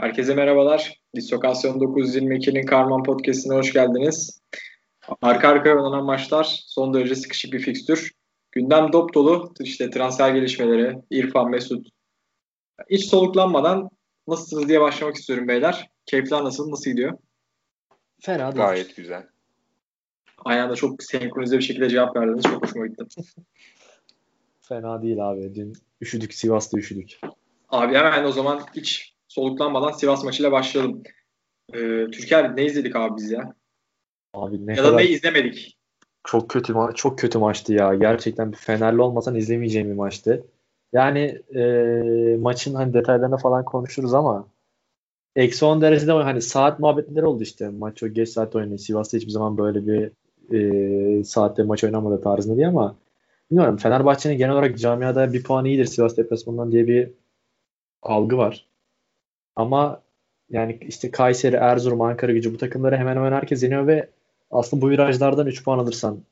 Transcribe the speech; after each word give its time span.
Herkese 0.00 0.34
merhabalar. 0.34 1.00
Dislokasyon 1.14 1.78
922'nin 1.78 2.66
Karman 2.66 3.02
Podcast'ine 3.02 3.54
hoş 3.54 3.72
geldiniz. 3.72 4.40
Arka 5.22 5.48
arkaya 5.48 5.76
oynanan 5.76 6.04
maçlar 6.04 6.62
son 6.66 6.94
derece 6.94 7.14
sıkışık 7.14 7.52
bir 7.52 7.58
fikstür. 7.58 8.12
Gündem 8.52 8.92
dop 8.92 9.14
dolu. 9.14 9.54
İşte 9.60 9.90
transfer 9.90 10.34
gelişmeleri, 10.34 10.98
İrfan, 11.10 11.50
Mesut. 11.50 11.88
Hiç 12.90 13.06
soluklanmadan 13.06 13.90
nasılsınız 14.28 14.68
diye 14.68 14.80
başlamak 14.80 15.16
istiyorum 15.16 15.48
beyler. 15.48 15.90
Keyifler 16.06 16.44
nasıl? 16.44 16.70
Nasıl 16.70 16.90
gidiyor? 16.90 17.18
Fena 18.20 18.52
değil. 18.52 18.66
Gayet 18.66 18.96
güzel. 18.96 19.26
Aynı 20.44 20.62
anda 20.62 20.74
çok 20.74 21.02
senkronize 21.02 21.58
bir 21.58 21.62
şekilde 21.62 21.88
cevap 21.88 22.16
verdiniz. 22.16 22.44
Çok 22.44 22.62
hoşuma 22.62 22.86
gitti. 22.86 23.04
Fena 24.60 25.02
değil 25.02 25.30
abi. 25.30 25.54
Dün 25.54 25.72
üşüdük. 26.00 26.34
Sivas'ta 26.34 26.78
üşüdük. 26.78 27.20
Abi 27.68 27.94
hemen 27.94 28.24
o 28.24 28.32
zaman 28.32 28.62
hiç 28.76 29.15
soluklanmadan 29.28 29.90
Sivas 29.90 30.24
maçıyla 30.24 30.52
başlayalım. 30.52 31.02
Ee, 31.74 32.06
Türker 32.12 32.56
ne 32.56 32.64
izledik 32.64 32.96
abi 32.96 33.16
biz 33.16 33.30
ya? 33.30 33.54
Abi 34.34 34.66
ne 34.66 34.70
ya 34.70 34.76
kadar... 34.76 34.92
da 34.92 34.96
ne 34.96 35.06
izlemedik? 35.06 35.78
Çok 36.24 36.50
kötü 36.50 36.72
ma- 36.72 36.94
çok 36.94 37.18
kötü 37.18 37.38
maçtı 37.38 37.72
ya. 37.72 37.94
Gerçekten 37.94 38.52
bir 38.52 38.56
Fenerli 38.56 39.02
olmasan 39.02 39.34
izlemeyeceğim 39.34 39.88
bir 39.88 39.94
maçtı. 39.94 40.46
Yani 40.92 41.42
e, 41.54 41.62
maçın 42.40 42.74
hani 42.74 42.94
detaylarını 42.94 43.36
falan 43.36 43.64
konuşuruz 43.64 44.14
ama 44.14 44.48
eksi 45.36 45.64
10 45.64 45.80
derecede 45.80 46.12
hani 46.12 46.42
saat 46.42 46.80
muhabbetleri 46.80 47.26
oldu 47.26 47.42
işte. 47.42 47.68
Maç 47.68 48.02
o 48.02 48.08
geç 48.08 48.28
saat 48.28 48.56
oynuyor. 48.56 48.78
Sivas'ta 48.78 49.16
hiçbir 49.16 49.30
zaman 49.30 49.58
böyle 49.58 49.86
bir 49.86 50.10
e, 50.52 51.24
saatte 51.24 51.62
maç 51.62 51.84
oynamadı 51.84 52.22
tarzında 52.22 52.56
diye 52.56 52.68
ama 52.68 52.96
bilmiyorum 53.50 53.76
Fenerbahçe'nin 53.76 54.38
genel 54.38 54.52
olarak 54.52 54.78
camiada 54.78 55.32
bir 55.32 55.42
puan 55.42 55.64
iyidir 55.64 55.84
Sivas 55.84 56.16
deplasmanından 56.16 56.72
diye 56.72 56.86
bir 56.86 57.10
algı 58.02 58.38
var. 58.38 58.66
Ama 59.56 60.02
yani 60.50 60.78
işte 60.88 61.10
Kayseri, 61.10 61.56
Erzurum, 61.56 62.00
Ankara 62.00 62.32
gücü 62.32 62.54
bu 62.54 62.58
takımları 62.58 62.96
hemen 62.96 63.16
hemen 63.16 63.32
herkes 63.32 63.62
yeniyor 63.62 63.86
ve 63.86 64.08
aslında 64.50 64.82
bu 64.82 64.90
virajlardan 64.90 65.46
3 65.46 65.64
puan 65.64 65.78
alırsan 65.78 66.22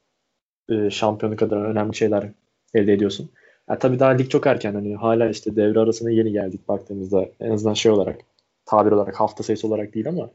e, 0.70 0.91
şampiyonluk 0.91 1.42
adına 1.42 1.64
önemli 1.64 1.97
şeyler 1.97 2.28
elde 2.75 2.92
ediyorsun. 2.92 3.30
Yani 3.69 3.78
tabii 3.78 3.98
daha 3.98 4.11
lig 4.11 4.30
çok 4.30 4.47
erken 4.47 4.75
hani 4.75 4.97
hala 4.97 5.28
işte 5.30 5.56
devre 5.56 5.80
arasına 5.80 6.11
yeni 6.11 6.33
geldik 6.33 6.69
baktığımızda 6.69 7.28
en 7.41 7.50
azından 7.50 7.75
şey 7.75 7.92
olarak 7.92 8.20
tabir 8.67 8.92
olarak 8.92 9.20
hafta 9.20 9.42
sayısı 9.42 9.69
olarak 9.69 9.95
değil 9.95 10.08
ama 10.08 10.30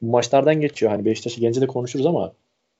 maçlardan 0.00 0.60
geçiyor. 0.60 0.92
Hani 0.92 1.04
Beşiktaş'ı 1.04 1.40
gence 1.40 1.60
de 1.60 1.66
konuşuruz 1.66 2.06
ama 2.06 2.32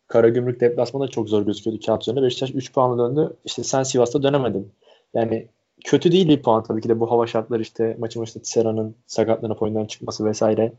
Karagümrük 0.08 0.60
deplasmanı 0.60 1.04
da 1.04 1.08
çok 1.08 1.28
zor 1.28 1.46
gözüküyordu 1.46 1.80
hafta 1.86 2.12
önce. 2.12 2.22
Beşiktaş 2.22 2.50
3 2.54 2.72
puanla 2.72 3.08
döndü. 3.08 3.36
İşte 3.44 3.64
sen 3.64 3.82
Sivas'ta 3.82 4.22
dönemedin. 4.22 4.72
Yani 5.14 5.48
kötü 5.84 6.12
değil 6.12 6.28
bir 6.28 6.42
puan 6.42 6.62
tabii 6.62 6.80
ki 6.80 6.88
de 6.88 7.00
bu 7.00 7.10
hava 7.10 7.26
şartları 7.26 7.62
işte 7.62 7.96
maçı 7.98 8.18
maçta 8.18 8.40
Tissera'nın 8.40 8.94
sakatlanıp 9.06 9.62
oyundan 9.62 9.86
çıkması 9.86 10.24
vesaire 10.24 10.72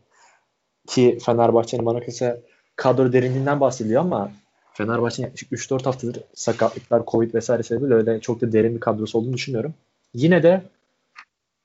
ki 0.87 1.17
Fenerbahçe'nin 1.25 1.85
bana 1.85 1.99
kısa 1.99 2.37
kadro 2.75 3.13
derinliğinden 3.13 3.59
bahsediyor 3.59 4.01
ama 4.01 4.31
Fenerbahçe'nin 4.73 5.27
yaklaşık 5.27 5.51
3-4 5.51 5.85
haftadır 5.85 6.23
sakatlıklar, 6.33 7.03
Covid 7.07 7.33
vesaire 7.33 7.63
sebebiyle 7.63 7.93
öyle 7.93 8.19
çok 8.19 8.41
da 8.41 8.51
derin 8.51 8.75
bir 8.75 8.79
kadrosu 8.79 9.17
olduğunu 9.17 9.33
düşünüyorum. 9.33 9.73
Yine 10.13 10.43
de 10.43 10.61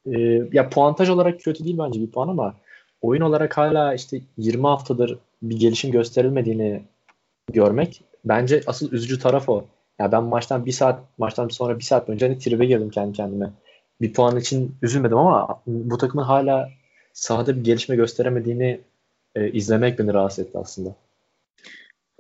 e, 0.06 0.20
ya 0.52 0.68
puantaj 0.68 1.10
olarak 1.10 1.40
kötü 1.40 1.64
değil 1.64 1.78
bence 1.78 2.00
bir 2.00 2.10
puan 2.10 2.28
ama 2.28 2.54
oyun 3.02 3.22
olarak 3.22 3.56
hala 3.56 3.94
işte 3.94 4.20
20 4.36 4.62
haftadır 4.62 5.18
bir 5.42 5.60
gelişim 5.60 5.90
gösterilmediğini 5.90 6.82
görmek 7.52 8.02
bence 8.24 8.62
asıl 8.66 8.92
üzücü 8.92 9.18
taraf 9.18 9.48
o. 9.48 9.64
Ya 9.98 10.12
ben 10.12 10.22
maçtan 10.22 10.66
bir 10.66 10.72
saat 10.72 11.00
maçtan 11.18 11.48
sonra 11.48 11.78
bir 11.78 11.84
saat 11.84 12.08
önce 12.08 12.26
hani 12.26 12.38
tribe 12.38 12.66
girdim 12.66 12.90
kendi 12.90 13.12
kendime. 13.12 13.50
Bir 14.00 14.12
puan 14.12 14.36
için 14.36 14.74
üzülmedim 14.82 15.18
ama 15.18 15.62
bu 15.66 15.98
takımın 15.98 16.24
hala 16.24 16.70
sahada 17.12 17.56
bir 17.56 17.64
gelişme 17.64 17.96
gösteremediğini 17.96 18.80
e, 19.34 19.50
izlemek 19.50 19.98
beni 19.98 20.14
rahatsız 20.14 20.38
etti 20.38 20.58
aslında. 20.58 20.94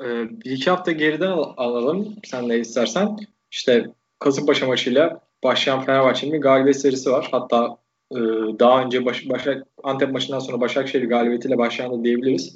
Ee, 0.00 0.04
bir 0.30 0.50
iki 0.50 0.70
hafta 0.70 0.92
geriden 0.92 1.30
al- 1.30 1.54
alalım 1.56 2.16
sen 2.24 2.48
de 2.48 2.60
istersen. 2.60 3.16
İşte 3.50 3.86
Kasımpaşa 4.18 4.66
maçıyla 4.66 5.20
başlayan 5.44 5.84
Fenerbahçe'nin 5.84 6.32
bir 6.32 6.40
galibiyet 6.40 6.80
serisi 6.80 7.10
var. 7.10 7.28
Hatta 7.30 7.76
e, 8.12 8.18
daha 8.58 8.82
önce 8.82 9.04
baş, 9.04 9.28
Başak, 9.28 9.66
Antep 9.82 10.12
maçından 10.12 10.38
sonra 10.38 10.60
Başakşehir 10.60 11.08
galibiyetiyle 11.08 11.58
başlayan 11.58 11.92
da 11.92 12.04
diyebiliriz. 12.04 12.54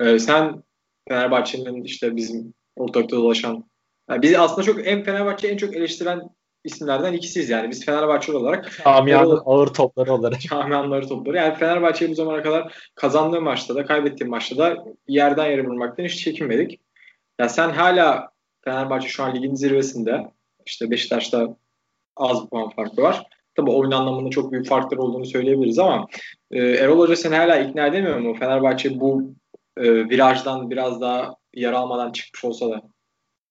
E, 0.00 0.18
sen 0.18 0.62
Fenerbahçe'nin 1.08 1.82
işte 1.82 2.16
bizim 2.16 2.54
ortakta 2.76 3.16
dolaşan 3.16 3.64
yani 4.12 4.22
biz 4.22 4.34
aslında 4.34 4.62
çok 4.62 4.86
en 4.86 5.02
Fenerbahçe 5.02 5.48
en 5.48 5.56
çok 5.56 5.76
eleştiren 5.76 6.30
isimlerden 6.64 7.12
ikisiyiz 7.12 7.50
yani. 7.50 7.70
Biz 7.70 7.84
Fenerbahçe 7.84 8.32
olarak 8.32 8.80
Camianın 8.84 9.42
ağır 9.44 9.66
topları 9.66 10.12
olarak. 10.12 10.40
Camianın 10.50 10.90
ağır 10.90 11.08
topları. 11.08 11.36
Yani 11.36 11.54
Fenerbahçe'yi 11.54 12.10
bu 12.10 12.14
zamana 12.14 12.42
kadar 12.42 12.90
kazandığı 12.94 13.40
maçta 13.40 13.74
da 13.74 13.86
kaybettiği 13.86 14.30
maçta 14.30 14.58
da 14.58 14.84
yerden 15.08 15.50
yere 15.50 15.64
vurmaktan 15.64 16.04
hiç 16.04 16.24
çekinmedik. 16.24 16.80
Ya 17.38 17.48
sen 17.48 17.70
hala 17.70 18.30
Fenerbahçe 18.64 19.08
şu 19.08 19.22
an 19.22 19.34
ligin 19.34 19.54
zirvesinde. 19.54 20.30
İşte 20.66 20.90
Beşiktaş'ta 20.90 21.56
az 22.16 22.44
bir 22.44 22.48
puan 22.48 22.70
farkı 22.70 23.02
var. 23.02 23.26
Tabii 23.54 23.70
oyun 23.70 23.90
anlamında 23.90 24.30
çok 24.30 24.52
büyük 24.52 24.66
farklar 24.66 24.98
olduğunu 24.98 25.26
söyleyebiliriz 25.26 25.78
ama 25.78 26.06
e, 26.50 26.58
Erol 26.58 26.98
Hoca 26.98 27.16
seni 27.16 27.34
hala 27.34 27.56
ikna 27.56 27.86
edemiyor 27.86 28.18
mu? 28.18 28.34
Fenerbahçe 28.34 29.00
bu 29.00 29.34
e, 29.76 30.08
virajdan 30.08 30.70
biraz 30.70 31.00
daha 31.00 31.34
yer 31.54 31.72
almadan 31.72 32.12
çıkmış 32.12 32.44
olsa 32.44 32.70
da. 32.70 32.82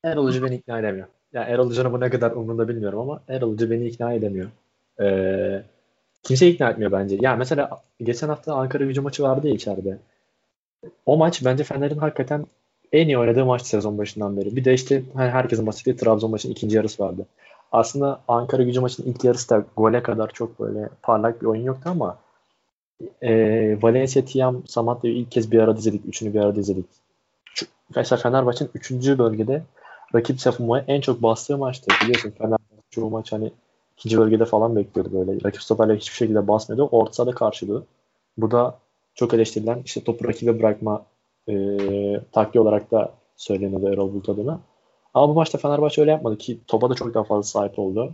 Erol 0.04 0.26
Hoca 0.26 0.44
beni 0.44 0.56
ikna 0.56 0.80
edemiyor. 0.80 1.08
Yani 1.34 1.50
Erol 1.50 1.70
Hoca'nın 1.70 1.94
bu 1.94 2.00
ne 2.00 2.10
kadar 2.10 2.32
umurunda 2.32 2.68
bilmiyorum 2.68 3.00
ama 3.00 3.22
Erol 3.28 3.54
Hoca 3.54 3.72
beni 3.72 3.88
ikna 3.88 4.14
edemiyor. 4.14 4.50
Ee, 5.02 5.64
kimse 6.24 6.48
ikna 6.48 6.70
etmiyor 6.70 6.92
bence. 6.92 7.18
Ya 7.22 7.36
mesela 7.36 7.82
geçen 8.04 8.28
hafta 8.28 8.56
Ankara 8.56 8.86
gücü 8.86 9.02
maçı 9.02 9.24
vardı 9.24 9.48
ya 9.48 9.54
içeride. 9.54 9.98
O 11.06 11.18
maç 11.18 11.46
bence 11.46 11.64
Fener'in 11.64 11.98
hakikaten 11.98 12.46
en 12.92 13.08
iyi 13.08 13.18
oynadığı 13.18 13.46
maç 13.46 13.62
sezon 13.62 13.98
başından 13.98 14.38
beri. 14.38 14.56
Bir 14.56 14.66
de 14.66 14.74
işte 14.74 15.04
herkesin 15.16 15.68
bahsettiği 15.68 15.96
Trabzon 15.96 16.32
maçının 16.32 16.54
ikinci 16.54 16.76
yarısı 16.76 17.04
vardı. 17.04 17.26
Aslında 17.72 18.22
Ankara 18.28 18.64
gücü 18.64 18.80
maçının 18.80 19.08
ilk 19.08 19.24
yarısı 19.24 19.50
da 19.50 19.66
gole 19.78 20.04
kadar 20.04 20.30
çok 20.30 20.60
böyle 20.60 20.90
parlak 21.02 21.42
bir 21.42 21.48
oyun 21.48 21.64
yoktu 21.64 21.90
ama 21.90 22.18
e, 23.22 23.32
Valencia, 23.82 24.26
Tiam, 24.26 24.68
Samatta'yı 24.68 25.14
ilk 25.14 25.32
kez 25.32 25.52
bir 25.52 25.60
arada 25.60 25.80
izledik. 25.80 26.06
Üçünü 26.06 26.34
bir 26.34 26.40
arada 26.40 26.60
izledik. 26.60 26.86
Mesela 27.96 28.22
Fenerbahçe'nin 28.22 28.72
üçüncü 28.74 29.20
bölgede 29.20 29.64
rakip 30.16 30.42
savunmaya 30.42 30.86
en 30.88 31.02
çok 31.02 31.24
bastığı 31.24 31.58
maçtı. 31.58 31.92
Biliyorsun 32.04 32.32
Fenerbahçe 32.32 32.82
çoğu 32.90 33.10
maç 33.10 33.32
hani 33.32 33.52
ikinci 33.98 34.18
bölgede 34.18 34.46
falan 34.46 34.76
bekliyordu 34.76 35.10
böyle. 35.14 35.44
Rakip 35.46 35.62
stoperle 35.62 35.96
hiçbir 35.96 36.16
şekilde 36.16 36.48
basmıyordu. 36.48 36.90
Orta 36.92 37.14
sahada 37.14 37.32
karşılığı. 37.36 37.84
Bu 38.38 38.52
da 38.52 38.80
çok 39.16 39.34
eleştirilen 39.34 39.82
işte 39.86 40.04
topu 40.04 40.28
rakibe 40.28 40.60
bırakma 40.60 41.06
e, 41.50 41.54
taktiği 42.32 42.60
olarak 42.60 42.92
da 42.92 43.14
söyleniyordu 43.36 43.94
Erol 43.94 44.14
Bulut 44.14 44.30
adına. 44.30 44.60
Ama 45.14 45.30
bu 45.30 45.34
maçta 45.34 45.58
Fenerbahçe 45.58 46.02
öyle 46.02 46.12
yapmadı 46.12 46.38
ki 46.38 46.60
topa 46.68 46.90
da 46.90 46.94
çok 46.94 47.14
daha 47.14 47.24
fazla 47.24 47.44
sahip 47.44 47.80
oldu. 47.80 48.14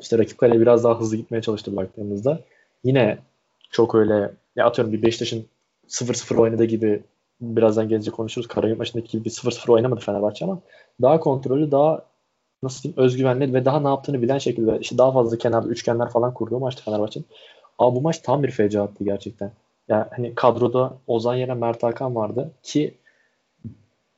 İşte 0.00 0.18
rakip 0.18 0.38
kaleye 0.38 0.60
biraz 0.60 0.84
daha 0.84 1.00
hızlı 1.00 1.16
gitmeye 1.16 1.42
çalıştı 1.42 1.76
baktığımızda. 1.76 2.40
Yine 2.84 3.18
çok 3.70 3.94
öyle 3.94 4.32
ya 4.56 4.66
atıyorum 4.66 4.92
bir 4.92 5.02
Beşiktaş'ın 5.02 5.46
0-0 5.88 6.36
oynadığı 6.40 6.64
gibi 6.64 7.02
birazdan 7.40 7.88
gelecek 7.88 8.14
konuşuruz. 8.14 8.48
Karagümrük 8.48 8.78
maçındaki 8.78 9.10
gibi 9.10 9.24
bir 9.24 9.30
0-0 9.30 9.72
oynamadı 9.72 10.00
Fenerbahçe 10.00 10.44
ama 10.44 10.60
daha 11.02 11.20
kontrollü, 11.20 11.70
daha 11.70 12.02
nasıl 12.62 12.82
diyeyim 12.82 13.02
özgüvenli 13.02 13.54
ve 13.54 13.64
daha 13.64 13.80
ne 13.80 13.88
yaptığını 13.88 14.22
bilen 14.22 14.38
şekilde 14.38 14.78
işte 14.80 14.98
daha 14.98 15.12
fazla 15.12 15.38
kenarda 15.38 15.68
üçgenler 15.68 16.08
falan 16.08 16.34
kurduğu 16.34 16.58
maçtı 16.58 16.84
Fenerbahçe'nin. 16.84 17.26
Ama 17.78 17.94
bu 17.96 18.00
maç 18.00 18.18
tam 18.18 18.42
bir 18.42 18.50
fecaatti 18.50 19.04
gerçekten. 19.04 19.52
Yani 19.88 20.04
hani 20.16 20.34
kadroda 20.34 20.92
Ozan 21.06 21.34
yerine 21.34 21.54
Mert 21.54 21.82
Hakan 21.82 22.14
vardı 22.14 22.50
ki 22.62 22.94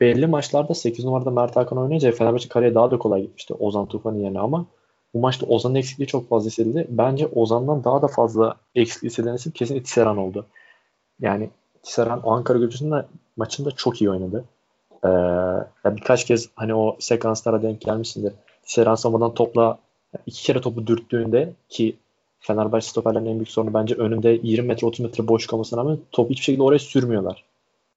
belli 0.01 0.27
maçlarda 0.27 0.75
8 0.75 1.05
numarada 1.05 1.31
Mert 1.31 1.57
Hakan 1.57 1.79
oynayınca 1.79 2.13
Fenerbahçe 2.13 2.49
kaleye 2.49 2.75
daha 2.75 2.91
da 2.91 2.99
kolay 2.99 3.23
gitmişti 3.23 3.55
Ozan 3.55 3.87
Tufan'ın 3.87 4.19
yerine 4.19 4.41
ama 4.41 4.67
bu 5.15 5.19
maçta 5.19 5.47
Ozan'ın 5.47 5.75
eksikliği 5.75 6.07
çok 6.07 6.29
fazla 6.29 6.47
hissedildi. 6.47 6.87
Bence 6.89 7.27
Ozan'dan 7.27 7.85
daha 7.85 8.03
da 8.03 8.09
fazla 8.09 8.55
eksikliği 8.75 9.11
hissedilen 9.11 9.35
isim 9.35 9.53
kesin 9.53 9.81
Tisseran 9.81 10.17
oldu. 10.17 10.47
Yani 11.21 11.51
Tisseran 11.83 12.23
Ankara 12.25 12.59
gücünün 12.59 13.03
maçında 13.37 13.71
çok 13.71 14.01
iyi 14.01 14.11
oynadı. 14.11 14.45
Ee, 15.05 15.09
ya 15.85 15.97
birkaç 15.97 16.25
kez 16.25 16.49
hani 16.57 16.75
o 16.75 16.97
sekanslara 17.01 17.63
denk 17.63 17.81
gelmişsindir. 17.81 18.33
Tisseran 18.63 18.95
savunmadan 18.95 19.35
topla 19.35 19.79
iki 20.27 20.43
kere 20.43 20.61
topu 20.61 20.87
dürttüğünde 20.87 21.53
ki 21.69 21.97
Fenerbahçe 22.41 22.89
stoperlerin 22.89 23.27
en 23.27 23.35
büyük 23.35 23.51
sorunu 23.51 23.75
bence 23.75 23.95
önünde 23.95 24.41
20 24.43 24.69
metre 24.69 24.87
30 24.87 25.01
metre 25.01 25.29
boş 25.29 25.47
kalmasına 25.47 25.81
rağmen 25.81 25.99
topu 26.13 26.31
hiçbir 26.31 26.45
şekilde 26.45 26.63
oraya 26.63 26.79
sürmüyorlar. 26.79 27.45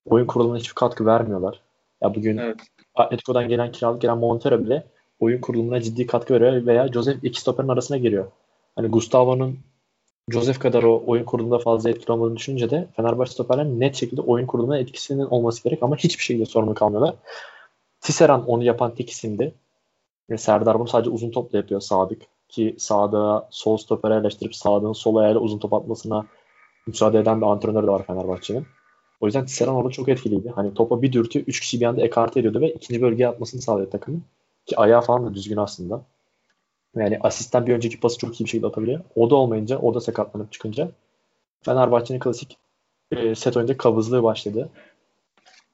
Oyun 0.06 0.26
kurulumuna 0.26 0.58
hiçbir 0.58 0.76
katkı 0.76 1.06
vermiyorlar. 1.06 1.62
Ya 2.02 2.16
bugün 2.16 2.38
evet. 2.38 2.60
Atletico'dan 2.96 3.48
gelen 3.48 3.72
kiralık 3.72 4.02
gelen 4.02 4.18
Montero 4.18 4.60
bile 4.60 4.84
oyun 5.20 5.42
kurulumuna 5.42 5.82
ciddi 5.82 6.08
katkı 6.08 6.34
veriyor 6.34 6.66
veya 6.66 6.88
Joseph 6.88 7.24
iki 7.24 7.42
stoperin 7.42 7.68
arasına 7.68 7.98
giriyor. 7.98 8.26
Hani 8.76 8.88
Gustavo'nun 8.88 9.60
Joseph 10.30 10.60
kadar 10.60 10.84
o 10.84 11.04
oyun 11.08 11.24
kurulumunda 11.24 11.60
fazla 11.60 11.90
etkili 11.90 12.12
olmadığını 12.12 12.38
düşününce 12.38 12.70
de 12.70 12.88
Fenerbahçe 12.96 13.32
stoperlerin 13.32 13.80
net 13.80 13.96
şekilde 13.96 14.22
oyun 14.22 14.48
kurulumuna 14.48 14.78
etkisinin 14.78 15.26
olması 15.26 15.64
gerek 15.64 15.84
ama 15.84 15.96
hiçbir 15.96 16.24
şekilde 16.24 16.46
sorumlu 16.46 16.74
kalmıyorlar. 16.74 17.16
Tisseran 18.02 18.46
onu 18.48 18.64
yapan 18.64 18.96
tek 18.96 19.10
isimdi. 19.10 19.54
Yani 20.30 20.40
Serdar 20.40 20.80
bunu 20.80 20.88
sadece 20.88 21.10
uzun 21.10 21.32
topla 21.32 21.58
yapıyor 21.58 21.82
Sadık. 21.82 22.22
Ki 22.50 22.76
sağda 22.78 23.48
sol 23.52 23.78
stopere 23.78 24.16
eleştirip 24.16 24.56
sağdan 24.56 24.94
sol 24.94 25.16
ayağıyla 25.16 25.42
uzun 25.42 25.60
top 25.60 25.74
atmasına 25.74 26.26
müsaade 26.88 27.20
eden 27.20 27.42
bir 27.42 27.46
antrenör 27.46 27.84
de 27.84 27.88
var 27.88 28.06
Fenerbahçe'nin. 28.08 28.66
O 29.22 29.26
yüzden 29.26 29.46
Tisserand 29.46 29.78
orada 29.78 29.90
çok 29.90 30.10
etkiliydi. 30.10 30.50
Hani 30.56 30.74
topa 30.74 31.02
bir 31.02 31.12
dürtü 31.14 31.40
3 31.40 31.60
kişi 31.60 31.82
bir 31.82 31.86
anda 31.86 32.02
ekarte 32.02 32.40
ediyordu 32.40 32.62
ve 32.62 32.74
ikinci 32.74 33.02
bölgeye 33.02 33.28
atmasını 33.30 33.62
sağlıyordu 33.62 33.92
takımın. 33.92 34.24
Ki 34.66 34.78
ayağı 34.78 35.02
falan 35.02 35.26
da 35.26 35.34
düzgün 35.34 35.58
aslında. 35.58 36.02
Yani 36.96 37.20
asistten 37.22 37.68
bir 37.68 37.74
önceki 37.74 38.00
pası 38.00 38.18
çok 38.18 38.42
iyi 38.42 38.44
bir 38.44 38.50
şekilde 38.50 38.68
atabiliyor. 38.68 39.00
O 39.16 39.30
da 39.30 39.36
olmayınca, 39.36 39.80
o 39.80 39.94
da 39.94 40.02
sakatlanıp 40.02 40.52
çıkınca 40.52 40.92
Fenerbahçe'nin 41.62 42.20
klasik 42.20 42.58
e, 43.12 43.36
set 43.36 43.58
oyunda 43.58 43.78
kabızlığı 43.78 44.24
başladı. 44.24 44.70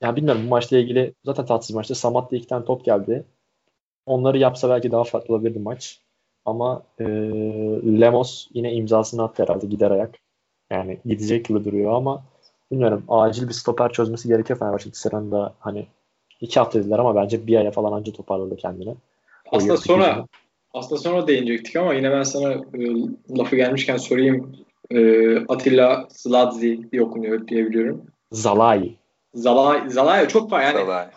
Yani 0.02 0.16
bilmiyorum 0.16 0.42
bu 0.46 0.50
maçla 0.50 0.78
ilgili 0.78 1.14
zaten 1.26 1.46
tatsız 1.46 1.76
maçta 1.76 1.96
Samat'ta 1.96 2.36
iki 2.36 2.48
tane 2.48 2.66
top 2.66 2.86
geldi. 2.86 3.24
Onları 4.06 4.38
yapsa 4.38 4.70
belki 4.70 4.92
daha 4.92 5.04
farklı 5.04 5.34
olabilirdi 5.34 5.60
maç. 5.60 6.02
Ama 6.46 6.84
e, 7.00 7.06
Lemos 8.02 8.48
yine 8.54 8.74
imzasını 8.74 9.24
attı 9.24 9.44
herhalde 9.44 9.68
gider 9.68 9.92
ayak. 9.92 10.16
Yani 10.72 11.00
gidecek 11.06 11.46
gibi 11.46 11.66
duruyor 11.66 11.94
ama 11.94 12.24
bilmiyorum 12.72 13.04
acil 13.08 13.48
bir 13.48 13.54
stoper 13.54 13.92
çözmesi 13.92 14.28
gerekiyor 14.28 14.60
Fenerbahçe 14.60 14.92
Tisserand'da 14.92 15.54
hani 15.60 15.88
iki 16.42 16.60
hafta 16.60 16.80
dediler 16.80 17.00
ama 17.00 17.16
bence 17.16 17.48
bir 17.48 17.58
aya 17.58 17.72
falan 17.72 18.00
önce 18.00 18.14
toparladı 18.14 18.56
kendini. 18.56 18.96
Aslında 19.52 19.78
sonra 19.78 20.26
aslında 20.74 21.02
sonra 21.02 21.28
değinecektik 21.28 21.76
ama 21.76 21.94
yine 21.94 22.12
ben 22.12 22.24
sana 22.24 22.54
e, 22.54 22.80
lafı 23.38 23.56
gelmişken 23.56 23.98
sorayım. 23.98 24.56
E, 24.92 25.38
Atilla 25.38 26.08
Zladzi 26.10 26.92
diye 26.92 27.02
okunuyor 27.02 27.48
diye 27.48 27.66
biliyorum. 27.66 28.06
Zalai. 28.32 28.96
Zalai, 29.34 29.90
Zalai 29.90 30.28
çok 30.28 30.52
var 30.52 30.62
yani. 30.62 30.86
Zalai. 30.86 31.08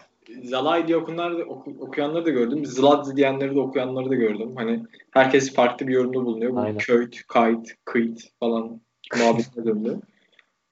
Zalai 0.45 0.87
diye 0.89 0.97
okunlar 0.97 1.39
da, 1.39 1.43
oku, 1.43 1.77
okuyanları 1.81 2.27
da 2.27 2.31
gördüm. 2.31 2.67
Zladzi 2.67 3.17
diyenleri 3.17 3.55
de 3.55 3.61
okuyanları 3.61 4.11
da 4.11 4.15
gördüm. 4.15 4.53
Hani 4.57 4.83
herkes 5.11 5.55
farklı 5.55 5.89
bir 5.89 5.93
yorumda 5.93 6.25
bulunuyor. 6.25 6.53
Bu 6.53 6.61
Aynen. 6.61 6.79
köyt, 6.79 7.27
kayıt, 7.27 7.69
kıyt 7.85 8.31
falan 8.41 8.81
muhabbetine 9.19 9.65
döndü. 9.65 10.01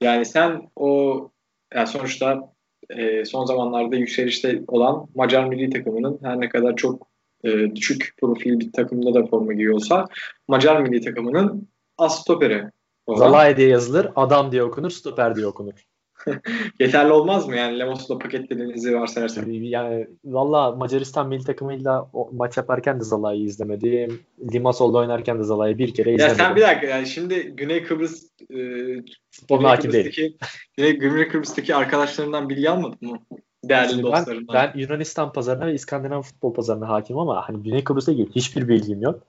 Yani 0.01 0.25
sen 0.25 0.69
o 0.75 1.29
yani 1.73 1.87
sonuçta 1.87 2.53
e, 2.89 3.25
son 3.25 3.45
zamanlarda 3.45 3.95
yükselişte 3.95 4.61
olan 4.67 5.07
Macar 5.15 5.45
milli 5.45 5.69
takımının 5.69 6.19
her 6.23 6.39
ne 6.39 6.49
kadar 6.49 6.75
çok 6.75 7.10
e, 7.43 7.75
düşük 7.75 8.13
profil 8.21 8.59
bir 8.59 8.71
takımda 8.71 9.13
da 9.13 9.25
forma 9.25 9.53
giyiyorsa 9.53 10.05
Macar 10.47 10.81
milli 10.81 11.01
takımının 11.01 11.67
as 11.97 12.21
stoperi. 12.21 12.63
Zalai 13.09 13.57
diye 13.57 13.67
yazılır, 13.67 14.07
adam 14.15 14.51
diye 14.51 14.63
okunur, 14.63 14.89
stoper 14.89 15.35
diye 15.35 15.47
okunur. 15.47 15.73
Yeterli 16.79 17.11
olmaz 17.13 17.47
mı 17.47 17.55
yani 17.55 17.79
Lemos'la 17.79 18.17
paketlediğinizi 18.17 18.99
varsayarsak? 18.99 19.45
Yani 19.47 20.07
valla 20.25 20.71
Macaristan 20.71 21.27
milli 21.27 21.43
takımıyla 21.43 22.09
o 22.13 22.29
maç 22.33 22.57
yaparken 22.57 22.99
de 22.99 23.03
Zalai'yi 23.03 23.45
izlemedim. 23.45 24.19
Limassol'da 24.53 24.97
oynarken 24.97 25.39
de 25.39 25.43
Zalai'yi 25.43 25.77
bir 25.77 25.93
kere 25.93 26.13
izlemedim. 26.13 26.39
Ya 26.39 26.45
sen 26.45 26.55
bir 26.55 26.61
dakika 26.61 26.87
yani 26.87 27.07
şimdi 27.07 27.41
Güney 27.41 27.83
Kıbrıs 27.83 28.23
e, 28.49 28.55
Güney 29.49 29.75
Kıbrıs'taki, 29.81 30.37
Güney, 30.77 30.93
Güney 30.93 31.27
Kıbrıs'taki 31.27 31.75
arkadaşlarından 31.75 32.49
bilgi 32.49 32.69
almadın 32.69 33.11
mı? 33.11 33.19
Değerli 33.63 33.89
Şimdi 33.89 34.03
dostlarından. 34.03 34.55
Ben, 34.55 34.71
ben 34.73 34.79
Yunanistan 34.79 35.33
pazarına 35.33 35.67
ve 35.67 35.73
İskandinav 35.73 36.21
futbol 36.21 36.53
pazarına 36.53 36.89
hakim 36.89 37.17
ama 37.17 37.47
hani 37.47 37.63
Güney 37.63 37.83
Kıbrıs'a 37.83 38.11
ilgili 38.11 38.35
hiçbir 38.35 38.67
bilgim 38.67 39.01
yok. 39.01 39.23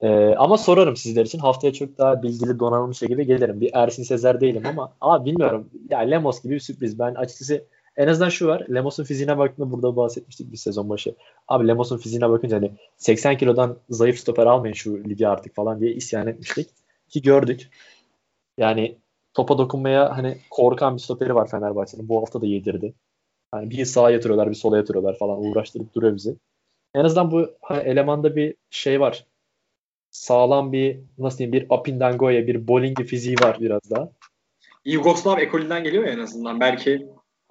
Ee, 0.00 0.34
ama 0.38 0.58
sorarım 0.58 0.96
sizler 0.96 1.24
için. 1.24 1.38
Haftaya 1.38 1.72
çok 1.72 1.98
daha 1.98 2.22
bilgili 2.22 2.58
donanımlı 2.58 2.94
şekilde 2.94 3.24
gelirim. 3.24 3.60
Bir 3.60 3.70
Ersin 3.74 4.02
Sezer 4.02 4.40
değilim 4.40 4.62
ama 4.66 4.92
ama 5.00 5.24
bilmiyorum. 5.24 5.70
Ya 5.90 5.98
Lemos 5.98 6.42
gibi 6.42 6.54
bir 6.54 6.60
sürpriz. 6.60 6.98
Ben 6.98 7.14
açıkçası 7.14 7.64
en 7.96 8.08
azından 8.08 8.28
şu 8.28 8.46
var. 8.46 8.66
Lemos'un 8.74 9.04
fiziğine 9.04 9.38
baktığında 9.38 9.72
burada 9.72 9.96
bahsetmiştik 9.96 10.52
bir 10.52 10.56
sezon 10.56 10.88
başı. 10.88 11.14
Abi 11.48 11.68
Lemos'un 11.68 11.98
fiziğine 11.98 12.30
bakınca 12.30 12.56
hani 12.56 12.72
80 12.96 13.36
kilodan 13.38 13.76
zayıf 13.90 14.18
stoper 14.18 14.46
almayın 14.46 14.74
şu 14.74 15.04
ligi 15.04 15.28
artık 15.28 15.54
falan 15.54 15.80
diye 15.80 15.92
isyan 15.92 16.26
etmiştik. 16.26 16.68
Ki 17.08 17.22
gördük. 17.22 17.70
Yani 18.58 18.98
topa 19.34 19.58
dokunmaya 19.58 20.16
hani 20.16 20.38
korkan 20.50 20.96
bir 20.96 21.00
stoperi 21.00 21.34
var 21.34 21.48
Fenerbahçe'nin. 21.50 22.08
Bu 22.08 22.20
hafta 22.20 22.40
da 22.40 22.46
yedirdi. 22.46 22.94
Yani 23.54 23.70
bir 23.70 23.84
sağa 23.84 24.10
yatırıyorlar 24.10 24.50
bir 24.50 24.54
sola 24.54 24.76
yatırıyorlar 24.76 25.18
falan 25.18 25.44
uğraştırıp 25.44 25.94
duruyor 25.94 26.16
bizi. 26.16 26.36
En 26.94 27.04
azından 27.04 27.30
bu 27.30 27.50
hani 27.62 27.82
elemanda 27.82 28.36
bir 28.36 28.54
şey 28.70 29.00
var 29.00 29.24
sağlam 30.10 30.72
bir 30.72 31.00
nasıl 31.18 31.38
diyeyim 31.38 31.52
bir 31.52 31.66
Apindango'ya 31.70 32.46
bir 32.46 32.68
Boling'i 32.68 33.04
fiziği 33.04 33.36
var 33.42 33.56
biraz 33.60 33.90
daha. 33.90 34.08
Yugoslav 34.84 35.38
ekolünden 35.38 35.84
geliyor 35.84 36.04
ya 36.04 36.12
en 36.12 36.18
azından 36.18 36.60
belki. 36.60 37.08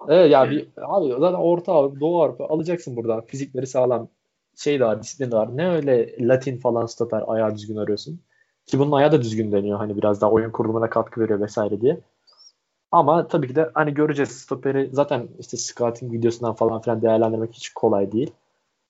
Evet 0.08 0.30
ya 0.30 0.50
bir 0.50 0.68
abi 0.76 1.08
zaten 1.08 1.38
Orta 1.38 1.72
Avrupa, 1.72 2.00
Doğu 2.00 2.22
Avrupa 2.22 2.46
alacaksın 2.46 2.96
buradan. 2.96 3.26
Fizikleri 3.26 3.66
sağlam 3.66 4.08
şey 4.56 4.80
de 4.80 4.84
var, 4.84 5.02
disiplin 5.02 5.30
de 5.30 5.36
var. 5.36 5.56
Ne 5.56 5.70
öyle 5.70 6.16
Latin 6.28 6.56
falan 6.56 6.86
stoper 6.86 7.22
ayağı 7.26 7.54
düzgün 7.54 7.76
arıyorsun. 7.76 8.20
Ki 8.66 8.78
bunun 8.78 8.92
ayağı 8.92 9.12
da 9.12 9.22
düzgün 9.22 9.52
deniyor. 9.52 9.78
Hani 9.78 9.96
biraz 9.96 10.20
daha 10.20 10.30
oyun 10.30 10.50
kurulumuna 10.50 10.90
katkı 10.90 11.20
veriyor 11.20 11.40
vesaire 11.40 11.80
diye. 11.80 12.00
Ama 12.92 13.28
tabii 13.28 13.48
ki 13.48 13.56
de 13.56 13.70
hani 13.74 13.94
göreceğiz 13.94 14.30
stoperi 14.30 14.90
zaten 14.92 15.28
işte 15.38 15.56
scouting 15.56 16.12
videosundan 16.12 16.54
falan 16.54 16.80
filan 16.80 17.02
değerlendirmek 17.02 17.52
hiç 17.52 17.68
kolay 17.68 18.12
değil. 18.12 18.30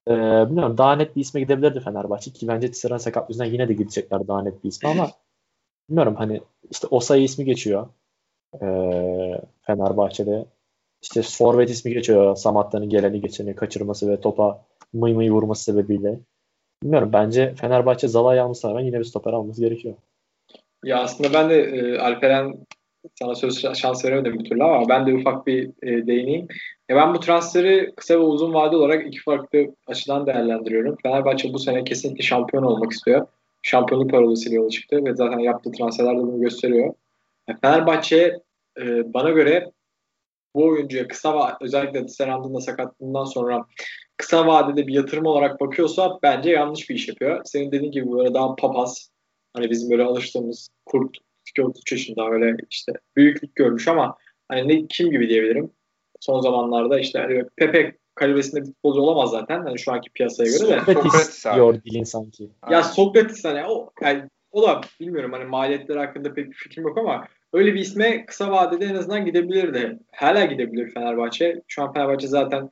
Ee, 0.09 0.13
bilmiyorum 0.47 0.79
daha 0.79 0.97
net 0.97 1.17
bir 1.17 1.21
isme 1.21 1.41
gidebilirdi 1.41 1.81
Fenerbahçe 1.81 2.31
ki 2.31 2.49
bence 2.49 2.71
Tisserand 2.71 3.01
sakat 3.01 3.31
yüzünden 3.31 3.51
yine 3.51 3.69
de 3.69 3.73
gidecekler 3.73 4.29
daha 4.29 4.43
net 4.43 4.65
bir 4.65 4.69
isme 4.69 4.89
ama 4.89 5.11
bilmiyorum 5.89 6.15
hani 6.15 6.41
işte 6.71 6.87
Osayi 6.87 7.25
ismi 7.25 7.45
geçiyor 7.45 7.87
ee, 8.63 9.41
Fenerbahçe'de. 9.63 10.45
İşte 11.03 11.23
forvet 11.23 11.71
ismi 11.71 11.93
geçiyor 11.95 12.37
Samatta'nın 12.37 12.89
geleni 12.89 13.21
geçeni 13.21 13.55
kaçırması 13.55 14.11
ve 14.11 14.21
topa 14.21 14.65
mıy 14.93 15.13
mıy 15.13 15.31
vurması 15.31 15.65
sebebiyle. 15.65 16.21
Bilmiyorum 16.83 17.11
bence 17.13 17.55
Fenerbahçe 17.55 18.09
Zalai 18.09 18.41
almasına 18.41 18.71
rağmen 18.71 18.85
yine 18.85 18.99
bir 18.99 19.05
stoper 19.05 19.33
alması 19.33 19.61
gerekiyor. 19.61 19.95
Ya 20.85 21.03
aslında 21.03 21.33
ben 21.33 21.51
de 21.51 21.63
e, 21.63 21.99
Alperen 21.99 22.67
sana 23.15 23.35
söz 23.35 23.77
şans 23.77 24.05
veremedim 24.05 24.39
bir 24.39 24.45
türlü 24.45 24.65
ama 24.65 24.89
ben 24.89 25.07
de 25.07 25.15
ufak 25.15 25.47
bir 25.47 25.71
e, 25.83 26.07
değineyim. 26.07 26.49
Ya 26.89 26.97
ben 26.97 27.15
bu 27.15 27.21
transferi 27.21 27.93
kısa 27.97 28.15
ve 28.15 28.19
uzun 28.19 28.55
vade 28.55 28.77
olarak 28.77 29.07
iki 29.07 29.21
farklı 29.21 29.75
açıdan 29.87 30.27
değerlendiriyorum. 30.27 30.97
Fenerbahçe 31.03 31.53
bu 31.53 31.59
sene 31.59 31.85
kesinlikle 31.85 32.23
şampiyon 32.23 32.63
olmak 32.63 32.93
istiyor. 32.93 33.27
Şampiyonluk 33.63 34.11
parolasıyla 34.11 34.57
yola 34.57 34.71
çıktı 34.71 35.05
ve 35.05 35.15
zaten 35.15 35.39
yaptığı 35.39 35.73
transferler 35.73 36.19
de 36.19 36.23
bunu 36.23 36.41
gösteriyor. 36.41 36.95
Ya 37.49 37.59
Fenerbahçe 37.63 38.41
e, 38.81 39.15
bana 39.15 39.31
göre 39.31 39.71
bu 40.55 40.65
oyuncuya 40.65 41.09
kısa 41.09 41.29
va- 41.29 41.57
özellikle 41.61 42.09
Serand'ın 42.09 42.55
da 42.55 42.61
sakatlığından 42.61 43.25
sonra 43.25 43.67
kısa 44.17 44.47
vadede 44.47 44.87
bir 44.87 44.95
yatırım 44.95 45.27
olarak 45.27 45.61
bakıyorsa 45.61 46.19
bence 46.23 46.51
yanlış 46.51 46.91
bir 46.91 46.95
iş 46.95 47.09
yapıyor. 47.09 47.41
Senin 47.45 47.73
dediğin 47.73 47.93
gibi 47.93 48.13
böyle 48.13 48.35
daha 48.35 48.57
papaz 48.57 49.11
hani 49.55 49.71
bizim 49.71 49.91
böyle 49.91 50.05
alıştığımız 50.05 50.69
kurt 50.87 51.17
33 51.63 51.93
yaşında 51.93 52.29
öyle 52.31 52.57
işte 52.71 52.93
büyüklük 53.17 53.57
görmüş 53.57 53.89
ama 53.89 54.17
hani 54.49 54.69
ne 54.69 54.87
kim 54.87 55.11
gibi 55.11 55.29
diyebilirim. 55.29 55.71
Son 56.21 56.41
zamanlarda 56.41 57.01
işte 57.01 57.19
hani 57.19 57.45
Pepe 57.57 57.97
kalibresinde 58.15 58.61
bir 58.61 58.67
futbolcu 58.67 59.01
olamaz 59.01 59.31
zaten. 59.31 59.63
Hani 59.63 59.79
şu 59.79 59.93
anki 59.93 60.11
piyasaya 60.11 60.51
göre 60.51 60.69
de. 60.69 60.81
Sokrates 60.95 61.45
diyor 61.55 61.83
dilin 61.85 62.05
sanki. 62.05 62.51
Ya 62.71 62.83
Sokrates 62.83 63.45
hani 63.45 63.65
o 63.67 63.91
yani 64.03 64.23
o 64.53 64.63
da 64.63 64.81
bilmiyorum 65.01 65.33
hani 65.33 65.45
maliyetleri 65.45 65.99
hakkında 65.99 66.35
pek 66.35 66.51
bir 66.51 66.57
fikrim 66.57 66.85
yok 66.85 66.99
ama 66.99 67.27
öyle 67.53 67.75
bir 67.75 67.81
isme 67.81 68.27
kısa 68.27 68.51
vadede 68.51 68.85
en 68.85 68.95
azından 68.95 69.25
gidebilirdi. 69.25 69.99
Hala 70.13 70.45
gidebilir 70.45 70.95
Fenerbahçe. 70.95 71.63
Şu 71.69 71.83
an 71.83 71.93
Fenerbahçe 71.93 72.27
zaten 72.27 72.71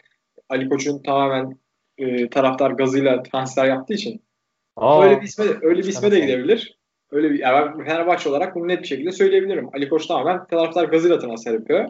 Ali 0.48 0.68
Koç'un 0.68 1.02
tamamen 1.02 1.58
e, 1.98 2.30
taraftar 2.30 2.70
gazıyla 2.70 3.22
transfer 3.22 3.66
yaptığı 3.66 3.94
için 3.94 4.22
Aa, 4.76 5.04
öyle 5.04 5.20
bir 5.20 5.26
isme 5.26 5.44
de, 5.48 5.58
öyle 5.62 5.78
bir 5.82 5.88
isme 5.88 6.10
de 6.10 6.20
gidebilir. 6.20 6.77
Öyle 7.12 7.30
bir, 7.30 7.38
yani 7.38 7.72
ben 7.78 7.84
Fenerbahçe 7.84 8.28
olarak 8.28 8.54
bunu 8.54 8.68
net 8.68 8.82
bir 8.82 8.86
şekilde 8.86 9.12
söyleyebilirim. 9.12 9.68
Ali 9.74 9.88
Koç 9.88 10.06
tamamen 10.06 10.46
taraftar 10.46 10.84
gazıyla 10.84 11.18
transfer 11.18 11.52
yapıyor. 11.52 11.88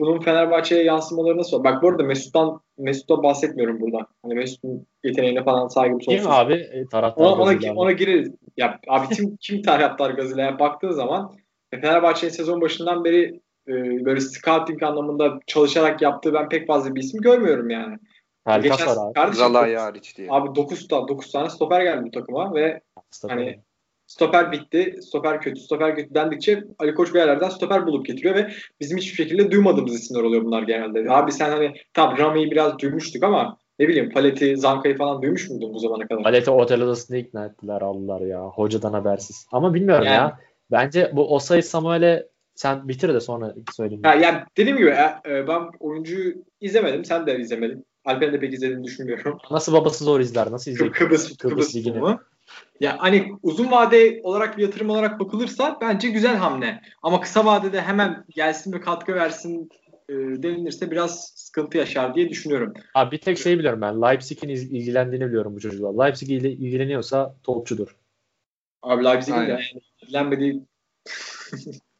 Bunun 0.00 0.20
Fenerbahçe'ye 0.20 0.84
yansımaları 0.84 1.38
nasıl? 1.38 1.64
Bak 1.64 1.82
bu 1.82 1.88
arada 1.88 2.02
Mesut'tan 2.02 2.60
Mesut'ta 2.78 3.22
bahsetmiyorum 3.22 3.80
burada. 3.80 4.06
Hani 4.22 4.34
Mesut'un 4.34 4.86
yeteneğine 5.04 5.44
falan 5.44 5.68
saygım 5.68 6.02
sonsuz. 6.02 6.22
Kim 6.22 6.30
abi 6.30 6.54
e, 6.54 6.86
taraftar 6.90 7.24
ona, 7.24 7.32
ona, 7.32 7.72
ona 7.74 7.92
gireriz. 7.92 8.30
Ya 8.56 8.80
abi 8.88 9.14
kim 9.14 9.36
kim 9.40 9.62
taraftar 9.62 10.10
gazıyla 10.10 10.42
yani 10.42 10.58
baktığın 10.58 10.90
zaman 10.90 11.32
e, 11.72 11.80
Fenerbahçe'nin 11.80 12.32
sezon 12.32 12.60
başından 12.60 13.04
beri 13.04 13.40
e, 13.68 13.72
böyle 14.04 14.20
scouting 14.20 14.82
anlamında 14.82 15.40
çalışarak 15.46 16.02
yaptığı 16.02 16.34
ben 16.34 16.48
pek 16.48 16.66
fazla 16.66 16.94
bir 16.94 17.00
isim 17.00 17.20
görmüyorum 17.20 17.70
yani. 17.70 17.98
Geçen, 18.62 18.86
var 18.86 19.12
abi. 19.16 19.36
Zalai 19.36 19.74
hariç 19.74 20.16
diye. 20.16 20.28
Abi 20.30 20.54
9, 20.54 20.90
9 20.90 21.32
tane 21.32 21.50
stoper 21.50 21.80
geldi 21.80 22.04
bu 22.06 22.10
takıma 22.10 22.54
ve 22.54 22.80
Stoper. 23.10 23.36
hani 23.36 23.60
stoper 24.06 24.52
bitti, 24.52 24.98
stoper 25.02 25.40
kötü, 25.40 25.60
stoper 25.60 25.96
kötü 25.96 26.14
dendikçe 26.14 26.64
Ali 26.78 26.94
Koç 26.94 27.14
bir 27.14 27.18
yerlerden 27.18 27.48
stoper 27.48 27.86
bulup 27.86 28.06
getiriyor 28.06 28.34
ve 28.34 28.50
bizim 28.80 28.98
hiçbir 28.98 29.16
şekilde 29.16 29.50
duymadığımız 29.50 29.94
isimler 29.94 30.22
oluyor 30.22 30.44
bunlar 30.44 30.62
genelde. 30.62 31.10
Abi 31.10 31.32
sen 31.32 31.50
hani 31.50 31.74
tam 31.94 32.18
Rami'yi 32.18 32.50
biraz 32.50 32.78
duymuştuk 32.78 33.22
ama 33.22 33.58
ne 33.78 33.88
bileyim 33.88 34.10
Palet'i, 34.10 34.56
Zanka'yı 34.56 34.96
falan 34.96 35.22
duymuş 35.22 35.50
muydun 35.50 35.74
bu 35.74 35.78
zamana 35.78 36.06
kadar? 36.08 36.22
Palet'i 36.22 36.50
otel 36.50 36.82
odasında 36.82 37.18
ikna 37.18 37.44
ettiler 37.46 37.80
aldılar 37.80 38.20
ya. 38.20 38.40
Hocadan 38.40 38.92
habersiz. 38.92 39.46
Ama 39.52 39.74
bilmiyorum 39.74 40.04
yani, 40.04 40.14
ya. 40.14 40.38
Bence 40.70 41.10
bu 41.12 41.34
Osay 41.34 41.62
Samuel'e 41.62 42.26
sen 42.54 42.88
bitir 42.88 43.14
de 43.14 43.20
sonra 43.20 43.54
söyleyeyim. 43.72 44.02
Ya, 44.04 44.14
yani 44.14 44.38
dediğim 44.56 44.78
gibi 44.78 44.88
e, 44.88 45.30
e, 45.30 45.48
ben 45.48 45.62
oyuncuyu 45.80 46.34
izlemedim. 46.60 47.04
Sen 47.04 47.26
de 47.26 47.38
izlemedin. 47.38 47.86
Alper'in 48.04 48.32
de 48.32 48.40
pek 48.40 48.54
izlediğini 48.54 48.84
düşünmüyorum. 48.84 49.38
Nasıl 49.50 49.72
babası 49.72 50.04
zor 50.04 50.20
izler? 50.20 50.50
Nasıl 50.50 50.70
izleyecek? 50.70 50.96
Kıbrıs, 50.96 51.36
Kıbrıs, 51.36 51.36
Kıbrıs 51.36 51.76
Ligi'ni. 51.76 52.02
Ya 52.80 52.96
hani 52.98 53.32
uzun 53.42 53.70
vade 53.70 54.20
olarak 54.22 54.58
bir 54.58 54.62
yatırım 54.62 54.90
olarak 54.90 55.20
bakılırsa 55.20 55.78
bence 55.80 56.08
güzel 56.08 56.36
hamle. 56.36 56.80
Ama 57.02 57.20
kısa 57.20 57.44
vadede 57.44 57.80
hemen 57.80 58.24
gelsin 58.28 58.72
ve 58.72 58.80
katkı 58.80 59.14
versin 59.14 59.68
e, 60.08 60.14
denilirse 60.14 60.90
biraz 60.90 61.32
sıkıntı 61.34 61.78
yaşar 61.78 62.14
diye 62.14 62.28
düşünüyorum. 62.28 62.72
Abi 62.94 63.16
bir 63.16 63.20
tek 63.20 63.38
şey 63.38 63.58
biliyorum 63.58 63.80
ben. 63.80 64.02
Leipzig'in 64.02 64.48
ilgilendiğini 64.48 65.26
biliyorum 65.26 65.56
bu 65.56 65.60
çocuklar. 65.60 66.06
Leipzig 66.06 66.30
ile 66.30 66.50
ilgileniyorsa 66.50 67.34
topçudur. 67.42 67.96
Abi 68.82 69.04
Leipzig'in 69.04 69.46
de 69.46 69.60
ilgilenmediği 70.02 70.62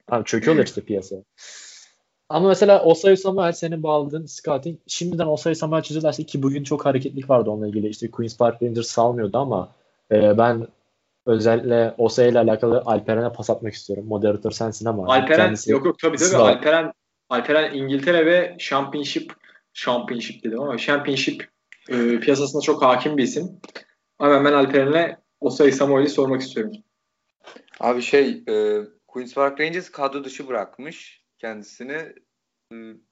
Abi 0.08 0.24
çöküyorlar 0.24 0.64
işte 0.64 0.80
piyasaya. 0.80 1.22
Ama 2.28 2.48
mesela 2.48 2.82
Osayi 2.82 3.16
Samuel 3.16 3.52
senin 3.52 3.82
bağladığın 3.82 4.26
scouting 4.26 4.78
şimdiden 4.86 5.26
Osayi 5.26 5.56
Samuel 5.56 5.82
çözülerse 5.82 6.24
ki 6.24 6.42
bugün 6.42 6.64
çok 6.64 6.86
hareketlik 6.86 7.30
vardı 7.30 7.50
onunla 7.50 7.68
ilgili. 7.68 7.88
İşte 7.88 8.10
Queen's 8.10 8.36
Park 8.36 8.62
Rangers 8.62 8.86
salmıyordu 8.86 9.38
ama 9.38 9.74
e, 10.12 10.38
ben 10.38 10.66
özellikle 11.26 11.94
Osayi 11.98 12.30
ile 12.30 12.38
alakalı 12.38 12.82
Alperen'e 12.86 13.32
pas 13.32 13.50
atmak 13.50 13.74
istiyorum. 13.74 14.06
Moderatör 14.06 14.50
sensin 14.50 14.86
ama. 14.86 15.14
Alperen 15.14 15.54
yok 15.66 15.86
yok 15.86 15.98
tabii 15.98 16.16
tabii 16.16 16.36
Alperen 16.36 16.92
Alperen 17.28 17.74
İngiltere 17.74 18.26
ve 18.26 18.56
Championship 18.58 19.32
Championship 19.72 20.44
dedim 20.44 20.60
ama 20.60 20.78
Championship 20.78 21.48
e, 21.88 22.20
piyasasında 22.20 22.62
çok 22.62 22.82
hakim 22.82 23.16
bir 23.16 23.22
isim. 23.22 23.60
Ama 24.18 24.44
ben 24.44 24.52
Alperen'e 24.52 25.16
Osayi 25.40 25.72
Samuel'i 25.72 26.08
sormak 26.08 26.40
istiyorum. 26.40 26.72
Abi 27.80 28.02
şey 28.02 28.42
e, 28.48 28.82
Queen's 29.06 29.34
Park 29.34 29.60
Rangers 29.60 29.90
kadro 29.90 30.24
dışı 30.24 30.48
bırakmış 30.48 31.22
kendisini. 31.38 32.14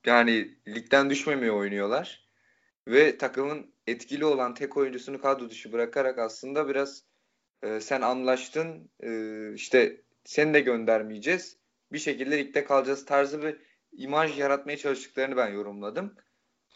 Yani 0.07 0.59
ligden 0.69 1.11
düşmemeye 1.11 1.53
oynuyorlar. 1.53 2.29
Ve 2.89 3.19
takımın 3.19 3.74
etkili 3.87 4.25
olan 4.25 4.55
tek 4.55 4.77
oyuncusunu 4.77 5.21
kadro 5.21 5.51
dışı 5.51 5.73
bırakarak 5.73 6.19
aslında 6.19 6.69
biraz 6.69 7.05
e, 7.63 7.81
sen 7.81 8.01
anlaştın 8.01 8.91
e, 9.01 9.11
işte 9.55 10.01
seni 10.25 10.55
de 10.55 10.61
göndermeyeceğiz. 10.61 11.57
Bir 11.93 11.99
şekilde 11.99 12.39
ligde 12.39 12.65
kalacağız 12.65 13.05
tarzı 13.05 13.43
bir 13.43 13.57
imaj 13.93 14.39
yaratmaya 14.39 14.77
çalıştıklarını 14.79 15.37
ben 15.37 15.49
yorumladım. 15.49 16.15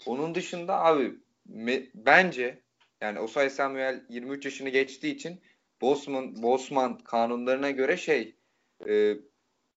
Onun 0.06 0.34
dışında 0.34 0.84
abi 0.84 1.14
me, 1.46 1.82
bence 1.94 2.62
yani 3.00 3.20
Osay 3.20 3.50
Samuel 3.50 4.04
23 4.08 4.44
yaşını 4.44 4.68
geçtiği 4.68 5.14
için 5.14 5.40
Bosman, 5.80 6.42
Bosman 6.42 6.98
kanunlarına 6.98 7.70
göre 7.70 7.96
şey 7.96 8.36
e, 8.88 9.14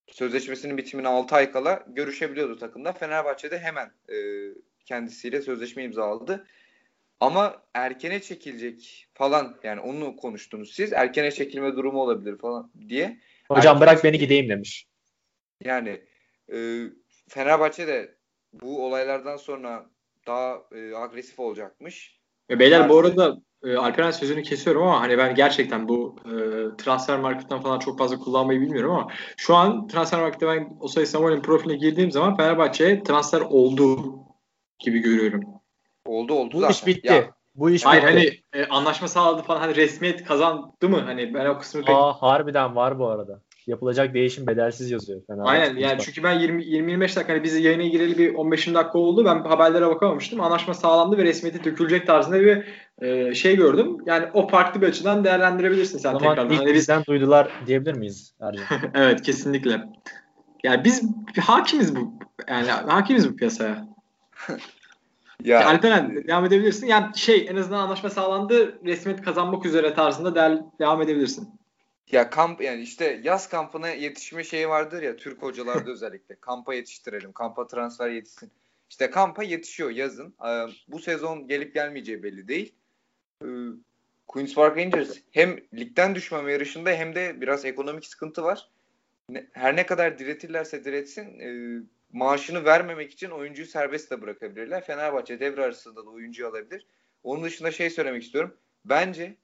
sözleşmesinin 0.08 0.78
bitimine 0.78 1.08
6 1.08 1.36
ay 1.36 1.52
kala 1.52 1.86
görüşebiliyordu 1.88 2.58
takımda. 2.58 2.94
Fenerbahçe'de 2.94 3.60
hemen 3.60 3.92
e, 4.10 4.16
kendisiyle 4.86 5.42
sözleşme 5.42 5.84
imzaladı. 5.84 6.48
Ama 7.22 7.62
erkene 7.74 8.22
çekilecek 8.22 9.08
falan 9.14 9.56
yani 9.64 9.80
onu 9.80 10.16
konuştunuz 10.16 10.74
siz. 10.74 10.94
Erkene 10.94 11.32
çekilme 11.32 11.76
durumu 11.76 12.02
olabilir 12.02 12.38
falan 12.38 12.72
diye. 12.90 13.20
Hocam 13.48 13.76
erkene 13.76 13.82
bırak 13.82 14.04
beni 14.04 14.20
gideyim 14.20 14.50
demiş. 14.50 14.86
Yani 15.64 16.02
e, 16.54 16.88
Fenerbahçe 17.30 17.88
de 17.88 18.16
bu 18.54 18.86
olaylardan 18.86 19.38
sonra 19.38 19.90
daha 20.28 20.62
e, 20.76 20.96
agresif 20.96 21.40
olacakmış. 21.40 22.20
E, 22.50 22.60
beyler 22.60 22.90
bu 22.90 23.00
arada 23.00 23.38
e, 23.64 23.76
Alperen 23.76 24.12
sözünü 24.12 24.44
kesiyorum 24.44 24.84
ama 24.84 25.02
hani 25.02 25.18
ben 25.18 25.36
gerçekten 25.36 25.88
bu 25.90 26.16
e, 26.26 26.32
transfer 26.78 27.20
marketten 27.20 27.62
falan 27.62 27.80
çok 27.80 28.00
fazla 28.00 28.18
kullanmayı 28.18 28.62
bilmiyorum 28.62 28.92
ama 28.92 29.08
şu 29.38 29.56
an 29.56 29.88
transfer 29.88 30.20
markette 30.20 30.48
ben 30.48 30.78
Osay 30.80 31.06
Samuel'in 31.06 31.42
profiline 31.42 31.78
girdiğim 31.78 32.12
zaman 32.12 32.38
Fenerbahçe'ye 32.38 33.04
transfer 33.04 33.42
oldu 33.42 34.16
gibi 34.80 35.00
görüyorum. 35.00 35.61
Oldu 36.12 36.34
oldu 36.34 36.54
bu 36.54 36.60
zaten. 36.60 36.74
iş 36.74 36.86
bitti. 36.86 37.14
Ya, 37.14 37.32
bu 37.56 37.70
iş 37.70 37.86
Hayır 37.86 38.04
bitti. 38.04 38.42
hani 38.54 38.64
e, 38.64 38.68
anlaşma 38.68 39.08
sağladı 39.08 39.42
falan 39.42 39.60
hani 39.60 39.76
resmiyet 39.76 40.24
kazandı 40.24 40.90
mı? 40.90 41.02
Hani 41.06 41.34
ben 41.34 41.46
o 41.46 41.58
kısmı 41.58 41.82
pek... 41.82 41.96
Aa 41.96 42.14
harbiden 42.14 42.76
var 42.76 43.00
bu 43.00 43.08
arada 43.08 43.42
yapılacak 43.68 44.14
değişim 44.14 44.48
bedelsiz 44.48 44.92
yazıyor. 44.92 45.22
Fenerbahçe 45.28 45.52
Aynen 45.52 45.78
yani 45.78 46.02
çünkü 46.02 46.24
ben 46.24 46.40
20 46.40 46.66
20 46.66 46.92
25 46.92 47.16
dakika 47.16 47.34
hani 47.34 47.44
bizi 47.44 47.64
yayına 47.64 47.84
gireli 47.84 48.18
bir 48.18 48.36
15 48.36 48.68
dakika 48.68 49.00
oldu. 49.00 49.26
Ben 49.26 49.44
haberlere 49.44 49.88
bakamamıştım. 49.88 50.42
Anlaşma 50.42 50.74
sağlandı 50.74 51.18
ve 51.18 51.24
resmiyeti 51.24 51.64
dökülecek 51.64 52.08
tarzında 52.08 52.42
bir 52.42 52.66
e, 53.02 53.34
şey 53.34 53.56
gördüm. 53.56 53.98
Yani 54.06 54.26
o 54.34 54.48
farklı 54.48 54.82
bir 54.82 54.88
açıdan 54.88 55.24
değerlendirebilirsin 55.24 55.98
sen 55.98 56.18
tekrardan. 56.18 56.50
Ilk 56.50 56.60
hani 56.60 56.74
bizden 56.74 57.04
duydular 57.06 57.52
diyebilir 57.68 57.94
miyiz 57.94 58.36
evet 58.94 59.22
kesinlikle. 59.22 59.82
Yani 60.64 60.84
biz 60.86 61.04
hakimiz 61.40 61.96
bu 61.96 62.14
yani 62.50 62.68
hakimiz 62.68 63.30
bu 63.30 63.36
piyasaya. 63.36 63.88
ya. 65.44 65.68
Alperen 65.68 66.28
devam 66.28 66.46
edebilirsin. 66.46 66.88
Yani 66.88 67.18
şey 67.18 67.48
en 67.50 67.56
azından 67.56 67.80
anlaşma 67.80 68.10
sağlandı. 68.10 68.86
Resmiyet 68.86 69.22
kazanmak 69.22 69.66
üzere 69.66 69.94
tarzında 69.94 70.36
devam 70.80 71.02
edebilirsin. 71.02 71.50
Ya 72.12 72.30
kamp 72.30 72.62
yani 72.62 72.82
işte 72.82 73.22
yaz 73.24 73.50
kampına 73.50 73.90
yetişme 73.90 74.44
şeyi 74.44 74.70
vardır 74.70 75.02
ya 75.02 75.16
Türk 75.16 75.42
hocalarda 75.42 75.92
özellikle. 75.92 76.36
Kampa 76.36 76.74
yetiştirelim. 76.74 77.32
Kampa 77.32 77.68
transfer 77.68 78.10
yetişsin. 78.10 78.52
İşte 78.90 79.10
kampa 79.10 79.44
yetişiyor 79.44 79.90
yazın. 79.90 80.36
Ee, 80.48 80.66
bu 80.88 81.00
sezon 81.00 81.48
gelip 81.48 81.74
gelmeyeceği 81.74 82.24
belli 82.24 82.48
değil. 82.48 82.74
Ee, 83.44 83.48
Queen's 84.28 84.56
Park 84.56 84.78
Rangers 84.78 85.18
hem 85.32 85.60
ligden 85.74 86.16
düşmeme 86.16 86.52
yarışında 86.52 86.90
hem 86.90 87.16
de 87.16 87.42
biraz 87.42 87.66
ekonomik 87.66 88.06
sıkıntı 88.06 88.44
var. 88.44 88.70
Her 89.52 89.76
ne 89.76 89.86
kadar 89.86 90.20
diretirlerse 90.20 90.86
diretsin 90.86 91.40
e, 91.40 91.82
maaşını 92.14 92.66
vermemek 92.66 93.12
için 93.12 93.30
oyuncuyu 93.30 93.68
serbest 93.68 94.12
de 94.12 94.22
bırakabilirler. 94.22 94.86
Fenerbahçe 94.86 95.40
devre 95.40 95.64
arasında 95.64 96.06
da 96.06 96.10
oyuncu 96.10 96.48
alabilir. 96.48 96.88
Onun 97.24 97.44
dışında 97.44 97.72
şey 97.72 97.90
söylemek 97.90 98.24
istiyorum. 98.24 98.58
Bence 98.86 99.38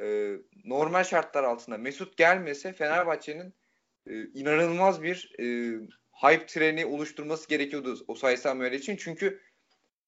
e, 0.00 0.36
normal 0.64 1.04
şartlar 1.04 1.44
altında 1.44 1.78
Mesut 1.78 2.16
gelmese 2.16 2.72
Fenerbahçe'nin 2.72 3.54
e, 4.06 4.24
inanılmaz 4.24 5.02
bir 5.02 5.32
e, 5.38 5.44
hype 6.12 6.46
treni 6.46 6.86
oluşturması 6.86 7.48
gerekiyordu 7.48 8.04
o 8.08 8.12
Osay 8.12 8.36
Samuel 8.36 8.72
için. 8.72 8.96
Çünkü 8.96 9.40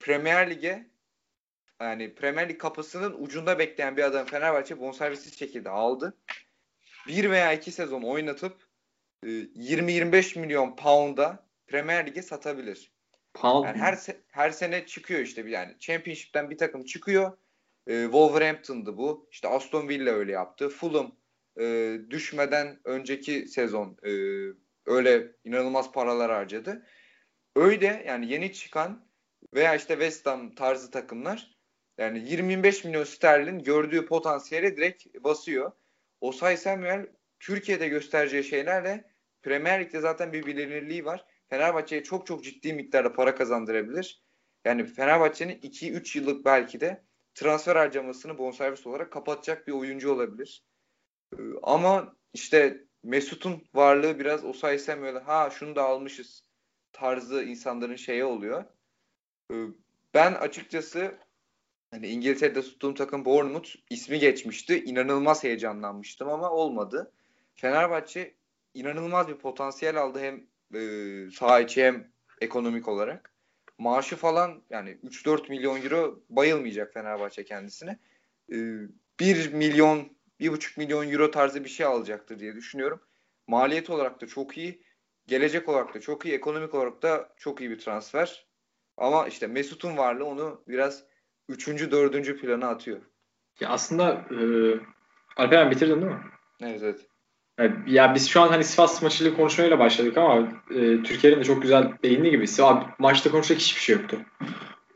Premier 0.01 0.51
Lig'e 0.51 0.91
yani 1.81 2.15
Premier 2.15 2.49
Lig 2.49 2.59
kapısının 2.59 3.15
ucunda 3.19 3.59
bekleyen 3.59 3.97
bir 3.97 4.03
adam 4.03 4.27
Fenerbahçe 4.27 4.81
bonservisiz 4.81 5.39
şekilde 5.39 5.71
aldı. 5.71 6.19
Bir 7.09 7.31
veya 7.31 7.53
iki 7.53 7.73
sezon 7.73 8.03
oynatıp 8.03 8.67
e, 9.23 9.29
20-25 9.29 10.39
milyon 10.41 10.77
pound'a 10.77 11.52
Premier 11.73 12.07
Lig'e 12.07 12.23
satabilir. 12.23 12.93
Pound 13.35 13.65
yani 13.65 13.79
her 13.79 13.93
se- 13.93 14.21
her 14.29 14.51
sene 14.51 14.87
çıkıyor 14.87 15.21
işte 15.21 15.51
yani 15.51 15.79
Championship'ten 15.79 16.51
bir 16.51 16.59
takım 16.59 16.85
çıkıyor. 16.85 17.39
E, 17.87 18.03
Wolverhampton'dı 18.03 18.97
bu. 18.97 19.29
İşte 19.31 19.49
Aston 19.49 19.89
Villa 19.89 20.11
öyle 20.11 20.33
yaptı. 20.33 20.69
Fulham 20.69 21.17
e, 21.61 21.97
düşmeden 22.11 22.81
önceki 22.85 23.49
sezon 23.49 23.97
e, 24.03 24.11
öyle 24.87 25.33
inanılmaz 25.45 25.93
paralar 25.93 26.31
harcadı. 26.31 26.87
Öyle 27.57 28.05
yani 28.07 28.33
yeni 28.33 28.53
çıkan 28.53 29.09
veya 29.55 29.75
işte 29.75 29.95
West 29.95 30.27
Ham 30.27 30.55
tarzı 30.55 30.91
takımlar 30.91 31.59
yani 31.99 32.31
25 32.31 32.85
milyon 32.85 33.05
sterlin 33.05 33.59
gördüğü 33.59 34.07
potansiyele 34.07 34.77
direkt 34.77 35.07
basıyor. 35.25 35.73
Osay 36.21 36.57
Samuel 36.57 37.07
Türkiye'de 37.41 37.89
göstereceği 37.89 38.45
şeylerle 38.45 39.05
Premier 39.43 39.81
Lig'de 39.81 40.01
zaten 40.01 40.33
bir 40.33 40.47
bilinirliği 40.47 41.05
var. 41.05 41.32
Fenerbahçe'ye 41.53 42.03
çok 42.03 42.27
çok 42.27 42.45
ciddi 42.45 42.73
miktarda 42.73 43.13
para 43.13 43.35
kazandırabilir. 43.35 44.23
Yani 44.65 44.87
Fenerbahçe'nin 44.87 45.59
2-3 45.61 46.19
yıllık 46.19 46.45
belki 46.45 46.81
de 46.81 47.05
transfer 47.35 47.77
harcamasını 47.77 48.39
bonservis 48.39 48.87
olarak 48.87 49.13
kapatacak 49.13 49.67
bir 49.67 49.73
oyuncu 49.73 50.13
olabilir. 50.13 50.65
Ee, 51.33 51.37
ama 51.63 52.17
işte 52.35 52.85
Mesut'un 53.03 53.65
varlığı 53.75 54.19
biraz 54.19 54.45
o 54.45 54.53
saysam 54.53 55.03
öyle 55.03 55.19
ha 55.19 55.51
şunu 55.51 55.77
da 55.77 55.85
almışız 55.85 56.45
tarzı 56.93 57.43
insanların 57.43 57.97
şeye 57.97 58.25
oluyor. 58.25 58.65
Ee, 59.53 59.55
ben 60.15 60.33
açıkçası 60.33 61.19
hani 61.91 62.09
İngiltere'de 62.09 62.63
tuttuğum 62.63 62.95
takım 62.95 63.25
Bournemouth 63.25 63.71
ismi 63.91 64.19
geçmişti. 64.19 64.85
İnanılmaz 64.85 65.45
heyecanlanmıştım 65.45 66.29
ama 66.29 66.51
olmadı. 66.51 67.13
Fenerbahçe 67.55 68.35
inanılmaz 68.75 69.29
bir 69.29 69.39
potansiyel 69.39 69.97
aldı 69.97 70.21
hem 70.21 70.52
e, 70.75 71.31
saha 71.31 71.61
içi 71.61 71.85
hem 71.85 72.13
ekonomik 72.41 72.89
olarak 72.89 73.33
maaşı 73.83 74.17
falan 74.17 74.63
yani 74.71 74.99
3-4 75.05 75.49
milyon 75.49 75.83
euro 75.83 76.21
bayılmayacak 76.29 76.93
Fenerbahçe 76.93 77.45
kendisine. 77.45 77.99
Ee, 78.53 78.79
1 79.21 79.53
milyon, 79.53 80.09
1,5 80.41 80.79
milyon 80.79 81.11
euro 81.11 81.31
tarzı 81.31 81.65
bir 81.65 81.69
şey 81.69 81.87
alacaktır 81.87 82.39
diye 82.39 82.55
düşünüyorum. 82.55 83.01
Maliyet 83.47 83.91
olarak 83.91 84.21
da 84.21 84.27
çok 84.27 84.59
iyi. 84.59 84.83
Gelecek 85.27 85.69
olarak 85.69 85.95
da 85.95 86.01
çok 86.01 86.25
iyi. 86.25 86.35
Ekonomik 86.35 86.75
olarak 86.75 87.03
da 87.03 87.33
çok 87.37 87.61
iyi 87.61 87.71
bir 87.71 87.79
transfer. 87.79 88.47
Ama 88.97 89.29
işte 89.29 89.47
Mesut'un 89.47 89.97
varlığı 89.97 90.25
onu 90.25 90.65
biraz 90.69 91.05
3. 91.49 91.69
4. 91.69 92.41
plana 92.41 92.69
atıyor. 92.69 93.01
Ya 93.61 93.69
aslında 93.69 94.27
e, 94.31 94.37
Alperen 95.37 95.71
bitirdin 95.71 96.03
değil 96.03 96.13
mi? 96.13 96.21
Evet 96.61 96.83
evet. 96.83 97.07
Ya 97.87 98.15
biz 98.15 98.29
şu 98.29 98.41
an 98.41 98.49
hani 98.49 98.65
Sivas 98.65 99.03
maçıyla 99.03 99.37
konuşmayla 99.37 99.79
başladık 99.79 100.19
ama 100.19 100.49
e, 100.71 101.03
Türkiye'nin 101.03 101.41
de 101.41 101.45
çok 101.45 101.63
güzel 101.63 101.93
değindiği 102.05 102.31
gibi 102.31 102.49
Sivas 102.49 102.85
maçta 102.99 103.31
konuşacak 103.31 103.61
hiçbir 103.61 103.81
şey 103.81 103.97
yoktu. 103.97 104.19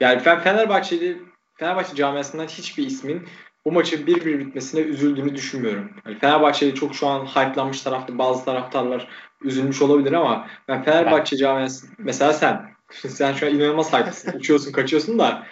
Yani 0.00 0.22
ben 0.26 0.40
Fenerbahçeli 0.40 1.22
Fenerbahçe 1.54 1.94
camiasından 1.94 2.46
hiçbir 2.46 2.86
ismin 2.86 3.28
bu 3.64 3.72
maçın 3.72 4.06
1-1 4.06 4.38
bitmesine 4.38 4.80
üzüldüğünü 4.80 5.34
düşünmüyorum. 5.34 5.90
Yani 6.06 6.18
Fenerbahçe'de 6.18 6.74
çok 6.74 6.94
şu 6.94 7.06
an 7.06 7.26
hype'lanmış 7.26 7.80
tarafta 7.80 8.18
bazı 8.18 8.44
taraftarlar 8.44 9.08
üzülmüş 9.42 9.82
olabilir 9.82 10.12
ama 10.12 10.48
ben 10.68 10.82
Fenerbahçe 10.82 11.36
camiası 11.36 11.86
mesela 11.98 12.32
sen 12.32 12.70
sen 13.08 13.32
şu 13.32 13.46
an 13.46 13.54
inanılmaz 13.54 13.92
hype'sın. 13.92 14.32
Uçuyorsun, 14.38 14.72
kaçıyorsun 14.72 15.18
da 15.18 15.46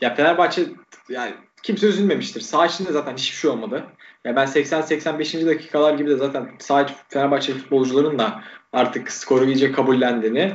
ya 0.00 0.14
Fenerbahçe 0.14 0.62
yani 1.08 1.34
kimse 1.62 1.86
üzülmemiştir. 1.86 2.40
Sağ 2.40 2.66
içinde 2.66 2.92
zaten 2.92 3.16
hiçbir 3.16 3.36
şey 3.36 3.50
olmadı. 3.50 3.86
Ya 4.24 4.36
ben 4.36 4.46
80-85. 4.46 5.46
dakikalar 5.46 5.94
gibi 5.94 6.10
de 6.10 6.16
zaten 6.16 6.50
sağ 6.58 6.86
Fenerbahçe 7.08 7.52
futbolcuların 7.52 8.18
da 8.18 8.44
artık 8.72 9.12
skoru 9.12 9.44
iyice 9.44 9.72
kabullendiğini 9.72 10.52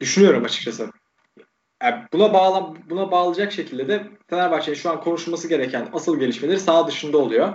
düşünüyorum 0.00 0.44
açıkçası. 0.44 0.90
Yani 1.82 2.02
buna 2.12 2.32
bağla 2.32 2.74
buna 2.90 3.10
bağlayacak 3.10 3.52
şekilde 3.52 3.88
de 3.88 4.06
Fenerbahçe'nin 4.30 4.76
şu 4.76 4.90
an 4.90 5.00
konuşulması 5.00 5.48
gereken 5.48 5.88
asıl 5.92 6.20
gelişmeleri 6.20 6.60
sağ 6.60 6.86
dışında 6.86 7.18
oluyor. 7.18 7.52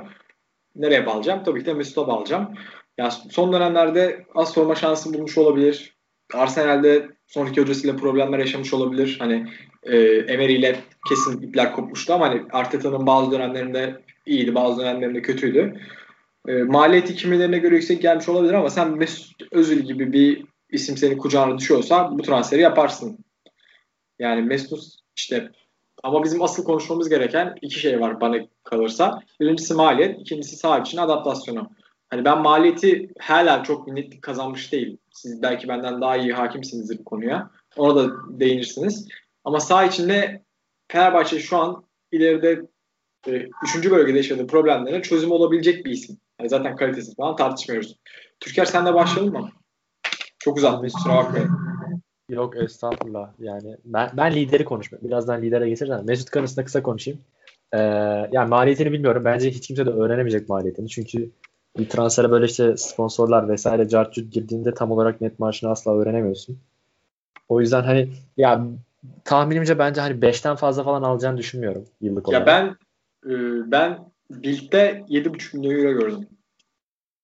Nereye 0.75 1.05
bağlayacağım? 1.05 1.43
Tabii 1.43 1.59
ki 1.59 1.65
de 1.65 1.73
Mesut'a 1.73 2.07
bağlayacağım. 2.07 2.55
Ya 2.97 3.11
son 3.11 3.53
dönemlerde 3.53 4.25
az 4.35 4.53
forma 4.53 4.75
şansı 4.75 5.13
bulmuş 5.13 5.37
olabilir. 5.37 5.95
Arsenal'de 6.33 7.09
son 7.27 7.45
iki 7.45 7.61
hocasıyla 7.61 7.95
problemler 7.95 8.39
yaşamış 8.39 8.73
olabilir. 8.73 9.15
Hani 9.19 9.53
e, 9.83 9.97
Emery 10.07 10.53
ile 10.53 10.79
kesin 11.09 11.41
ipler 11.41 11.73
kopmuştu 11.73 12.13
ama 12.13 12.29
hani 12.29 12.43
Arteta'nın 12.51 13.07
bazı 13.07 13.31
dönemlerinde 13.31 14.01
iyiydi, 14.25 14.55
bazı 14.55 14.81
dönemlerinde 14.81 15.21
kötüydü. 15.21 15.73
E, 16.47 16.53
maliyeti 16.53 17.15
kimilerine 17.15 17.57
göre 17.57 17.75
yüksek 17.75 18.01
gelmiş 18.01 18.29
olabilir 18.29 18.53
ama 18.53 18.69
sen 18.69 18.97
Mesut 18.97 19.41
Özil 19.51 19.79
gibi 19.79 20.13
bir 20.13 20.45
isim 20.69 20.97
senin 20.97 21.17
kucağına 21.17 21.57
düşüyorsa 21.57 22.11
bu 22.11 22.21
transferi 22.21 22.61
yaparsın. 22.61 23.17
Yani 24.19 24.41
Mesut 24.41 24.83
işte 25.15 25.51
ama 26.03 26.23
bizim 26.23 26.41
asıl 26.41 26.63
konuşmamız 26.63 27.09
gereken 27.09 27.55
iki 27.61 27.79
şey 27.79 27.99
var 27.99 28.21
bana 28.21 28.37
kalırsa. 28.63 29.19
Birincisi 29.39 29.73
maliyet, 29.73 30.19
ikincisi 30.19 30.55
saha 30.55 30.79
için 30.79 30.97
adaptasyonu. 30.97 31.69
Hani 32.09 32.25
ben 32.25 32.41
maliyeti 32.41 33.09
hala 33.19 33.63
çok 33.63 33.87
netlik 33.87 34.21
kazanmış 34.21 34.71
değil. 34.71 34.97
Siz 35.11 35.41
belki 35.41 35.67
benden 35.67 36.01
daha 36.01 36.17
iyi 36.17 36.33
hakimsinizdir 36.33 36.99
bu 36.99 37.03
konuya. 37.03 37.49
Ona 37.77 37.95
da 37.95 38.11
değinirsiniz. 38.39 39.07
Ama 39.43 39.59
sağ 39.59 39.85
içinde 39.85 40.43
Fenerbahçe 40.87 41.39
şu 41.39 41.57
an 41.57 41.83
ileride 42.11 42.61
e, 43.27 43.47
üçüncü 43.63 43.91
bölgede 43.91 44.17
yaşadığı 44.17 44.47
problemlere 44.47 45.01
çözüm 45.01 45.31
olabilecek 45.31 45.85
bir 45.85 45.91
isim. 45.91 46.17
Yani 46.39 46.49
zaten 46.49 46.75
kalitesi 46.75 47.15
falan 47.15 47.35
tartışmıyoruz. 47.35 47.95
Türker 48.39 48.65
sen 48.65 48.85
de 48.85 48.93
başlayalım 48.93 49.33
mı? 49.33 49.49
Çok 50.39 50.57
uzatmış 50.57 50.93
kusura 50.93 51.15
bakmayın. 51.15 51.49
Yok 52.29 52.57
estağfurullah. 52.57 53.29
Yani 53.39 53.77
ben, 53.85 54.09
ben 54.13 54.35
lideri 54.35 54.65
konuşmak. 54.65 55.03
Birazdan 55.03 55.41
lidere 55.41 55.69
geçeceğim. 55.69 56.05
Mesut 56.05 56.29
kanısında 56.29 56.65
kısa 56.65 56.83
konuşayım. 56.83 57.19
Ee, 57.73 57.77
yani 58.31 58.49
maliyetini 58.49 58.91
bilmiyorum. 58.91 59.25
Bence 59.25 59.51
hiç 59.51 59.67
kimse 59.67 59.85
de 59.85 59.89
öğrenemeyecek 59.89 60.49
maliyetini. 60.49 60.89
Çünkü 60.89 61.29
bir 61.77 61.89
transfere 61.89 62.31
böyle 62.31 62.45
işte 62.45 62.77
sponsorlar 62.77 63.49
vesaire 63.49 63.87
cartcut 63.87 64.33
girdiğinde 64.33 64.73
tam 64.73 64.91
olarak 64.91 65.21
net 65.21 65.39
maaşını 65.39 65.71
asla 65.71 65.97
öğrenemiyorsun. 65.97 66.57
O 67.49 67.61
yüzden 67.61 67.83
hani 67.83 68.09
ya 68.37 68.65
tahminimce 69.25 69.79
bence 69.79 70.01
hani 70.01 70.19
5'ten 70.19 70.55
fazla 70.55 70.83
falan 70.83 71.03
alacağını 71.03 71.37
düşünmüyorum 71.37 71.85
yıllık 72.01 72.29
olarak. 72.29 72.47
Ya 72.47 72.53
ben 72.53 72.75
ben 73.71 74.11
Bild'de 74.29 75.03
7,5 75.09 75.57
milyon 75.57 75.79
euro 75.79 75.99
gördüm. 75.99 76.27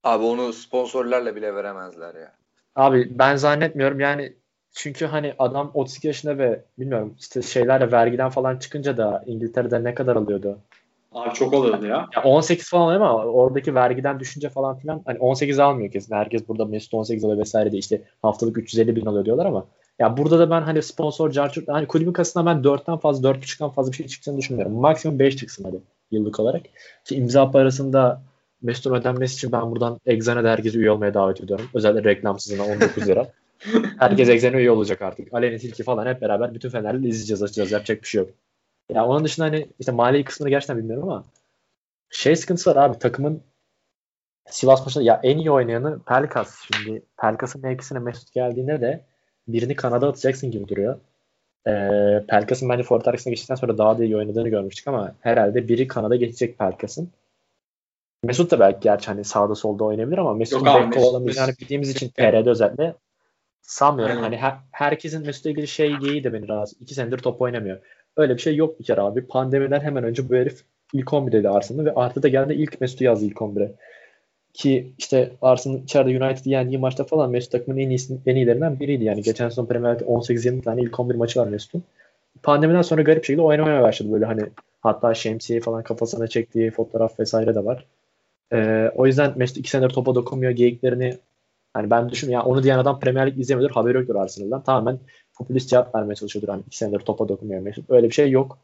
Abi 0.03 0.23
onu 0.23 0.53
sponsorlarla 0.53 1.35
bile 1.35 1.55
veremezler 1.55 2.15
ya. 2.15 2.33
Abi 2.75 3.19
ben 3.19 3.35
zannetmiyorum 3.35 3.99
yani 3.99 4.33
çünkü 4.71 5.05
hani 5.05 5.33
adam 5.39 5.71
32 5.73 6.07
yaşında 6.07 6.37
ve 6.37 6.65
bilmiyorum 6.79 7.15
işte 7.19 7.41
şeylerle 7.41 7.91
vergiden 7.91 8.29
falan 8.29 8.57
çıkınca 8.57 8.97
da 8.97 9.23
İngiltere'de 9.25 9.83
ne 9.83 9.93
kadar 9.93 10.15
alıyordu? 10.15 10.59
Abi 11.11 11.33
çok 11.33 11.53
alıyordu 11.53 11.85
ya. 11.85 12.07
ya 12.15 12.23
18 12.23 12.69
falan 12.69 12.85
alıyor 12.85 13.01
ama 13.01 13.25
oradaki 13.25 13.75
vergiden 13.75 14.19
düşünce 14.19 14.49
falan 14.49 14.77
filan 14.77 15.01
hani 15.05 15.19
18 15.19 15.59
almıyor 15.59 15.91
kesin. 15.91 16.15
Herkes 16.15 16.47
burada 16.47 16.65
Mesut 16.65 16.93
18 16.93 17.23
alıyor 17.23 17.39
vesaire 17.39 17.71
de 17.71 17.77
işte 17.77 18.01
haftalık 18.21 18.57
350 18.57 18.95
bin 18.95 19.05
alıyor 19.05 19.25
diyorlar 19.25 19.45
ama 19.45 19.67
ya 19.99 20.17
burada 20.17 20.39
da 20.39 20.49
ben 20.49 20.61
hani 20.61 20.83
sponsor 20.83 21.31
carçurt 21.31 21.67
hani 21.67 21.87
kulübün 21.87 22.13
kasasına 22.13 22.45
ben 22.45 22.57
4'ten 22.57 22.97
fazla 22.97 23.29
4.5'tan 23.29 23.73
fazla 23.73 23.91
bir 23.91 23.97
şey 23.97 24.07
çıksın 24.07 24.37
düşünmüyorum. 24.37 24.73
Maksimum 24.73 25.19
5 25.19 25.37
çıksın 25.37 25.63
hadi 25.63 25.81
yıllık 26.11 26.39
olarak. 26.39 26.61
Ki 27.05 27.15
imza 27.15 27.51
parasında 27.51 28.21
Mesut'un 28.61 28.95
ödenmesi 28.95 29.33
için 29.33 29.51
ben 29.51 29.71
buradan 29.71 29.99
Exane'de 30.05 30.49
herkesi 30.49 30.79
üye 30.79 30.91
olmaya 30.91 31.13
davet 31.13 31.41
ediyorum. 31.41 31.69
Özellikle 31.73 32.09
reklamsızına 32.09 32.63
19 32.63 33.07
lira. 33.07 33.27
Herkes 33.99 34.29
Exane'e 34.29 34.57
üye 34.57 34.71
olacak 34.71 35.01
artık. 35.01 35.33
Aleni 35.33 35.57
Tilki 35.57 35.83
falan 35.83 36.05
hep 36.05 36.21
beraber 36.21 36.53
bütün 36.53 36.69
Fener'le 36.69 37.03
izleyeceğiz 37.03 37.43
açacağız. 37.43 37.71
Yapacak 37.71 38.01
bir 38.01 38.07
şey 38.07 38.21
yok. 38.21 38.29
Ya 38.93 39.05
onun 39.05 39.25
dışında 39.25 39.45
hani 39.45 39.67
işte 39.79 39.91
mali 39.91 40.23
kısmını 40.23 40.49
gerçekten 40.49 40.77
bilmiyorum 40.77 41.09
ama 41.09 41.25
şey 42.09 42.35
sıkıntısı 42.35 42.69
var 42.69 42.75
abi 42.75 42.99
takımın 42.99 43.41
Sivas 44.49 44.85
maçında 44.85 45.03
ya 45.03 45.19
en 45.23 45.37
iyi 45.37 45.51
oynayanı 45.51 45.99
Pelkas. 45.99 46.59
Şimdi 46.73 47.01
Pelkas'ın 47.21 47.61
mevkisine 47.61 47.99
Mesut 47.99 48.33
geldiğinde 48.33 48.81
de 48.81 49.05
birini 49.47 49.75
Kanada 49.75 50.07
atacaksın 50.07 50.51
gibi 50.51 50.67
duruyor. 50.67 50.99
Ee, 51.67 52.23
Pelkas'ın 52.27 52.69
bence 52.69 52.83
forvet 52.83 53.07
arkasına 53.07 53.31
geçtikten 53.31 53.55
sonra 53.55 53.77
daha 53.77 53.97
da 53.97 54.03
iyi 54.03 54.17
oynadığını 54.17 54.49
görmüştük 54.49 54.87
ama 54.87 55.15
herhalde 55.21 55.67
biri 55.67 55.87
Kanada 55.87 56.15
geçecek 56.15 56.57
Pelkas'ın. 56.57 57.09
Mesut 58.23 58.51
da 58.51 58.59
belki 58.59 58.79
gerçi 58.79 59.07
hani 59.07 59.23
sağda 59.23 59.55
solda 59.55 59.83
oynayabilir 59.83 60.17
ama 60.17 60.33
Mesut'un 60.33 60.65
bek 60.65 60.93
kovalamayacağını 60.93 61.51
bildiğimiz 61.61 61.89
için 61.89 62.09
TR'de 62.09 62.49
özellikle 62.49 62.93
sanmıyorum. 63.61 64.17
Hani 64.17 64.37
her, 64.37 64.55
herkesin 64.71 65.25
Mesut'la 65.25 65.49
ilgili 65.49 65.67
şey 65.67 65.95
geyi 65.95 66.23
de 66.23 66.33
beni 66.33 66.47
rahatsız. 66.47 66.81
İki 66.81 66.93
senedir 66.93 67.17
top 67.17 67.41
oynamıyor. 67.41 67.79
Öyle 68.17 68.35
bir 68.35 68.41
şey 68.41 68.55
yok 68.55 68.79
bir 68.79 68.85
kere 68.85 69.01
abi. 69.01 69.27
Pandemiden 69.27 69.79
hemen 69.79 70.03
önce 70.03 70.29
bu 70.29 70.35
herif 70.35 70.63
ilk 70.93 71.07
11'deydi 71.07 71.49
Arsenal'da 71.49 71.85
ve 71.85 71.93
Arteta 71.95 72.23
da 72.23 72.27
geldi 72.27 72.53
ilk 72.53 72.81
Mesut'u 72.81 73.03
yazdı 73.03 73.25
ilk 73.25 73.37
11'e. 73.37 73.75
Ki 74.57 74.93
işte 74.97 75.31
Arsenal 75.41 75.77
içeride 75.77 76.25
United'ı 76.25 76.49
yendiği 76.49 76.77
maçta 76.77 77.03
falan 77.03 77.29
Mesut 77.29 77.51
takımın 77.51 77.77
en, 77.77 77.89
iyisi, 77.89 78.17
en 78.25 78.35
iyilerinden 78.35 78.79
biriydi. 78.79 79.03
Yani 79.03 79.21
geçen 79.21 79.49
sezon 79.49 79.65
Premier 79.65 79.95
Lig'de 79.95 80.05
18-20 80.05 80.61
tane 80.61 80.81
ilk 80.81 80.99
11 80.99 81.15
maçı 81.15 81.39
var 81.39 81.47
Mesut'un. 81.47 81.83
Pandemiden 82.43 82.81
sonra 82.81 83.01
garip 83.01 83.25
şekilde 83.25 83.41
oynamaya 83.41 83.81
başladı 83.81 84.11
böyle 84.11 84.25
hani 84.25 84.41
hatta 84.81 85.13
şemsiye 85.13 85.59
falan 85.59 85.83
kafasına 85.83 86.27
çektiği 86.27 86.71
fotoğraf 86.71 87.19
vesaire 87.19 87.55
de 87.55 87.65
var. 87.65 87.85
Ee, 88.53 88.91
o 88.95 89.05
yüzden 89.07 89.33
Mesut 89.35 89.57
iki 89.57 89.69
senedir 89.69 89.89
topa 89.89 90.15
dokunmuyor 90.15 90.51
geyiklerini 90.51 91.17
hani 91.73 91.89
ben 91.89 92.09
düşün 92.09 92.31
ya 92.31 92.43
onu 92.43 92.63
diyen 92.63 92.79
adam 92.79 92.99
Premier 92.99 93.27
Lig 93.27 93.39
izlemiyordur 93.39 93.75
haberi 93.75 93.97
yoktur 93.97 94.15
Arsenal'dan. 94.15 94.63
Tamamen 94.63 94.99
popülist 95.37 95.69
cevap 95.69 95.95
vermeye 95.95 96.15
çalışıyordur. 96.15 96.49
Hani 96.49 96.63
iki 96.67 96.77
senedir 96.77 96.99
topa 96.99 97.29
dokunmuyor 97.29 97.61
Mesut. 97.61 97.89
Öyle 97.89 98.07
bir 98.07 98.13
şey 98.13 98.31
yok. 98.31 98.57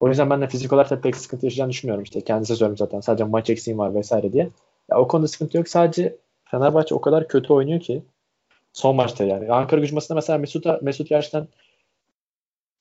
O 0.00 0.08
yüzden 0.08 0.30
ben 0.30 0.40
de 0.40 0.48
fizik 0.48 0.72
olarak 0.72 0.90
da 0.90 1.00
pek 1.00 1.16
sıkıntı 1.16 1.46
yaşayacağını 1.46 1.70
düşünmüyorum 1.70 2.04
işte. 2.04 2.20
Kendisi 2.20 2.56
söylüyorum 2.56 2.76
zaten. 2.76 3.00
Sadece 3.00 3.24
maç 3.24 3.50
eksiğim 3.50 3.78
var 3.78 3.94
vesaire 3.94 4.32
diye. 4.32 4.50
Ya 4.90 4.98
o 4.98 5.08
konuda 5.08 5.28
sıkıntı 5.28 5.56
yok. 5.56 5.68
Sadece 5.68 6.16
Fenerbahçe 6.44 6.94
o 6.94 7.00
kadar 7.00 7.28
kötü 7.28 7.52
oynuyor 7.52 7.80
ki 7.80 8.02
son 8.72 8.96
maçta 8.96 9.24
yani. 9.24 9.52
Ankara 9.52 9.80
gücü 9.80 9.94
maçında 9.94 10.14
mesela 10.14 10.38
Mesut'a 10.38 10.78
Mesut 10.82 11.08
gerçekten 11.08 11.48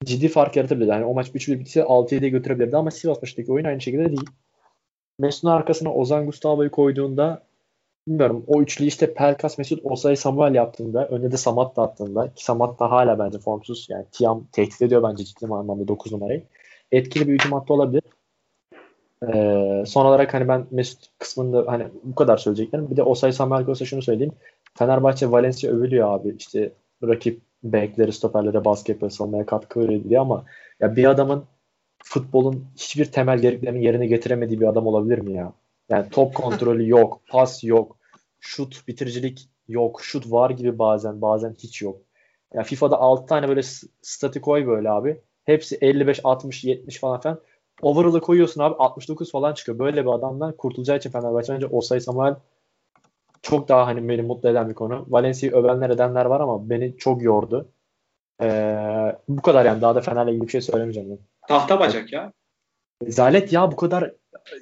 ciddi 0.06 0.28
fark 0.28 0.56
yaratabilirdi. 0.56 0.92
Yani 0.92 1.06
o 1.06 1.14
maç 1.14 1.28
3-1 1.28 1.60
bitse 1.60 1.82
6-7'ye 1.82 2.30
götürebilirdi 2.30 2.78
ama 2.78 2.92
Sivas 2.92 3.22
maçındaki 3.22 3.52
oyun 3.52 3.66
aynı 3.66 3.82
şekilde 3.82 4.08
değil. 4.08 4.30
Mesut'un 5.20 5.50
arkasına 5.50 5.94
Ozan 5.94 6.26
Gustavo'yu 6.26 6.72
koyduğunda 6.72 7.44
bilmiyorum 8.08 8.44
o 8.48 8.62
üçlü 8.62 8.86
işte 8.86 9.14
Pelkas 9.14 9.58
Mesut 9.58 9.80
Osay 9.84 10.16
Samuel 10.16 10.56
yaptığında 10.56 11.08
önüne 11.08 11.32
de 11.32 11.38
Samat 11.38 11.76
da 11.76 11.82
attığında 11.84 12.34
ki 12.34 12.44
Samat 12.44 12.80
da 12.80 12.92
hala 12.92 13.20
bence 13.20 13.40
formsuz 13.40 13.88
yani 13.90 14.06
Tiam 14.12 14.48
tehdit 14.52 14.82
ediyor 14.82 15.04
bence 15.04 15.26
ciddi 15.26 15.46
anlamda 15.46 15.88
9 15.88 16.12
numarayı. 16.12 16.44
Etkili 16.92 17.28
bir 17.28 17.34
hücum 17.34 17.52
hattı 17.52 17.74
olabilir. 17.74 18.04
Ee, 19.24 19.84
son 19.88 20.06
olarak 20.06 20.34
hani 20.34 20.48
ben 20.48 20.68
Mesut 20.72 21.00
kısmında 21.20 21.64
hani 21.68 21.88
bu 22.04 22.16
kadar 22.16 22.38
söyleyeceklerim. 22.38 22.92
Bir 22.92 22.98
de 22.98 23.04
Osay 23.04 23.32
Samuel 23.32 23.76
şunu 23.76 24.02
söyleyeyim. 24.02 24.34
Fenerbahçe 24.78 25.32
Valencia 25.32 25.72
övülüyor 25.72 26.16
abi. 26.16 26.36
İşte 26.40 26.74
rakip 27.04 27.42
bekleri, 27.64 28.12
stoperlere 28.12 28.66
baskı 28.66 28.92
yapıyor, 28.92 29.12
savunmaya 29.12 29.46
katkı 29.46 29.80
veriyor 29.80 30.04
diye 30.04 30.20
ama 30.20 30.46
ya 30.80 30.96
bir 30.96 31.06
adamın 31.06 31.44
futbolun 32.04 32.66
hiçbir 32.76 33.06
temel 33.06 33.40
gereklerini 33.40 33.86
yerine 33.86 34.08
getiremediği 34.08 34.62
bir 34.62 34.68
adam 34.68 34.88
olabilir 34.88 35.20
mi 35.20 35.34
ya? 35.34 35.54
Yani 35.90 36.10
top 36.10 36.36
kontrolü 36.36 36.90
yok, 36.90 37.22
pas 37.30 37.64
yok, 37.64 37.98
şut 38.40 38.88
bitiricilik 38.88 39.50
yok, 39.68 40.02
şut 40.04 40.32
var 40.32 40.50
gibi 40.50 40.80
bazen, 40.80 41.22
bazen 41.22 41.56
hiç 41.60 41.82
yok. 41.82 41.96
Ya 41.96 42.02
yani 42.54 42.66
FIFA'da 42.66 42.98
6 42.98 43.26
tane 43.26 43.48
böyle 43.48 43.62
statik 44.02 44.44
koy 44.44 44.68
böyle 44.68 44.90
abi. 44.90 45.22
Hepsi 45.44 45.78
55, 45.82 46.20
60, 46.24 46.64
70 46.64 47.00
falan 47.00 47.22
filan. 47.22 47.40
Overall'ı 47.82 48.22
koyuyorsun 48.22 48.62
abi 48.62 48.76
69 48.76 49.32
falan 49.32 49.54
çıkıyor. 49.54 49.80
Böyle 49.80 50.06
bir 50.06 50.10
adamdan 50.10 50.58
kurtulacağı 50.58 50.98
için 50.98 51.12
Fenerbahçe 51.12 51.54
bence 51.54 51.68
Osay 51.68 52.00
Samuel 52.00 52.36
çok 53.42 53.68
daha 53.70 53.88
hani 53.88 54.10
beni 54.10 54.22
mutlu 54.22 54.50
eden 54.50 54.70
bir 54.70 54.74
konu. 54.74 55.06
Valencia'yı 55.08 55.56
övenler 55.56 55.90
edenler 55.90 56.26
var 56.26 56.40
ama 56.42 56.70
beni 56.70 56.98
çok 56.98 57.22
yordu. 57.22 57.70
Ee, 58.42 59.16
bu 59.28 59.42
kadar 59.42 59.66
yani 59.66 59.82
daha 59.82 59.96
da 59.96 60.02
Fener'le 60.02 60.28
ilgili 60.28 60.48
bir 60.48 60.52
şey 60.52 60.62
söylemeyeceğim. 60.62 61.10
Ben. 61.10 61.20
Tahta 61.48 61.80
bacak 61.80 62.14
ya. 62.14 62.32
Zalet 63.08 63.54
ya 63.54 63.72
bu 63.72 63.76
kadar 63.76 64.12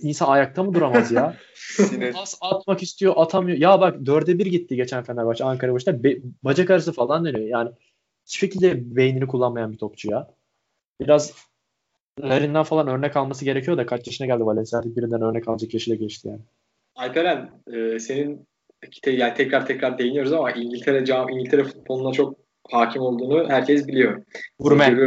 insan 0.01 0.27
ayakta 0.27 0.63
mı 0.63 0.73
duramaz 0.73 1.11
ya? 1.11 1.37
Pas 2.13 2.37
atmak 2.41 2.83
istiyor 2.83 3.13
atamıyor. 3.17 3.57
Ya 3.57 3.81
bak 3.81 4.05
dörde 4.05 4.39
bir 4.39 4.45
gitti 4.45 4.75
geçen 4.75 5.03
Fenerbahçe 5.03 5.43
Ankara 5.43 5.73
başında. 5.73 6.03
Be- 6.03 6.19
bacak 6.43 6.69
arası 6.69 6.93
falan 6.93 7.25
deniyor. 7.25 7.47
Yani 7.47 7.71
hiçbir 8.25 8.39
şekilde 8.47 8.95
beynini 8.95 9.27
kullanmayan 9.27 9.71
bir 9.71 9.77
topçu 9.77 10.11
ya. 10.11 10.27
Biraz 11.01 11.33
Lerin'den 12.21 12.63
falan 12.63 12.87
örnek 12.87 13.17
alması 13.17 13.45
gerekiyor 13.45 13.77
da 13.77 13.85
kaç 13.85 14.07
yaşına 14.07 14.27
geldi 14.27 14.45
Valencia 14.45 14.79
artık 14.79 14.97
birinden 14.97 15.21
örnek 15.21 15.47
alacak 15.47 15.73
yaşı 15.73 15.91
da 15.91 15.95
geçti 15.95 16.27
yani. 16.27 16.41
Alperen 16.95 17.49
e, 17.73 17.99
senin 17.99 18.47
te, 19.01 19.11
yani 19.11 19.33
tekrar 19.33 19.65
tekrar 19.65 19.97
değiniyoruz 19.97 20.33
ama 20.33 20.51
İngiltere 20.51 21.05
cam 21.05 21.29
İngiltere 21.29 21.63
futboluna 21.63 22.13
çok 22.13 22.37
hakim 22.71 23.01
olduğunu 23.01 23.49
herkes 23.49 23.87
biliyor. 23.87 24.23
Gurme. 24.59 24.97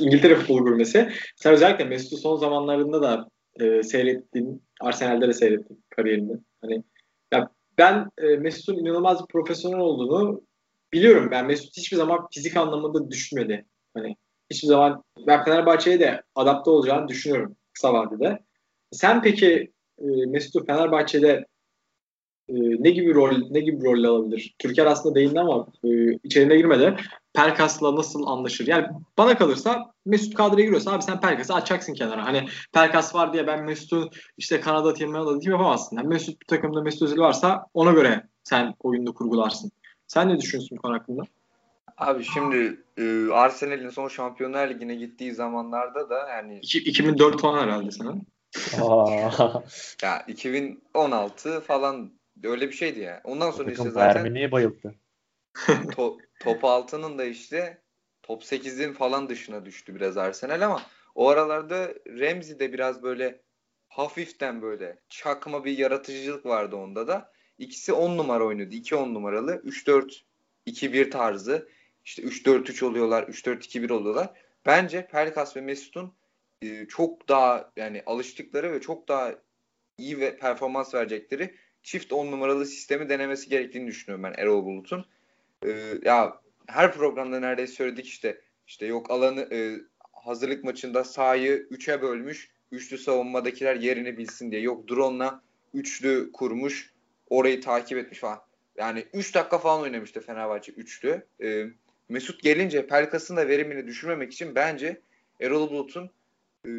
İngiltere 0.00 0.34
futbolu 0.34 0.64
gurmesi. 0.64 1.08
Sen 1.36 1.52
özellikle 1.52 1.84
Mesut'u 1.84 2.16
son 2.16 2.36
zamanlarında 2.36 3.02
da 3.02 3.28
e, 3.60 3.82
seyrettin. 3.82 4.62
Arsenal'de 4.80 5.28
de 5.28 5.32
seyrettin 5.32 5.84
kariyerini. 5.90 6.32
Hani 6.60 6.84
ya 7.32 7.50
ben 7.78 8.10
e, 8.18 8.26
Mesut'un 8.36 8.78
inanılmaz 8.78 9.20
bir 9.20 9.32
profesyonel 9.32 9.78
olduğunu 9.78 10.42
biliyorum. 10.92 11.28
Ben 11.30 11.46
Mesut 11.46 11.76
hiçbir 11.76 11.96
zaman 11.96 12.26
fizik 12.34 12.56
anlamında 12.56 13.10
düşmedi. 13.10 13.66
Hani 13.94 14.16
hiçbir 14.50 14.68
zaman 14.68 15.04
ben 15.26 15.44
Fenerbahçe'ye 15.44 16.00
de 16.00 16.22
adapte 16.34 16.70
olacağını 16.70 17.08
düşünüyorum 17.08 17.56
kısa 17.72 17.92
vadede. 17.92 18.38
Sen 18.92 19.22
peki 19.22 19.72
e, 19.98 20.06
Mesut'u 20.26 20.66
Fenerbahçe'de 20.66 21.46
e, 22.48 22.54
ne 22.54 22.90
gibi 22.90 23.14
rol 23.14 23.36
ne 23.50 23.60
gibi 23.60 23.84
rol 23.84 24.04
alabilir? 24.04 24.54
Türker 24.58 24.86
aslında 24.86 25.14
değindi 25.14 25.40
ama 25.40 25.66
e, 25.84 26.12
içeriğine 26.12 26.56
girmedi. 26.56 26.96
Pelkas'la 27.34 27.96
nasıl 27.96 28.26
anlaşır? 28.26 28.66
Yani 28.66 28.86
bana 29.18 29.38
kalırsa 29.38 29.92
Mesut 30.04 30.34
kadroya 30.34 30.64
giriyorsa 30.64 30.92
abi 30.92 31.02
sen 31.02 31.20
Pelkas'ı 31.20 31.54
açacaksın 31.54 31.94
kenara. 31.94 32.26
Hani 32.26 32.46
Pelkas 32.72 33.14
var 33.14 33.32
diye 33.32 33.46
ben 33.46 33.64
Mesut'u 33.64 34.10
işte 34.38 34.60
Kanada 34.60 34.88
Kanada 34.88 34.88
atayım 34.88 35.12
yapamazsın. 35.52 35.96
Yani 35.96 36.08
Mesut 36.08 36.40
bir 36.40 36.46
takımda 36.46 36.82
Mesut 36.82 37.02
Özil 37.02 37.18
varsa 37.18 37.66
ona 37.74 37.92
göre 37.92 38.22
sen 38.44 38.74
oyunu 38.80 39.14
kurgularsın. 39.14 39.70
Sen 40.06 40.28
ne 40.28 40.38
düşünüyorsun 40.40 40.78
bu 40.78 40.82
konu 40.82 40.94
hakkında? 40.94 41.22
Abi 41.96 42.24
şimdi 42.24 42.80
e, 42.98 43.28
Arsenal'in 43.32 43.88
son 43.88 44.08
Şampiyonlar 44.08 44.70
Ligi'ne 44.70 44.94
gittiği 44.94 45.34
zamanlarda 45.34 46.10
da 46.10 46.28
yani 46.28 46.58
İki- 46.58 46.78
2004 46.78 47.40
falan 47.40 47.62
herhalde 47.62 47.90
sana. 47.90 48.14
Aa, 48.82 49.62
ya 50.02 50.24
2016 50.28 51.60
falan 51.60 52.12
öyle 52.44 52.68
bir 52.68 52.74
şeydi 52.74 53.00
ya. 53.00 53.20
Ondan 53.24 53.50
sonra 53.50 53.70
işte 53.70 53.90
zaten 53.90 54.20
Ermeni'ye 54.20 54.52
bayıldı. 54.52 54.94
to- 55.66 56.18
top 56.40 56.64
6'nın 56.64 57.18
da 57.18 57.24
işte 57.24 57.82
top 58.22 58.42
8'in 58.42 58.92
falan 58.92 59.28
dışına 59.28 59.64
düştü 59.64 59.94
biraz 59.94 60.16
Arsenal 60.16 60.60
ama 60.60 60.82
o 61.14 61.28
aralarda 61.28 61.88
Remzi 62.06 62.58
de 62.58 62.72
biraz 62.72 63.02
böyle 63.02 63.40
hafiften 63.88 64.62
böyle 64.62 64.98
çakma 65.08 65.64
bir 65.64 65.78
yaratıcılık 65.78 66.46
vardı 66.46 66.76
onda 66.76 67.08
da. 67.08 67.32
İkisi 67.58 67.92
10 67.92 68.18
numara 68.18 68.44
oynuyordu. 68.44 68.74
2 68.74 68.96
10 68.96 69.14
numaralı. 69.14 69.62
3-4-2-1 69.64 71.10
tarzı. 71.10 71.68
İşte 72.06 72.22
3-4-3 72.22 72.84
oluyorlar. 72.84 73.22
3-4-2-1 73.22 73.92
oluyorlar. 73.92 74.30
Bence 74.66 75.06
Pelkas 75.06 75.56
ve 75.56 75.60
Mesut'un 75.60 76.12
e, 76.62 76.86
çok 76.88 77.28
daha 77.28 77.72
yani 77.76 78.02
alıştıkları 78.06 78.72
ve 78.72 78.80
çok 78.80 79.08
daha 79.08 79.34
iyi 79.98 80.20
ve 80.20 80.36
performans 80.36 80.94
verecekleri 80.94 81.54
çift 81.82 82.12
10 82.12 82.26
numaralı 82.26 82.66
sistemi 82.66 83.08
denemesi 83.08 83.48
gerektiğini 83.48 83.86
düşünüyorum 83.86 84.24
ben 84.24 84.42
Erol 84.42 84.64
Bulut'un. 84.64 85.06
Ee, 85.64 85.94
ya 86.04 86.40
her 86.66 86.92
programda 86.92 87.40
neredeyse 87.40 87.72
söyledik 87.72 88.06
işte 88.06 88.40
işte 88.66 88.86
yok 88.86 89.10
alanı 89.10 89.40
e, 89.54 89.80
hazırlık 90.12 90.64
maçında 90.64 91.04
sahayı 91.04 91.66
3'e 91.70 92.02
bölmüş. 92.02 92.50
Üçlü 92.72 92.98
savunmadakiler 92.98 93.76
yerini 93.76 94.18
bilsin 94.18 94.50
diye. 94.50 94.60
Yok 94.60 94.88
drone'la 94.88 95.42
üçlü 95.74 96.32
kurmuş. 96.32 96.94
Orayı 97.30 97.60
takip 97.60 97.98
etmiş 97.98 98.18
falan. 98.18 98.42
Yani 98.76 99.06
3 99.12 99.34
dakika 99.34 99.58
falan 99.58 99.80
oynamıştı 99.80 100.20
Fenerbahçe 100.20 100.72
üçlü. 100.72 101.26
Ee, 101.42 101.66
Mesut 102.08 102.42
gelince 102.42 102.86
Pelkas'ın 102.86 103.36
da 103.36 103.48
verimini 103.48 103.86
düşürmemek 103.86 104.32
için 104.32 104.54
bence 104.54 105.00
Erol 105.40 105.70
Bulut'un 105.70 106.10
e, 106.66 106.70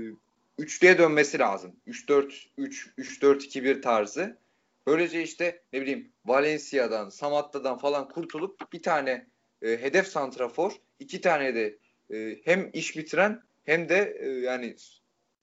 üçlüye 0.57 0.97
dönmesi 0.97 1.39
lazım. 1.39 1.75
3-4-3, 1.87 2.33
3-4-2-1 2.97 3.81
tarzı. 3.81 4.37
Böylece 4.87 5.23
işte 5.23 5.61
ne 5.73 5.81
bileyim 5.81 6.11
Valencia'dan, 6.25 7.09
Samatta'dan 7.09 7.77
falan 7.77 8.09
kurtulup 8.09 8.73
bir 8.73 8.81
tane 8.81 9.27
e, 9.61 9.67
hedef 9.67 10.07
santrafor, 10.07 10.71
iki 10.99 11.21
tane 11.21 11.55
de 11.55 11.77
e, 12.13 12.37
hem 12.45 12.69
iş 12.73 12.97
bitiren 12.97 13.41
hem 13.65 13.89
de 13.89 14.17
e, 14.19 14.29
yani 14.29 14.75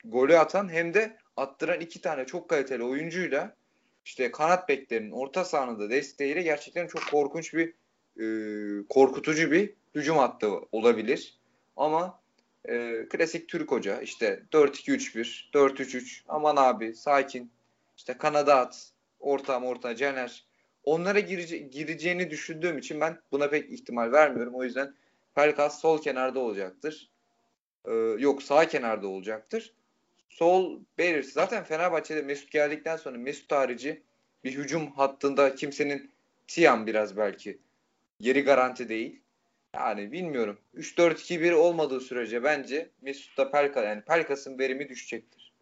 golü 0.04 0.38
atan 0.38 0.68
hem 0.68 0.94
de 0.94 1.16
attıran 1.36 1.80
iki 1.80 2.00
tane 2.00 2.26
çok 2.26 2.48
kaliteli 2.48 2.82
oyuncuyla 2.82 3.56
işte 4.04 4.32
kanat 4.32 4.68
beklerinin 4.68 5.10
orta 5.10 5.44
sahanın 5.44 5.78
da 5.78 5.90
desteğiyle 5.90 6.42
gerçekten 6.42 6.86
çok 6.86 7.10
korkunç 7.10 7.54
bir 7.54 7.74
e, 8.20 8.24
korkutucu 8.88 9.50
bir 9.50 9.74
hücum 9.94 10.16
hattı 10.16 10.48
olabilir. 10.72 11.38
Ama 11.76 12.20
e, 12.68 13.06
klasik 13.10 13.48
Türk 13.48 13.70
hoca 13.70 14.00
işte 14.00 14.42
4-2-3-1, 14.52 15.50
4-3-3 15.52 16.22
aman 16.28 16.56
abi 16.56 16.94
sakin 16.94 17.50
işte 17.96 18.18
kanada 18.18 18.56
at 18.56 18.90
orta 19.20 19.60
orta 19.60 19.96
Caner 19.96 20.44
onlara 20.84 21.18
girece- 21.18 21.58
gireceğini 21.58 22.30
düşündüğüm 22.30 22.78
için 22.78 23.00
ben 23.00 23.18
buna 23.32 23.48
pek 23.48 23.72
ihtimal 23.72 24.12
vermiyorum. 24.12 24.54
O 24.54 24.64
yüzden 24.64 24.94
Pelkas 25.34 25.80
sol 25.80 26.02
kenarda 26.02 26.40
olacaktır. 26.40 27.10
Ee, 27.84 27.92
yok 28.18 28.42
sağ 28.42 28.68
kenarda 28.68 29.08
olacaktır. 29.08 29.72
Sol 30.28 30.80
belirsiz. 30.98 31.32
Zaten 31.32 31.64
Fenerbahçe'de 31.64 32.22
Mesut 32.22 32.50
geldikten 32.50 32.96
sonra 32.96 33.18
Mesut 33.18 33.52
harici 33.52 34.02
bir 34.44 34.54
hücum 34.54 34.92
hattında 34.92 35.54
kimsenin 35.54 36.10
Tiam 36.46 36.86
biraz 36.86 37.16
belki 37.16 37.58
yeri 38.20 38.44
garanti 38.44 38.88
değil. 38.88 39.20
Yani 39.74 40.12
bilmiyorum. 40.12 40.58
3-4-2-1 40.74 41.52
olmadığı 41.52 42.00
sürece 42.00 42.42
bence 42.42 42.90
Mesut'ta 43.02 43.50
Pelkas 43.50 43.84
yani 43.84 44.02
Pelkas'ın 44.02 44.58
verimi 44.58 44.88
düşecektir. 44.88 45.52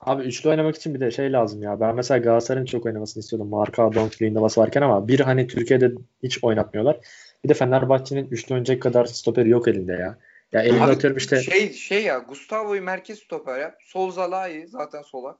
Abi 0.00 0.22
üçlü 0.22 0.50
oynamak 0.50 0.76
için 0.76 0.94
bir 0.94 1.00
de 1.00 1.10
şey 1.10 1.32
lazım 1.32 1.62
ya. 1.62 1.80
Ben 1.80 1.94
mesela 1.94 2.18
Galatasaray'ın 2.18 2.66
çok 2.66 2.86
oynamasını 2.86 3.20
istiyordum. 3.20 3.48
Marka, 3.48 3.92
Dumfries, 3.92 4.32
Navas 4.32 4.58
varken 4.58 4.82
ama 4.82 5.08
bir 5.08 5.20
hani 5.20 5.46
Türkiye'de 5.46 5.92
hiç 6.22 6.44
oynatmıyorlar. 6.44 7.00
Bir 7.44 7.48
de 7.48 7.54
Fenerbahçe'nin 7.54 8.28
üçlü 8.30 8.54
oynayacak 8.54 8.82
kadar 8.82 9.04
stoperi 9.04 9.48
yok 9.48 9.68
elinde 9.68 9.92
ya. 9.92 10.18
Ya 10.52 10.62
elinde 10.62 10.84
Abi 10.84 10.92
atıyorum 10.92 11.16
işte 11.16 11.40
Şey 11.40 11.72
şey 11.72 12.04
ya 12.04 12.18
Gustavo'yu 12.18 12.82
merkez 12.82 13.18
stoper 13.18 13.60
yap. 13.60 13.78
Sol 13.84 14.10
Zalai 14.10 14.66
zaten 14.66 15.02
solak. 15.02 15.38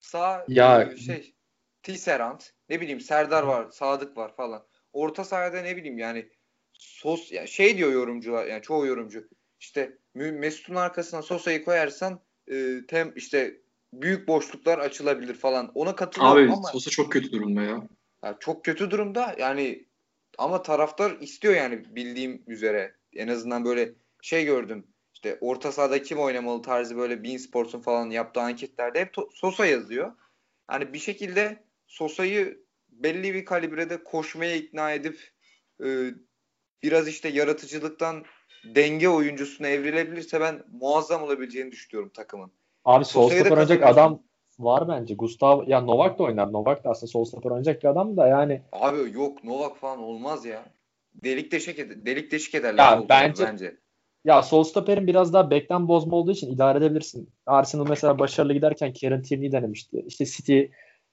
Sağ 0.00 0.44
Ya- 0.48 0.82
e, 0.82 0.96
şey 0.96 1.34
Tisserand. 1.82 2.40
Ne 2.68 2.80
bileyim 2.80 3.00
Serdar 3.00 3.42
var, 3.42 3.66
Sadık 3.70 4.16
var 4.16 4.36
falan. 4.36 4.62
Orta 4.96 5.24
sahada 5.24 5.60
ne 5.60 5.76
bileyim 5.76 5.98
yani 5.98 6.28
sos 6.72 7.32
yani 7.32 7.48
şey 7.48 7.76
diyor 7.76 7.92
yorumcular 7.92 8.46
yani 8.46 8.62
çoğu 8.62 8.86
yorumcu. 8.86 9.28
İşte 9.60 9.98
Mesut'un 10.14 10.74
arkasına 10.74 11.22
Sosa'yı 11.22 11.64
koyarsan 11.64 12.20
e, 12.48 12.86
tem 12.88 13.12
işte 13.16 13.60
büyük 13.92 14.28
boşluklar 14.28 14.78
açılabilir 14.78 15.34
falan. 15.34 15.72
Ona 15.74 15.96
katılıyorum 15.96 16.50
Abi 16.50 16.52
ama 16.52 16.68
Sosa 16.68 16.90
çok 16.90 17.12
kötü 17.12 17.32
durumda 17.32 17.62
ya. 17.62 17.88
ya 18.24 18.36
çok 18.40 18.64
kötü 18.64 18.90
durumda 18.90 19.36
yani 19.38 19.86
ama 20.38 20.62
taraftar 20.62 21.16
istiyor 21.20 21.54
yani 21.54 21.96
bildiğim 21.96 22.42
üzere. 22.46 22.94
En 23.12 23.28
azından 23.28 23.64
böyle 23.64 23.92
şey 24.22 24.44
gördüm. 24.44 24.86
İşte 25.14 25.38
orta 25.40 25.72
sahada 25.72 26.02
kim 26.02 26.18
oynamalı 26.18 26.62
tarzı 26.62 26.96
böyle 26.96 27.22
Bein 27.22 27.38
Sports'un 27.38 27.80
falan 27.80 28.10
yaptığı 28.10 28.40
anketlerde 28.40 29.00
hep 29.00 29.14
Sosa 29.34 29.66
yazıyor. 29.66 30.12
Hani 30.66 30.92
bir 30.92 30.98
şekilde 30.98 31.64
Sosa'yı 31.86 32.65
belli 33.02 33.34
bir 33.34 33.44
kalibrede 33.44 34.04
koşmaya 34.04 34.56
ikna 34.56 34.92
edip 34.92 35.20
e, 35.84 35.86
biraz 36.82 37.08
işte 37.08 37.28
yaratıcılıktan 37.28 38.24
denge 38.74 39.08
oyuncusuna 39.08 39.68
evrilebilirse 39.68 40.40
ben 40.40 40.62
muazzam 40.72 41.22
olabileceğini 41.22 41.72
düşünüyorum 41.72 42.10
takımın. 42.14 42.52
abi 42.84 43.04
sol 43.04 43.30
stoper 43.30 43.50
oynayacak 43.50 43.82
adam 43.82 44.22
var 44.58 44.88
bence. 44.88 45.14
Gustav 45.14 45.68
ya 45.68 45.80
Novak 45.80 46.18
da 46.18 46.22
oynar. 46.22 46.52
Novak 46.52 46.84
da 46.84 46.90
aslında 46.90 47.10
sol 47.10 47.24
stoper 47.24 47.50
oynayacak 47.50 47.82
bir 47.82 47.88
adam 47.88 48.16
da 48.16 48.28
yani 48.28 48.62
Abi 48.72 49.12
yok 49.12 49.44
Novak 49.44 49.76
falan 49.76 49.98
olmaz 49.98 50.44
ya. 50.44 50.64
Delik 51.14 51.52
deşik, 51.52 51.78
delik 52.06 52.32
deşik 52.32 52.54
ederler. 52.54 52.84
Ya 52.84 53.08
bence- 53.08 53.44
bence. 53.44 53.76
ya 54.24 54.42
sol 54.42 54.64
stoperin 54.64 55.06
biraz 55.06 55.32
daha 55.32 55.50
bekten 55.50 55.88
bozma 55.88 56.16
olduğu 56.16 56.32
için 56.32 56.54
idare 56.54 56.78
edebilirsin. 56.78 57.30
Arsenal 57.46 57.86
mesela 57.88 58.18
başarılı 58.18 58.52
giderken 58.52 58.92
Kieran 58.92 59.22
Tierney'i 59.22 59.52
denemişti. 59.52 60.04
İşte 60.06 60.26
City 60.26 60.62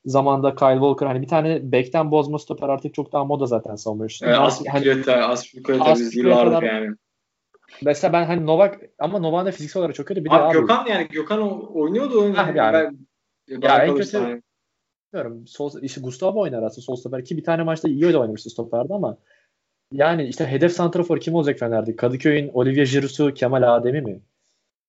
zamanında 0.06 0.56
Kyle 0.56 0.74
Walker 0.74 1.06
hani 1.08 1.22
bir 1.22 1.28
tane 1.28 1.72
bekten 1.72 2.12
bozma 2.12 2.40
stoper 2.40 2.70
artık 2.70 2.94
çok 2.94 3.14
daha 3.14 3.24
moda 3.26 3.46
zaten 3.46 3.76
savunma 3.76 4.06
üstünde. 4.06 4.32
Ee, 4.32 4.34
Hani- 4.34 4.46
Aspilicueta, 4.48 5.14
Aspilicueta 5.16 5.94
biz 5.96 6.16
yıllardır 6.16 6.64
yani. 6.64 6.96
Mesela 7.82 8.14
ben 8.14 8.26
hani 8.26 8.46
Novak 8.46 8.80
ama 9.00 9.20
Novak'ın 9.20 9.46
da 9.46 9.52
fiziksel 9.52 9.80
olarak 9.80 9.96
çok 9.96 10.08
kötü. 10.08 10.26
Bir 10.26 10.30
de 10.30 10.34
Abi 10.36 10.44
abi, 10.44 10.54
Gökhan 10.54 10.86
yani 10.86 11.08
Gökhan 11.08 11.42
o- 11.42 11.70
oynuyordu. 11.74 12.22
oyunu. 12.22 12.38
Hah, 12.38 12.56
yani. 12.56 12.74
Ben, 12.74 12.98
Ya 13.62 13.78
en 13.84 13.88
kalırsa 13.88 14.20
kötü- 14.20 14.42
bilmiyorum. 15.14 15.48
Sol, 15.48 15.72
işte 15.82 16.02
Gustavo 16.02 16.40
oynar 16.42 16.64
aslında 16.64 16.82
sol 16.86 16.96
stoper 16.96 17.26
ki 17.26 17.38
bir 17.38 17.44
tane 17.44 17.64
maçta 17.64 17.90
iyi 17.90 18.02
de 18.14 18.18
oynamıştı 18.18 18.50
stoperde 18.50 18.94
ama 18.94 19.18
yani 19.92 20.24
işte 20.24 20.46
hedef 20.48 20.72
santrafor 20.72 21.20
kim 21.20 21.36
olacak 21.36 21.60
Fener'de? 21.60 21.96
Kadıköy'ün 21.96 22.52
Olivier 22.54 22.86
Giroud'u 22.88 23.34
Kemal 23.34 23.76
Ademi 23.76 24.02
mi? 24.02 24.22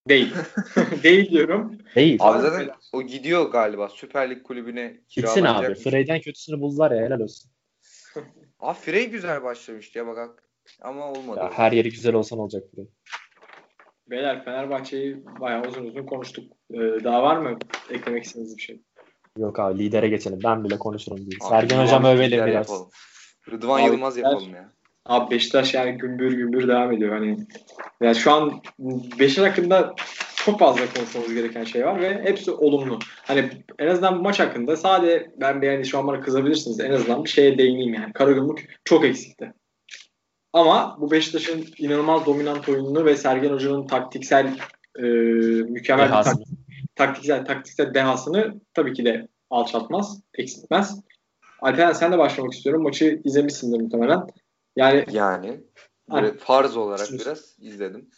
Değil. 0.09 0.35
Değil 1.03 1.31
diyorum. 1.31 1.79
Değil. 1.95 2.19
Abi 2.21 2.38
Abi 2.38 2.43
zaten 2.43 2.71
o 2.93 3.03
gidiyor 3.03 3.51
galiba 3.51 3.88
Süper 3.88 4.31
Lig 4.31 4.43
kulübüne 4.43 5.01
Gitsin 5.09 5.23
abi. 5.23 5.35
kiralanacak. 5.35 5.79
Frey'den 5.79 6.21
kötüsünü 6.21 6.61
buldular 6.61 6.90
ya 6.90 7.07
helal 7.07 7.21
olsun. 7.21 7.51
Abi 8.61 8.79
Frey 8.79 9.11
güzel 9.11 9.43
başlamıştı 9.43 9.99
ya 9.99 10.07
bak. 10.07 10.43
Ama 10.83 11.12
olmadı. 11.12 11.40
Ya 11.40 11.51
her 11.53 11.73
yeri 11.73 11.90
güzel 11.90 12.14
olsan 12.14 12.38
olacak 12.38 12.62
Frey. 12.75 12.88
Beyler 14.11 14.45
Fenerbahçe'yi 14.45 15.25
bayağı 15.40 15.69
uzun 15.69 15.85
uzun 15.85 16.07
konuştuk. 16.07 16.53
Ee, 16.71 16.79
daha 16.79 17.23
var 17.23 17.37
mı 17.37 17.59
eklemek 17.90 18.25
istediğiniz 18.25 18.57
bir 18.57 18.62
şey? 18.62 18.83
Yok 19.38 19.59
abi 19.61 19.79
lidere 19.79 20.09
geçelim. 20.09 20.38
Ben 20.45 20.64
bile 20.64 20.79
konuşurum 20.79 21.17
diye. 21.19 21.38
Abi, 21.40 21.49
Sergen 21.49 21.77
Rıdvan 21.77 21.85
hocam 21.85 22.05
övelim 22.05 22.47
biraz. 22.47 22.55
Yapalım. 22.71 22.90
Rıdvan 23.51 23.81
Abi, 23.81 23.87
Yılmaz 23.87 24.17
yapalım 24.17 24.55
ya. 24.55 24.73
Abi 25.07 25.35
Beşiktaş 25.35 25.75
yani 25.75 25.99
gümbür 25.99 26.33
gümbür 26.33 26.69
devam 26.69 26.93
ediyor. 26.93 27.17
Hani 27.17 27.37
yani 28.03 28.17
şu 28.17 28.33
an 28.33 28.62
Beşiktaş 29.19 29.51
hakkında 29.51 29.95
çok 30.37 30.59
fazla 30.59 30.83
konuşmamız 30.95 31.35
gereken 31.35 31.64
şey 31.64 31.87
var 31.87 32.01
ve 32.01 32.23
hepsi 32.25 32.51
olumlu. 32.51 32.99
Hani 33.23 33.51
en 33.79 33.87
azından 33.87 34.19
bu 34.19 34.23
maç 34.23 34.40
hakkında 34.40 34.77
sadece 34.77 35.31
ben 35.40 35.62
yani 35.62 35.87
şu 35.87 35.99
an 35.99 36.07
bana 36.07 36.21
kızabilirsiniz 36.21 36.81
en 36.81 36.90
azından 36.93 37.25
bir 37.25 37.29
şeye 37.29 37.59
değineyim 37.59 37.95
yani. 37.95 38.12
Karagümrük 38.12 38.81
çok 38.85 39.05
eksikti. 39.05 39.53
Ama 40.53 40.97
bu 41.01 41.11
Beşiktaş'ın 41.11 41.64
inanılmaz 41.79 42.27
dominant 42.27 42.69
oyununu 42.69 43.05
ve 43.05 43.17
Sergen 43.17 43.51
Hoca'nın 43.51 43.87
taktiksel 43.87 44.47
e, 44.99 45.03
mükemmel 45.03 46.07
bir 46.07 46.12
tak- 46.12 46.25
Dehasını. 46.25 46.45
taktiksel 46.95 47.45
taktiksel 47.45 47.95
dehasını 47.95 48.61
tabii 48.75 48.93
ki 48.93 49.05
de 49.05 49.29
alçaltmaz, 49.51 50.21
eksiltmez. 50.35 51.01
Alperen 51.61 51.93
sen 51.93 52.12
de 52.12 52.19
başlamak 52.19 52.53
istiyorum. 52.53 52.83
Maçı 52.83 53.21
izlemişsindir 53.25 53.81
muhtemelen. 53.81 54.21
Yani 54.77 55.05
Yani 55.13 55.65
Hani- 56.11 56.23
böyle 56.23 56.39
farz 56.39 56.77
olarak 56.77 57.07
Sus. 57.07 57.21
biraz 57.21 57.57
izledim. 57.59 58.11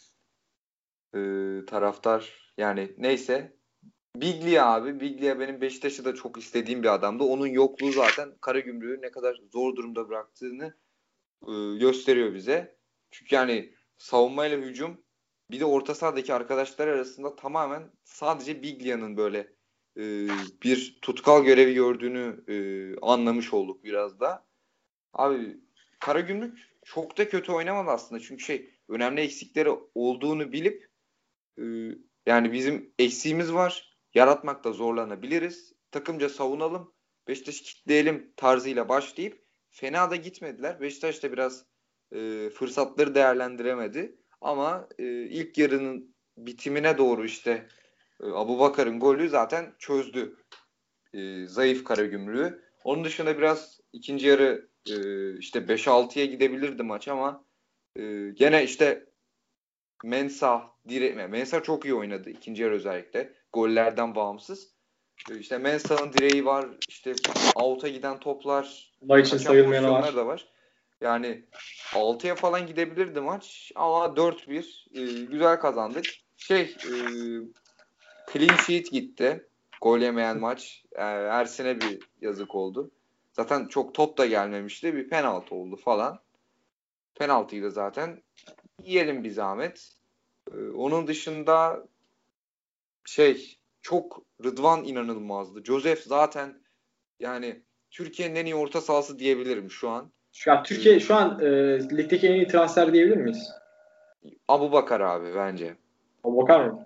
Ee, 1.15 1.65
taraftar 1.67 2.53
yani 2.57 2.95
neyse 2.97 3.57
Biglia 4.15 4.73
abi. 4.73 4.99
Biglia 4.99 5.39
benim 5.39 5.61
Beşiktaş'ı 5.61 6.05
da 6.05 6.15
çok 6.15 6.37
istediğim 6.37 6.83
bir 6.83 6.93
adamdı. 6.93 7.23
Onun 7.23 7.47
yokluğu 7.47 7.91
zaten 7.91 8.37
Karagümrük'ü 8.41 9.01
ne 9.01 9.11
kadar 9.11 9.39
zor 9.51 9.75
durumda 9.75 10.09
bıraktığını 10.09 10.73
e, 11.47 11.51
gösteriyor 11.77 12.33
bize. 12.33 12.77
Çünkü 13.11 13.35
yani 13.35 13.73
savunmayla 13.97 14.57
hücum 14.57 15.01
bir 15.51 15.59
de 15.59 15.65
orta 15.65 15.95
sahadaki 15.95 16.33
arkadaşlar 16.33 16.87
arasında 16.87 17.35
tamamen 17.35 17.91
sadece 18.03 18.61
Biglia'nın 18.61 19.17
böyle 19.17 19.39
e, 19.97 20.27
bir 20.63 20.99
tutkal 21.01 21.43
görevi 21.43 21.73
gördüğünü 21.73 22.43
e, 22.47 22.55
anlamış 23.01 23.53
olduk 23.53 23.83
biraz 23.83 24.19
da. 24.19 24.47
Abi 25.13 25.57
Karagümrük 25.99 26.57
çok 26.85 27.17
da 27.17 27.29
kötü 27.29 27.51
oynamadı 27.51 27.89
aslında. 27.89 28.21
Çünkü 28.21 28.43
şey 28.43 28.69
önemli 28.89 29.21
eksikleri 29.21 29.69
olduğunu 29.95 30.51
bilip 30.51 30.87
e, 31.59 31.63
yani 32.25 32.51
bizim 32.51 32.93
eksiğimiz 32.99 33.53
var. 33.53 33.97
Yaratmakta 34.13 34.71
zorlanabiliriz. 34.71 35.73
Takımca 35.91 36.29
savunalım. 36.29 36.93
Beşiktaş'ı 37.27 37.63
kitleyelim 37.63 38.33
tarzıyla 38.35 38.89
başlayıp 38.89 39.45
fena 39.69 40.11
da 40.11 40.15
gitmediler. 40.15 40.81
Beşiktaş 40.81 41.23
da 41.23 41.31
biraz 41.31 41.65
e, 42.11 42.49
fırsatları 42.49 43.15
değerlendiremedi. 43.15 44.17
Ama 44.41 44.87
e, 44.99 45.03
ilk 45.23 45.57
yarının 45.57 46.15
bitimine 46.37 46.97
doğru 46.97 47.25
işte 47.25 47.67
e, 48.23 48.25
Abu 48.25 48.59
Bakar'ın 48.59 48.99
golü 48.99 49.29
zaten 49.29 49.75
çözdü 49.79 50.37
e, 51.13 51.47
zayıf 51.47 51.83
Karagümrük'ü. 51.83 52.63
Onun 52.83 53.03
dışında 53.03 53.37
biraz 53.37 53.79
ikinci 53.93 54.27
yarı 54.27 54.69
e, 54.91 55.37
işte 55.37 55.59
5-6'ya 55.59 56.25
gidebilirdi 56.25 56.83
maç 56.83 57.07
ama 57.07 57.43
e, 57.95 58.29
gene 58.33 58.63
işte 58.63 59.05
Mensah, 60.03 60.69
dire 60.89 61.27
Mensah 61.27 61.63
çok 61.63 61.85
iyi 61.85 61.93
oynadı 61.93 62.29
ikinci 62.29 62.63
yarı 62.63 62.73
özellikle. 62.73 63.33
Gollerden 63.53 64.15
bağımsız. 64.15 64.71
E, 65.31 65.39
işte 65.39 65.57
Mensah'ın 65.57 66.13
direği 66.13 66.45
var. 66.45 66.65
işte 66.89 67.13
out'a 67.55 67.87
giden 67.87 68.19
toplar. 68.19 68.93
olay 69.01 69.21
için 69.21 69.37
kaçan 69.37 69.51
sayılmayanı 69.51 69.91
var. 69.91 70.15
da 70.15 70.25
var. 70.25 70.47
Yani 71.01 71.45
6'ya 71.93 72.35
falan 72.35 72.67
gidebilirdi 72.67 73.19
maç 73.19 73.71
ama 73.75 74.05
4-1 74.05 74.63
e, 74.93 75.25
güzel 75.25 75.59
kazandık. 75.59 76.05
Şey 76.37 76.61
e, 76.61 76.91
clean 78.33 78.57
sheet 78.57 78.91
gitti. 78.91 79.47
Gol 79.81 79.99
yemeyen 79.99 80.39
maç. 80.39 80.83
E, 80.91 81.01
Ersin'e 81.03 81.81
bir 81.81 81.99
yazık 82.21 82.55
oldu. 82.55 82.91
Zaten 83.37 83.67
çok 83.67 83.93
top 83.93 84.17
da 84.17 84.25
gelmemişti. 84.25 84.95
Bir 84.95 85.09
penaltı 85.09 85.55
oldu 85.55 85.75
falan. 85.75 86.19
Penaltıyı 87.15 87.63
da 87.63 87.69
zaten 87.69 88.23
yiyelim 88.83 89.23
bir 89.23 89.31
zahmet. 89.31 89.93
E, 90.53 90.57
onun 90.69 91.07
dışında 91.07 91.87
şey 93.05 93.59
çok 93.81 94.21
Rıdvan 94.43 94.83
inanılmazdı. 94.83 95.63
Joseph 95.63 96.01
zaten 96.01 96.61
yani 97.19 97.61
Türkiye'nin 97.91 98.35
en 98.35 98.45
iyi 98.45 98.55
orta 98.55 98.81
sahası 98.81 99.19
diyebilirim 99.19 99.71
şu 99.71 99.89
an. 99.89 100.11
An 100.47 100.63
Türkiye 100.63 100.99
şu 100.99 101.15
an 101.15 101.39
e, 101.39 101.79
ligdeki 101.97 102.27
en 102.27 102.33
iyi 102.33 102.47
transfer 102.47 102.93
diyebilir 102.93 103.17
miyiz? 103.17 103.51
Abu 104.47 104.71
Bakar 104.71 105.01
abi 105.01 105.35
bence. 105.35 105.77
O 106.23 106.37
bakar 106.37 106.65
mı? 106.65 106.85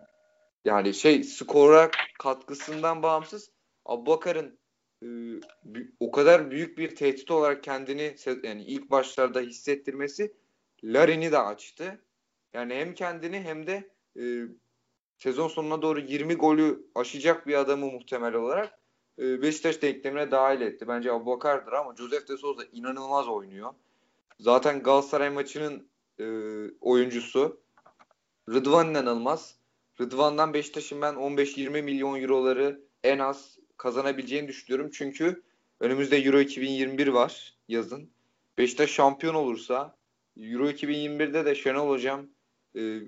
Yani 0.66 0.94
şey 0.94 1.24
skora 1.24 1.92
katkısından 2.20 3.04
bağımsız 3.04 3.52
Abubakar'ın 3.86 4.46
e, 4.46 4.50
bü- 4.50 4.61
o 6.00 6.12
kadar 6.12 6.52
büyük 6.52 6.78
bir 6.78 6.96
tehdit 6.96 7.32
olarak 7.32 7.64
kendini 7.64 8.16
yani 8.44 8.64
ilk 8.64 8.92
başlarda 8.92 9.40
hissettirmesi 9.40 10.34
Larin'i 10.84 11.32
de 11.32 11.38
açtı. 11.38 12.02
Yani 12.54 12.74
hem 12.74 12.94
kendini 12.94 13.40
hem 13.40 13.68
de 13.68 13.90
e, 14.20 14.24
sezon 15.18 15.48
sonuna 15.48 15.82
doğru 15.82 16.00
20 16.00 16.36
golü 16.36 16.86
aşacak 16.96 17.48
bir 17.48 17.54
adamı 17.54 17.86
muhtemel 17.86 18.34
olarak 18.34 18.80
e, 19.20 19.42
Beşiktaş 19.42 19.82
denklemine 19.82 20.32
dahil 20.32 20.62
etti. 20.62 20.88
Bence 20.88 21.12
Abubakar'dır 21.12 21.72
ama 21.72 21.96
Josef 21.96 22.28
de 22.28 22.38
Souza 22.38 22.64
inanılmaz 22.72 23.28
oynuyor. 23.28 23.74
Zaten 24.40 24.84
Galatasaray 24.84 25.30
maçının 25.30 25.88
e, 26.20 26.26
oyuncusu. 26.82 27.62
Rıdvan 28.50 28.90
inanılmaz. 28.90 29.60
Rıdvan'dan 30.02 30.54
Beşiktaş'ın 30.54 31.02
ben 31.02 31.14
15-20 31.14 31.82
milyon 31.82 32.22
euroları 32.22 32.82
en 33.04 33.20
az 33.20 33.61
kazanabileceğini 33.82 34.48
düşünüyorum. 34.48 34.91
Çünkü 34.94 35.41
önümüzde 35.80 36.17
Euro 36.17 36.39
2021 36.39 37.08
var 37.08 37.54
yazın. 37.67 38.10
Beşiktaş 38.58 38.91
şampiyon 38.91 39.34
olursa 39.34 39.96
Euro 40.38 40.70
2021'de 40.70 41.46
de 41.46 41.56
Şenol 41.56 41.89
Hocam 41.89 42.28
e, 42.76 43.00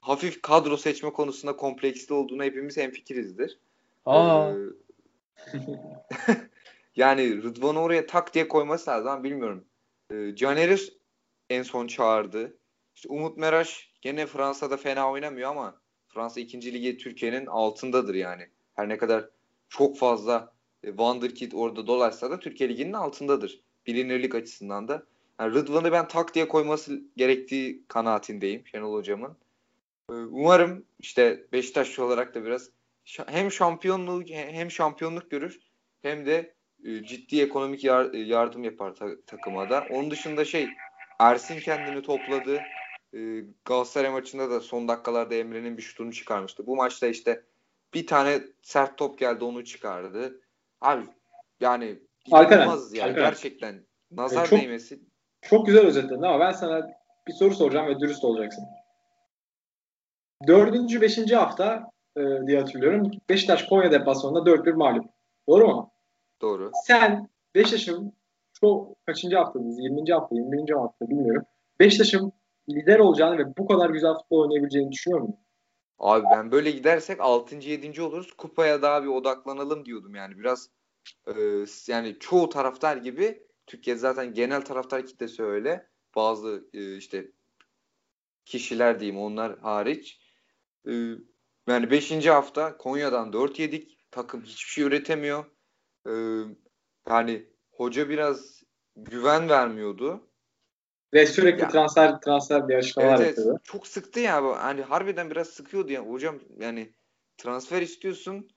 hafif 0.00 0.42
kadro 0.42 0.76
seçme 0.76 1.12
konusunda 1.12 1.56
kompleksli 1.56 2.14
olduğuna 2.14 2.44
hepimiz 2.44 2.76
hemfikirizdir. 2.76 3.58
Aa, 4.06 4.50
Ee, 4.50 5.58
yani 6.96 7.42
Rıdvan'ı 7.42 7.82
oraya 7.82 8.06
tak 8.06 8.34
diye 8.34 8.48
koyması 8.48 8.90
lazım 8.90 9.24
bilmiyorum. 9.24 9.64
Ee, 10.10 10.34
Caner'i 10.36 10.76
en 11.50 11.62
son 11.62 11.86
çağırdı. 11.86 12.56
İşte 12.96 13.08
Umut 13.08 13.36
Meraş 13.36 13.92
gene 14.00 14.26
Fransa'da 14.26 14.76
fena 14.76 15.10
oynamıyor 15.10 15.50
ama 15.50 15.80
Fransa 16.08 16.40
2. 16.40 16.72
Ligi 16.72 16.96
Türkiye'nin 16.96 17.46
altındadır 17.46 18.14
yani. 18.14 18.48
Her 18.74 18.88
ne 18.88 18.98
kadar 18.98 19.28
çok 19.70 19.98
fazla 19.98 20.52
e, 20.84 20.88
Wonderkid 20.88 21.52
orada 21.52 21.86
dolaşsa 21.86 22.30
da 22.30 22.38
Türkiye 22.40 22.68
Ligi'nin 22.68 22.92
altındadır. 22.92 23.60
Bilinirlik 23.86 24.34
açısından 24.34 24.88
da. 24.88 25.02
Yani 25.40 25.54
Rıdvan'ı 25.54 25.92
ben 25.92 26.08
tak 26.08 26.34
diye 26.34 26.48
koyması 26.48 27.02
gerektiği 27.16 27.84
kanaatindeyim 27.88 28.66
Şenol 28.66 28.94
Hocam'ın. 28.94 29.36
Ee, 30.10 30.12
Umarım 30.12 30.84
işte 30.98 31.46
Beşiktaşlı 31.52 32.04
olarak 32.04 32.34
da 32.34 32.44
biraz 32.44 32.70
hem 33.26 33.52
şampiyonluğu 33.52 34.24
hem 34.28 34.70
şampiyonluk 34.70 35.30
görür 35.30 35.60
hem 36.02 36.26
de 36.26 36.54
e, 36.84 37.04
ciddi 37.04 37.42
ekonomik 37.42 37.84
yar- 37.84 38.14
e, 38.14 38.18
yardım 38.18 38.64
yapar 38.64 38.94
ta- 38.94 39.20
takıma 39.26 39.70
da. 39.70 39.86
Onun 39.90 40.10
dışında 40.10 40.44
şey 40.44 40.68
Ersin 41.18 41.60
kendini 41.60 42.02
topladı. 42.02 42.60
E, 43.14 43.18
Galatasaray 43.64 44.10
maçında 44.10 44.50
da 44.50 44.60
son 44.60 44.88
dakikalarda 44.88 45.34
Emre'nin 45.34 45.76
bir 45.76 45.82
şutunu 45.82 46.12
çıkarmıştı. 46.12 46.66
Bu 46.66 46.76
maçta 46.76 47.06
işte 47.06 47.44
bir 47.94 48.06
tane 48.06 48.40
sert 48.62 48.98
top 48.98 49.18
geldi 49.18 49.44
onu 49.44 49.64
çıkardı. 49.64 50.40
Abi 50.80 51.04
yani 51.60 51.98
inanılmaz 52.26 52.94
ya 52.94 53.04
Alperen. 53.04 53.30
gerçekten 53.30 53.86
nazar 54.10 54.44
E, 54.44 54.46
çok- 54.46 54.60
değmesi. 54.60 55.00
Çok 55.42 55.66
güzel 55.66 55.86
özetledin 55.86 56.22
ama 56.22 56.40
ben 56.40 56.52
sana 56.52 56.90
bir 57.28 57.32
soru 57.32 57.54
soracağım 57.54 57.86
ve 57.86 58.00
dürüst 58.00 58.24
olacaksın. 58.24 58.64
Dördüncü, 60.46 61.00
beşinci 61.00 61.36
hafta 61.36 61.90
e, 62.16 62.20
diye 62.46 62.58
hatırlıyorum. 62.60 63.10
Beşiktaş 63.28 63.62
Konya 63.64 63.92
deplasmanında 63.92 64.50
4-1 64.50 64.72
mağlup. 64.72 65.04
Doğru 65.48 65.66
mu? 65.68 65.90
Doğru. 66.42 66.70
Sen 66.86 67.28
Beşiktaş'ın 67.54 68.12
çok 68.60 69.06
kaçıncı 69.06 69.36
haftadayız? 69.36 69.78
20. 69.78 70.12
hafta, 70.12 70.34
21. 70.36 70.72
hafta 70.74 71.08
bilmiyorum. 71.08 71.42
Beşiktaş'ın 71.80 72.32
lider 72.68 72.98
olacağını 72.98 73.38
ve 73.38 73.56
bu 73.58 73.66
kadar 73.66 73.90
güzel 73.90 74.14
futbol 74.14 74.40
oynayabileceğini 74.40 74.92
düşünüyor 74.92 75.20
musun? 75.20 75.36
Abi 76.00 76.26
ben 76.32 76.52
böyle 76.52 76.70
gidersek 76.70 77.20
6. 77.20 77.56
7. 77.56 78.02
oluruz. 78.02 78.32
Kupaya 78.32 78.82
daha 78.82 79.02
bir 79.02 79.08
odaklanalım 79.08 79.84
diyordum 79.84 80.14
yani. 80.14 80.38
Biraz 80.38 80.70
e, 81.26 81.32
yani 81.86 82.16
çoğu 82.20 82.48
taraftar 82.48 82.96
gibi 82.96 83.46
Türkiye 83.66 83.96
zaten 83.96 84.34
genel 84.34 84.64
taraftar 84.64 85.06
kitlesi 85.06 85.42
öyle. 85.42 85.90
Bazı 86.16 86.68
e, 86.72 86.96
işte 86.96 87.32
kişiler 88.44 89.00
diyeyim 89.00 89.20
onlar 89.20 89.58
hariç. 89.58 90.20
E, 90.88 90.92
yani 91.68 91.90
5. 91.90 92.26
hafta 92.26 92.76
Konya'dan 92.76 93.32
4 93.32 93.58
yedik. 93.58 93.98
Takım 94.10 94.42
hiçbir 94.42 94.70
şey 94.70 94.84
üretemiyor. 94.84 95.44
E, 96.06 96.12
yani 97.08 97.46
hoca 97.70 98.08
biraz 98.08 98.62
güven 98.96 99.48
vermiyordu. 99.48 100.29
Ve 101.14 101.26
sürekli 101.26 101.62
Ya. 101.62 101.68
transfer 101.68 102.20
transfer 102.20 102.68
diye 102.68 102.78
açıklamalar 102.78 103.14
Evet, 103.16 103.26
evet. 103.26 103.38
yapıyordu. 103.38 103.60
Çok 103.64 103.86
sıktı 103.86 104.20
ya 104.20 104.42
bu. 104.42 104.56
Hani 104.56 104.82
harbiden 104.82 105.30
biraz 105.30 105.48
sıkıyordu 105.48 105.92
ya. 105.92 106.00
Hocam 106.00 106.38
yani 106.58 106.92
transfer 107.38 107.82
istiyorsun. 107.82 108.48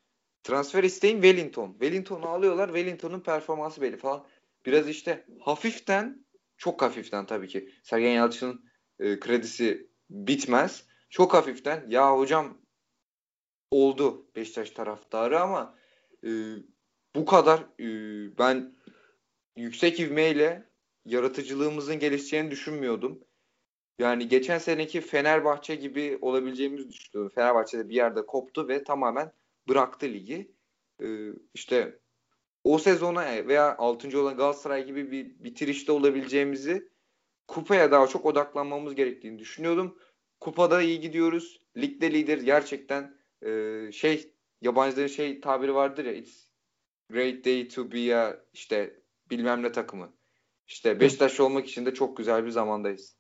Transfer 0.44 0.84
isteyin 0.84 1.22
Wellington. 1.22 1.72
Wellington'u 1.72 2.28
alıyorlar. 2.28 2.68
Wellington'un 2.68 3.20
performansı 3.20 3.82
belli 3.82 3.98
falan. 3.98 4.26
Biraz 4.66 4.90
işte 4.90 5.26
hafiften 5.40 6.26
çok 6.58 6.82
hafiften 6.82 7.26
tabii 7.26 7.48
ki. 7.48 7.70
Sergen 7.84 8.12
Yalçın'ın 8.12 8.66
e, 9.00 9.20
kredisi 9.20 9.90
bitmez. 10.10 10.86
Çok 11.10 11.34
hafiften 11.34 11.86
ya 11.90 12.18
hocam 12.18 12.58
oldu 13.72 14.28
Beşiktaş 14.36 14.70
taraftarı 14.72 15.40
ama 15.40 15.76
e, 16.24 16.30
bu 17.16 17.26
kadar 17.26 17.60
e, 17.60 17.88
ben 18.38 18.76
yüksek 19.56 20.00
ivmeyle 20.00 20.73
yaratıcılığımızın 21.06 22.00
gelişeceğini 22.00 22.52
düşünmüyordum. 22.52 23.20
Yani 24.00 24.28
geçen 24.28 24.58
seneki 24.58 25.02
Fenerbahçe 25.02 25.76
gibi 25.76 26.18
olabileceğimizi 26.22 26.90
düşünüyordum. 26.90 27.36
Fenerbahçe'de 27.36 27.90
bir 27.90 27.96
yerde 27.96 28.26
koptu 28.26 28.68
ve 28.68 28.84
tamamen 28.84 29.32
bıraktı 29.68 30.06
ligi. 30.06 30.52
Ee, 31.02 31.30
işte 31.54 32.00
o 32.64 32.78
sezona 32.78 33.48
veya 33.48 33.78
6. 33.78 34.22
olan 34.22 34.38
Galatasaray 34.38 34.86
gibi 34.86 35.12
bir 35.12 35.44
bitirişte 35.44 35.92
olabileceğimizi 35.92 36.90
kupaya 37.48 37.92
daha 37.92 38.08
çok 38.08 38.26
odaklanmamız 38.26 38.96
gerektiğini 38.96 39.40
düşünüyordum. 39.40 39.98
Kupada 40.40 40.82
iyi 40.82 41.00
gidiyoruz. 41.00 41.62
Ligde 41.78 42.12
lider 42.12 42.38
gerçekten 42.38 43.18
e, 43.46 43.92
şey 43.92 44.34
yabancıların 44.62 45.08
şey 45.08 45.42
tabiri 45.42 45.76
vardır 45.76 46.06
ya 46.06 46.14
it's 46.14 46.48
great 47.10 47.46
day 47.46 47.68
to 47.68 47.92
be 47.92 48.16
a 48.16 48.46
işte 48.54 49.00
bilmem 49.30 49.64
ne 49.64 49.72
takımı. 49.72 50.14
İşte 50.68 51.00
Beşiktaş 51.00 51.40
olmak 51.40 51.68
için 51.68 51.86
de 51.86 51.94
çok 51.94 52.18
güzel 52.18 52.46
bir 52.46 52.50
zamandayız. 52.50 53.16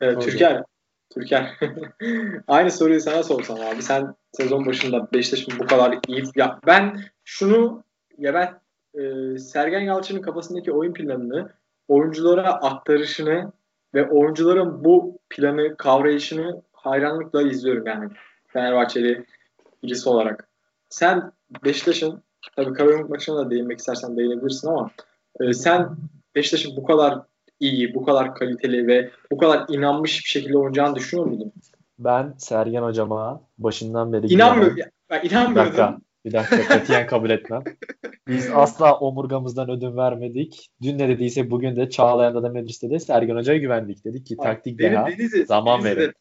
Evet. 0.00 0.22
Türker. 0.22 0.62
Türker. 1.10 1.58
Aynı 2.48 2.70
soruyu 2.70 3.00
sana 3.00 3.22
sorsam 3.22 3.60
abi. 3.60 3.82
Sen 3.82 4.14
sezon 4.32 4.66
başında 4.66 5.12
Beşiktaş'ın 5.12 5.58
bu 5.58 5.66
kadar 5.66 5.98
iyi... 6.08 6.24
Ya 6.36 6.60
ben 6.66 7.00
şunu... 7.24 7.84
Ya 8.18 8.34
ben 8.34 8.60
e, 9.02 9.38
Sergen 9.38 9.80
Yalçın'ın 9.80 10.22
kafasındaki 10.22 10.72
oyun 10.72 10.92
planını 10.92 11.52
oyunculara 11.88 12.52
aktarışını 12.52 13.52
ve 13.94 14.08
oyuncuların 14.08 14.84
bu 14.84 15.18
planı 15.30 15.76
kavrayışını 15.76 16.62
hayranlıkla 16.72 17.42
izliyorum 17.42 17.86
yani. 17.86 18.08
Fenerbahçeli 18.46 19.24
birisi 19.82 20.08
olarak. 20.08 20.48
Sen 20.88 21.32
Beşiktaş'ın 21.64 22.22
tabii 22.56 22.72
Karagümrük 22.72 23.10
maçına 23.10 23.36
da 23.36 23.50
değinmek 23.50 23.78
istersen 23.78 24.16
değinebilirsin 24.16 24.68
ama 24.68 24.90
e, 25.40 25.52
sen 25.52 25.88
Beşiktaş'ın 26.34 26.76
bu 26.76 26.84
kadar 26.84 27.18
iyi, 27.60 27.94
bu 27.94 28.04
kadar 28.04 28.34
kaliteli 28.34 28.86
ve 28.86 29.10
bu 29.32 29.38
kadar 29.38 29.64
inanmış 29.68 30.24
bir 30.24 30.30
şekilde 30.30 30.58
oynayacağını 30.58 30.94
düşünüyor 30.96 31.26
muydun? 31.28 31.52
Ben 31.98 32.34
Sergen 32.38 32.82
hocama 32.82 33.42
başından 33.58 34.12
beri 34.12 34.26
İnanmıyorum. 34.26 34.76
Ben 35.10 35.22
Bir 35.22 35.30
dakika. 35.30 35.40
inanmıyordum. 35.40 36.02
Bir 36.24 36.32
dakika. 36.32 36.62
Katiyen 36.62 37.06
kabul 37.06 37.30
etmem. 37.30 37.62
Biz 38.28 38.50
asla 38.54 38.98
omurgamızdan 38.98 39.70
ödün 39.70 39.96
vermedik. 39.96 40.68
Dün 40.82 40.98
ne 40.98 41.08
dediyse 41.08 41.50
bugün 41.50 41.76
de 41.76 41.90
Çağlayan'da 41.90 42.42
da 42.42 42.48
Medris'te 42.48 42.90
de 42.90 42.98
Sergen 42.98 43.36
Hoca'ya 43.36 43.58
güvendik. 43.58 44.04
Dedik 44.04 44.26
ki 44.26 44.36
taktik 44.36 44.78
Benim 44.78 44.92
deha. 44.92 45.06
Denizli, 45.06 45.46
zaman 45.46 45.84
Denizli, 45.84 46.00
verin. 46.00 46.12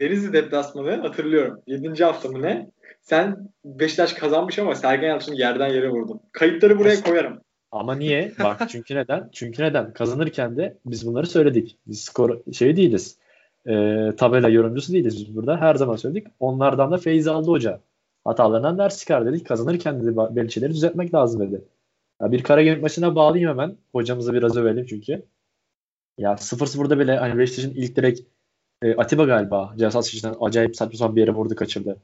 Denizli 0.00 0.32
deplasmanı 0.32 0.90
hatırlıyorum. 0.96 1.60
7. 1.66 2.04
hafta 2.04 2.28
mı 2.28 2.42
ne? 2.42 2.70
Sen 3.02 3.36
Beşiktaş 3.64 4.12
kazanmış 4.12 4.58
ama 4.58 4.74
Sergen 4.74 5.08
Yalçın'ı 5.08 5.36
yerden 5.36 5.68
yere 5.68 5.90
vurdun. 5.90 6.20
Kayıtları 6.32 6.78
buraya 6.78 7.02
koyarım. 7.02 7.40
Ama 7.72 7.94
niye? 7.94 8.32
Bak 8.38 8.62
çünkü 8.68 8.94
neden? 8.94 9.28
Çünkü 9.32 9.62
neden? 9.62 9.92
Kazanırken 9.92 10.56
de 10.56 10.76
biz 10.86 11.06
bunları 11.06 11.26
söyledik. 11.26 11.78
Biz 11.86 12.00
skor 12.00 12.52
şey 12.52 12.76
değiliz. 12.76 13.18
Ee, 13.68 14.12
tabela 14.16 14.48
yorumcusu 14.48 14.92
değiliz 14.92 15.16
biz 15.16 15.36
burada. 15.36 15.56
Her 15.60 15.74
zaman 15.74 15.96
söyledik. 15.96 16.26
Onlardan 16.40 16.92
da 16.92 16.98
feyiz 16.98 17.28
aldı 17.28 17.50
hoca. 17.50 17.80
Hatalarından 18.24 18.78
ders 18.78 18.98
çıkar 18.98 19.26
dedik. 19.26 19.46
Kazanırken 19.46 20.02
dedi 20.02 20.16
belli 20.16 20.52
şeyleri 20.52 20.72
düzeltmek 20.72 21.14
lazım 21.14 21.40
dedi. 21.40 21.64
Ya 22.22 22.32
bir 22.32 22.42
Karagümrük 22.42 22.82
maçına 22.82 23.14
bağlayayım 23.14 23.50
hemen. 23.50 23.76
Hocamızı 23.92 24.32
biraz 24.32 24.56
övelim 24.56 24.86
çünkü. 24.86 25.22
Ya 26.18 26.32
0-0'da 26.32 26.98
bile 26.98 27.16
hani 27.16 27.38
Beşiktaş'ın 27.38 27.74
ilk 27.74 27.96
direkt 27.96 28.20
e, 28.82 28.94
Atiba 28.94 29.24
galiba 29.24 29.74
ceza 29.78 29.90
sahasından 29.90 30.36
acayip 30.40 30.76
saçma 30.76 30.98
sapan 30.98 31.16
bir 31.16 31.20
yere 31.20 31.30
vurdu 31.34 31.54
kaçırdı. 31.54 31.96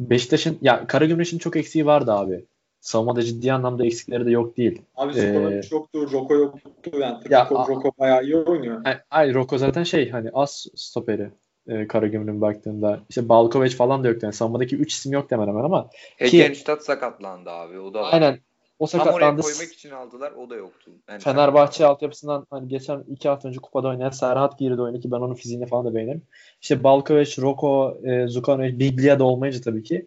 Beşiktaş'ın 0.00 0.58
ya 0.62 0.86
Karagümrük'ün 0.86 1.38
çok 1.38 1.56
eksiği 1.56 1.86
vardı 1.86 2.12
abi. 2.12 2.44
Savunmada 2.86 3.22
ciddi 3.22 3.52
anlamda 3.52 3.86
eksikleri 3.86 4.26
de 4.26 4.30
yok 4.30 4.56
değil. 4.56 4.82
Abi 4.96 5.12
Ee, 5.18 5.20
Zukovic 5.20 5.68
yoktu, 5.72 6.12
Roko 6.12 6.34
yoktu. 6.34 6.70
Yani 7.00 7.16
Ya, 7.30 7.48
Roko, 7.50 7.68
Roko 7.68 7.90
bayağı 7.98 8.24
iyi 8.24 8.36
oynuyor. 8.36 8.80
Ay, 8.84 8.98
ay 9.10 9.34
Roko 9.34 9.58
zaten 9.58 9.82
şey 9.82 10.10
hani 10.10 10.30
az 10.34 10.66
stoperi 10.74 11.30
e, 11.68 11.86
Karagümrük'ün 11.86 12.40
baktığında. 12.40 13.00
İşte 13.08 13.28
Balkovic 13.28 13.70
falan 13.70 14.04
da 14.04 14.08
yoktu. 14.08 14.20
Yani 14.26 14.32
savunmadaki 14.34 14.76
3 14.76 14.92
isim 14.92 15.12
yok 15.12 15.30
hemen 15.30 15.46
hemen 15.48 15.64
ama 15.64 15.88
Hegenstadt 16.16 16.82
sakatlandı 16.84 17.50
abi. 17.50 17.78
O 17.80 17.94
da 17.94 18.00
var. 18.02 18.08
aynen 18.12 18.38
o 18.78 18.86
Tam 18.86 19.00
oraya 19.00 19.04
sakatlandı. 19.10 19.42
koymak 19.42 19.72
için 19.72 19.90
aldılar. 19.90 20.32
O 20.32 20.50
da 20.50 20.54
yoktu. 20.56 20.90
Yani 21.08 21.20
Fenerbahçe 21.20 21.86
altyapısından 21.86 22.46
hani 22.50 22.68
geçen 22.68 23.04
iki 23.08 23.28
hafta 23.28 23.48
önce 23.48 23.58
kupada 23.58 23.88
oynayan 23.88 24.10
Serhat 24.10 24.58
girdi 24.58 24.82
oyuna 24.82 25.00
ki 25.00 25.10
ben 25.10 25.16
onun 25.16 25.34
fiziğini 25.34 25.66
falan 25.66 25.86
da 25.86 25.94
beğenirim. 25.94 26.22
İşte 26.62 26.84
Balkovic, 26.84 27.42
Roko, 27.42 27.98
e, 28.04 28.28
Zukanovic, 28.28 28.78
Biglia 28.78 29.18
da 29.18 29.24
olmayınca 29.24 29.60
tabii 29.60 29.82
ki 29.82 30.06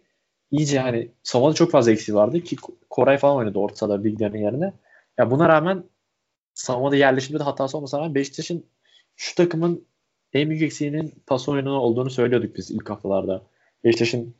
iyice 0.50 0.78
hani 0.78 1.08
savunmada 1.22 1.54
çok 1.54 1.70
fazla 1.70 1.92
eksiği 1.92 2.14
vardı 2.14 2.40
ki 2.40 2.56
Koray 2.90 3.18
falan 3.18 3.36
oynadı 3.36 3.58
orta 3.58 3.76
sahada 3.76 4.04
Biglia'nın 4.04 4.38
yerine. 4.38 4.72
Ya 5.18 5.30
buna 5.30 5.48
rağmen 5.48 5.84
savunmada 6.54 6.96
yerleşimde 6.96 7.38
de 7.38 7.42
hatası 7.42 7.76
olmasına 7.76 8.00
rağmen 8.00 8.14
Beşiktaş'ın 8.14 8.64
şu 9.16 9.34
takımın 9.34 9.84
en 10.32 10.50
büyük 10.50 10.62
eksiğinin 10.62 11.14
pas 11.26 11.48
oyunu 11.48 11.72
olduğunu 11.72 12.10
söylüyorduk 12.10 12.56
biz 12.56 12.70
ilk 12.70 12.90
haftalarda. 12.90 13.42
Beşiktaş'ın 13.84 14.34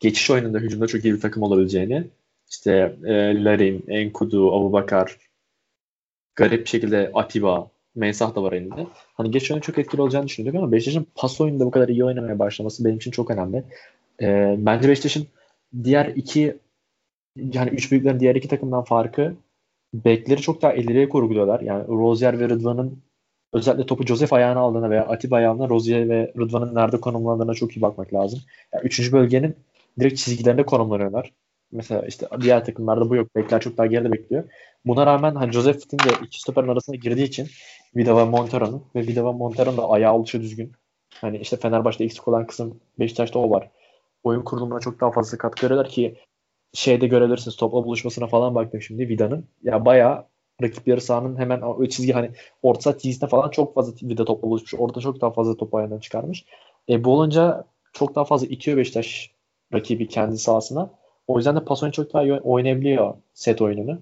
geçiş 0.00 0.30
oyununda 0.30 0.58
hücumda 0.58 0.86
çok 0.86 1.04
iyi 1.04 1.14
bir 1.14 1.20
takım 1.20 1.42
olabileceğini 1.42 2.04
işte 2.50 2.96
e, 3.04 3.44
Larin, 3.44 3.84
Enkudu, 3.88 4.52
Abubakar 4.52 5.18
garip 6.36 6.64
bir 6.64 6.70
şekilde 6.70 7.10
Atiba, 7.14 7.70
Mensah 7.94 8.34
da 8.34 8.42
var 8.42 8.52
elinde. 8.52 8.86
Hani 9.14 9.30
geç 9.30 9.50
oyunun 9.50 9.60
çok 9.60 9.78
etkili 9.78 10.02
olacağını 10.02 10.26
düşünüyorduk 10.26 10.62
ama 10.62 10.72
Beşiktaş'ın 10.72 11.06
pas 11.14 11.40
oyununda 11.40 11.66
bu 11.66 11.70
kadar 11.70 11.88
iyi 11.88 12.04
oynamaya 12.04 12.38
başlaması 12.38 12.84
benim 12.84 12.96
için 12.96 13.10
çok 13.10 13.30
önemli. 13.30 13.64
E, 14.22 14.54
bence 14.58 14.88
Beşiktaş'ın 14.88 15.26
diğer 15.84 16.06
iki 16.06 16.58
yani 17.36 17.70
üç 17.70 17.92
büyüklerin 17.92 18.20
diğer 18.20 18.34
iki 18.34 18.48
takımdan 18.48 18.84
farkı 18.84 19.36
bekleri 19.94 20.40
çok 20.40 20.62
daha 20.62 20.72
ileriye 20.72 21.08
kurguluyorlar. 21.08 21.60
Yani 21.60 21.88
Rozier 21.88 22.40
ve 22.40 22.48
Rıdvan'ın 22.48 23.02
özellikle 23.52 23.86
topu 23.86 24.06
Joseph 24.06 24.32
ayağına 24.32 24.60
aldığına 24.60 24.90
veya 24.90 25.06
Atiba 25.06 25.36
ayağına 25.36 25.68
Rozier 25.68 26.08
ve 26.08 26.32
Rıdvan'ın 26.38 26.74
nerede 26.74 27.00
konumlandığına 27.00 27.54
çok 27.54 27.76
iyi 27.76 27.82
bakmak 27.82 28.14
lazım. 28.14 28.40
Yani 28.74 28.84
üçüncü 28.84 29.12
bölgenin 29.12 29.56
direkt 30.00 30.18
çizgilerinde 30.18 30.66
konumlanıyorlar. 30.66 31.32
Mesela 31.72 32.06
işte 32.06 32.26
diğer 32.40 32.64
takımlarda 32.64 33.10
bu 33.10 33.16
yok. 33.16 33.36
Bekler 33.36 33.60
çok 33.60 33.78
daha 33.78 33.86
geride 33.86 34.12
bekliyor. 34.12 34.44
Buna 34.84 35.06
rağmen 35.06 35.34
hani 35.34 35.52
Joseph'in 35.52 35.98
de 35.98 36.10
iki 36.26 36.40
stoperin 36.40 36.68
arasına 36.68 36.96
girdiği 36.96 37.24
için 37.24 37.48
Vida 37.96 38.16
ve 38.16 38.24
Montero'nun 38.24 38.84
ve 38.94 39.00
Vida 39.00 39.26
ve 39.26 39.32
Montero'nun 39.32 39.76
da 39.76 39.90
ayağı 39.90 40.14
oluşu 40.14 40.40
düzgün. 40.40 40.72
Hani 41.14 41.38
işte 41.38 41.56
Fenerbahçe'de 41.56 42.04
eksik 42.04 42.28
olan 42.28 42.46
kısım 42.46 42.80
Beşiktaş'ta 42.98 43.38
o 43.38 43.50
var. 43.50 43.70
Oyun 44.22 44.42
kurulumuna 44.42 44.80
çok 44.80 45.00
daha 45.00 45.10
fazla 45.10 45.38
katkı 45.38 45.66
veriyorlar 45.66 45.88
ki 45.88 46.16
şeyde 46.72 47.06
görebilirsiniz 47.06 47.56
topla 47.56 47.84
buluşmasına 47.84 48.26
falan 48.26 48.54
baktım 48.54 48.82
şimdi 48.82 49.08
Vida'nın. 49.08 49.48
Ya 49.62 49.84
bayağı 49.84 50.26
rakip 50.62 50.88
yarı 50.88 51.00
sahanın 51.00 51.36
hemen 51.36 51.60
o 51.60 51.86
çizgi 51.86 52.12
hani 52.12 52.30
orta 52.62 52.80
saha 52.80 52.98
çizgisine 52.98 53.28
falan 53.28 53.50
çok 53.50 53.74
fazla 53.74 54.08
Vida 54.08 54.24
topla 54.24 54.48
buluşmuş. 54.48 54.74
Orada 54.80 55.00
çok 55.00 55.20
daha 55.20 55.30
fazla 55.30 55.56
topu 55.56 55.78
ayağından 55.78 55.98
çıkarmış. 55.98 56.44
E, 56.88 57.04
bu 57.04 57.12
olunca 57.12 57.64
çok 57.92 58.14
daha 58.14 58.24
fazla 58.24 58.46
itiyor 58.46 58.76
Beşiktaş 58.76 59.30
rakibi 59.74 60.08
kendi 60.08 60.38
sahasına. 60.38 60.90
O 61.26 61.36
yüzden 61.36 61.56
de 61.56 61.64
pas 61.64 61.82
oyunu 61.82 61.92
çok 61.92 62.14
daha 62.14 62.22
iyi 62.22 62.32
oynayabiliyor 62.32 63.14
set 63.34 63.62
oyununu. 63.62 63.98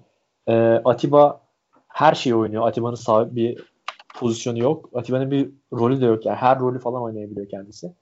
E, 0.47 0.53
Atiba 0.85 1.41
her 1.87 2.15
şeyi 2.15 2.35
oynuyor. 2.35 2.67
Atiba'nın 2.67 2.95
sağ 2.95 3.35
bir 3.35 3.63
pozisyonu 4.15 4.59
yok. 4.59 4.89
Atiba'nın 4.93 5.31
bir 5.31 5.49
rolü 5.73 6.01
de 6.01 6.05
yok. 6.05 6.25
Yani 6.25 6.37
her 6.37 6.59
rolü 6.59 6.79
falan 6.79 7.03
oynayabiliyor 7.03 7.49
kendisi. 7.49 7.93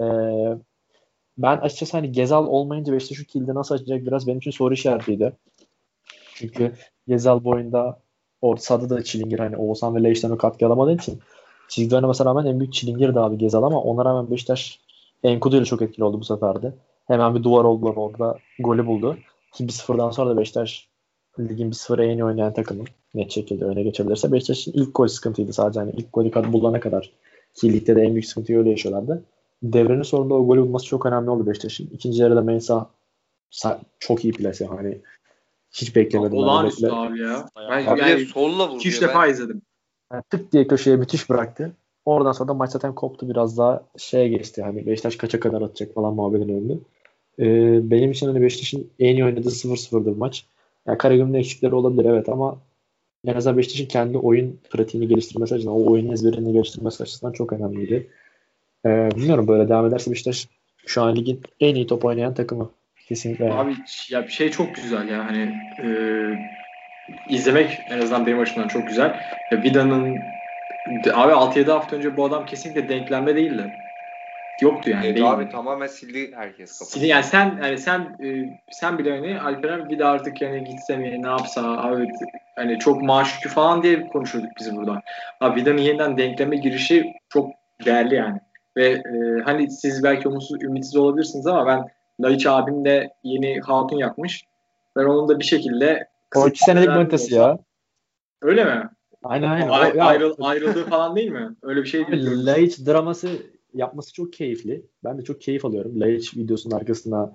E, 0.00 0.04
ben 1.38 1.56
açıkçası 1.56 1.96
hani 1.96 2.12
Gezal 2.12 2.46
olmayınca 2.46 2.92
Beşiktaş 2.92 3.18
şu 3.18 3.24
kilidi 3.24 3.54
nasıl 3.54 3.74
açacak 3.74 4.06
biraz 4.06 4.26
benim 4.26 4.38
için 4.38 4.50
soru 4.50 4.74
işaretiydi. 4.74 5.32
Çünkü 6.34 6.72
Gezal 7.08 7.44
boyunda 7.44 8.00
orta 8.42 8.62
sahada 8.62 8.90
da 8.90 9.04
çilingir 9.04 9.38
hani 9.38 9.56
Oğuzhan 9.56 9.94
ve 9.96 10.02
Leiş'ten 10.02 10.30
o 10.30 10.36
katkı 10.36 10.66
alamadığı 10.66 10.94
için 10.94 11.20
çizgide 11.68 11.96
oynamasına 11.96 12.30
rağmen 12.30 12.46
en 12.46 12.60
büyük 12.60 12.72
çilingir 12.72 13.14
de 13.14 13.20
abi 13.20 13.38
Gezal 13.38 13.62
ama 13.62 13.82
ona 13.82 14.04
rağmen 14.04 14.30
Beşiktaş 14.30 14.80
Enkudu 15.24 15.56
ile 15.56 15.64
çok 15.64 15.82
etkili 15.82 16.04
oldu 16.04 16.20
bu 16.20 16.24
sefer 16.24 16.62
de. 16.62 16.72
Hemen 17.06 17.34
bir 17.34 17.42
duvar 17.42 17.64
oldular 17.64 17.96
orada. 17.96 18.38
Golü 18.58 18.86
buldu. 18.86 19.16
Ki 19.52 19.64
1-0'dan 19.64 20.10
sonra 20.10 20.30
da 20.30 20.38
Beşiktaş 20.38 20.88
ligin 21.40 21.70
1-0'a 21.70 22.04
en 22.04 22.18
iyi 22.18 22.24
oynayan 22.24 22.52
takımı 22.52 22.84
net 23.14 23.30
şekilde 23.30 23.64
öne 23.64 23.82
geçebilirse 23.82 24.32
Beşiktaş'ın 24.32 24.72
ilk 24.72 24.94
gol 24.94 25.06
sıkıntıydı 25.06 25.52
sadece. 25.52 25.80
hani 25.80 25.90
ilk 25.90 26.12
golü 26.12 26.52
bulana 26.52 26.80
kadar. 26.80 27.12
Ki 27.54 27.72
ligde 27.72 27.96
de 27.96 28.02
en 28.02 28.14
büyük 28.14 28.26
sıkıntıyı 28.26 28.58
öyle 28.58 28.70
yaşıyorlardı. 28.70 29.22
Devrenin 29.62 30.02
sonunda 30.02 30.34
o 30.34 30.46
golü 30.46 30.60
bulması 30.60 30.86
çok 30.86 31.06
önemli 31.06 31.30
oldu 31.30 31.46
Beşiktaş'ın. 31.46 31.90
İkinci 31.92 32.22
yarıda 32.22 32.40
Mensah 32.42 32.86
sa- 33.52 33.78
çok 33.98 34.24
iyi 34.24 34.32
plase. 34.32 34.66
Hani 34.66 34.98
hiç 35.72 35.96
beklemedim. 35.96 36.38
Olağanüstü 36.38 36.86
abi 36.86 37.20
ya. 37.20 37.48
Ben 37.70 37.86
Abi 37.86 38.00
yani 38.00 38.26
solla 38.26 38.68
vurdu. 38.70 38.78
2-3 38.82 39.02
ya. 39.02 39.08
defa 39.08 39.22
Ben- 39.22 39.30
izledim. 39.30 39.62
Yani 40.12 40.22
tık 40.30 40.52
diye 40.52 40.66
köşeye 40.66 40.96
müthiş 40.96 41.30
bıraktı. 41.30 41.72
Oradan 42.04 42.32
sonra 42.32 42.48
da 42.48 42.54
maç 42.54 42.70
zaten 42.70 42.94
koptu 42.94 43.28
biraz 43.28 43.58
daha 43.58 43.82
şeye 43.96 44.28
geçti. 44.28 44.62
Hani 44.62 44.86
Beşiktaş 44.86 45.16
kaça 45.16 45.40
kadar 45.40 45.62
atacak 45.62 45.94
falan 45.94 46.14
muhabbetin 46.14 46.48
önünde. 46.48 46.74
Ee, 47.38 47.90
benim 47.90 48.10
için 48.10 48.26
hani 48.26 48.42
Beşiktaş'ın 48.42 48.86
en 48.98 49.14
iyi 49.14 49.24
oynadığı 49.24 49.50
0-0'dır 49.50 50.16
maç. 50.16 50.44
Yani 50.86 50.98
Karagümrük'ün 50.98 51.38
eksikleri 51.38 51.74
olabilir 51.74 52.04
evet 52.04 52.28
ama 52.28 52.56
en 53.26 53.34
azından 53.34 53.58
Beşiktaş'ın 53.58 53.86
kendi 53.86 54.18
oyun 54.18 54.58
pratiğini 54.70 55.08
geliştirmesi 55.08 55.54
açısından, 55.54 55.76
o 55.76 55.90
oyun 55.90 56.12
ezberini 56.12 56.52
geliştirmesi 56.52 57.02
açısından 57.02 57.32
çok 57.32 57.52
önemliydi. 57.52 58.08
Ee, 58.86 59.08
bilmiyorum 59.16 59.48
böyle 59.48 59.68
devam 59.68 59.86
ederse 59.86 60.10
Beşiktaş 60.10 60.48
şu 60.86 61.02
an 61.02 61.16
ligin 61.16 61.40
en 61.60 61.74
iyi 61.74 61.86
top 61.86 62.04
oynayan 62.04 62.34
takımı. 62.34 62.70
Kesinlikle. 63.08 63.52
Abi 63.52 63.74
ya 64.10 64.22
bir 64.26 64.32
şey 64.32 64.50
çok 64.50 64.74
güzel 64.74 65.08
ya 65.08 65.26
hani 65.26 65.54
e, 65.78 65.88
izlemek 67.28 67.80
en 67.90 67.98
azından 67.98 68.26
benim 68.26 68.38
açımdan 68.38 68.68
çok 68.68 68.88
güzel. 68.88 69.20
Ya 69.52 69.62
Vida'nın 69.62 70.18
abi 71.12 71.32
6-7 71.32 71.70
hafta 71.70 71.96
önce 71.96 72.16
bu 72.16 72.24
adam 72.24 72.46
kesinlikle 72.46 72.88
denklemde 72.88 73.36
değildi. 73.36 73.70
Yoktu 74.60 74.90
yani. 74.90 75.06
Evet, 75.06 75.22
abi 75.22 75.48
tamamen 75.48 75.86
sildi 75.86 76.32
herkes 76.34 76.78
kafasını. 76.78 77.02
Sili- 77.02 77.08
yani 77.08 77.24
sen 77.24 77.58
yani 77.62 77.78
sen 77.78 78.00
e, 78.00 78.26
sen 78.70 78.98
bile 78.98 79.10
hani 79.10 79.40
Alperen 79.40 79.88
bir 79.88 79.98
de 79.98 80.04
artık 80.04 80.42
yani 80.42 80.64
gitse 80.64 80.96
mi 80.96 81.22
ne 81.22 81.28
yapsa 81.28 81.62
abi 81.62 82.08
hani 82.56 82.78
çok 82.78 83.02
maaş 83.02 83.34
yükü 83.34 83.48
falan 83.48 83.82
diye 83.82 84.08
konuşuyorduk 84.08 84.52
biz 84.60 84.76
burada. 84.76 85.02
Abi 85.40 85.60
Vida'nın 85.60 85.78
yeniden 85.78 86.18
denkleme 86.18 86.56
girişi 86.56 87.12
çok 87.28 87.50
değerli 87.84 88.14
yani. 88.14 88.40
Ve 88.76 88.88
e, 88.88 89.42
hani 89.44 89.70
siz 89.70 90.02
belki 90.02 90.28
umutsuz, 90.28 90.62
ümitsiz 90.62 90.96
olabilirsiniz 90.96 91.46
ama 91.46 91.66
ben 91.66 91.88
Laiç 92.20 92.46
abim 92.46 92.84
de 92.84 93.10
yeni 93.24 93.60
hatun 93.60 93.96
yapmış. 93.96 94.44
Ben 94.96 95.04
onun 95.04 95.28
da 95.28 95.38
bir 95.38 95.44
şekilde 95.44 96.08
O 96.36 96.48
iki 96.48 96.64
senelik 96.64 96.88
manitası 96.88 97.34
ya. 97.34 97.58
Öyle 98.42 98.64
mi? 98.64 98.90
Aynen 99.24 99.50
aynen. 99.50 99.68
Ay- 99.68 100.00
ayrıl, 100.00 100.34
ayrıldığı 100.40 100.84
falan 100.84 101.16
değil 101.16 101.30
mi? 101.30 101.56
Öyle 101.62 101.82
bir 101.82 101.88
şey 101.88 102.06
diyorum. 102.06 102.46
Laiç 102.46 102.86
draması 102.86 103.28
yapması 103.74 104.12
çok 104.12 104.32
keyifli. 104.32 104.86
Ben 105.04 105.18
de 105.18 105.22
çok 105.22 105.40
keyif 105.40 105.64
alıyorum. 105.64 106.00
Laiç 106.00 106.36
videosunun 106.36 106.76
arkasına 106.76 107.32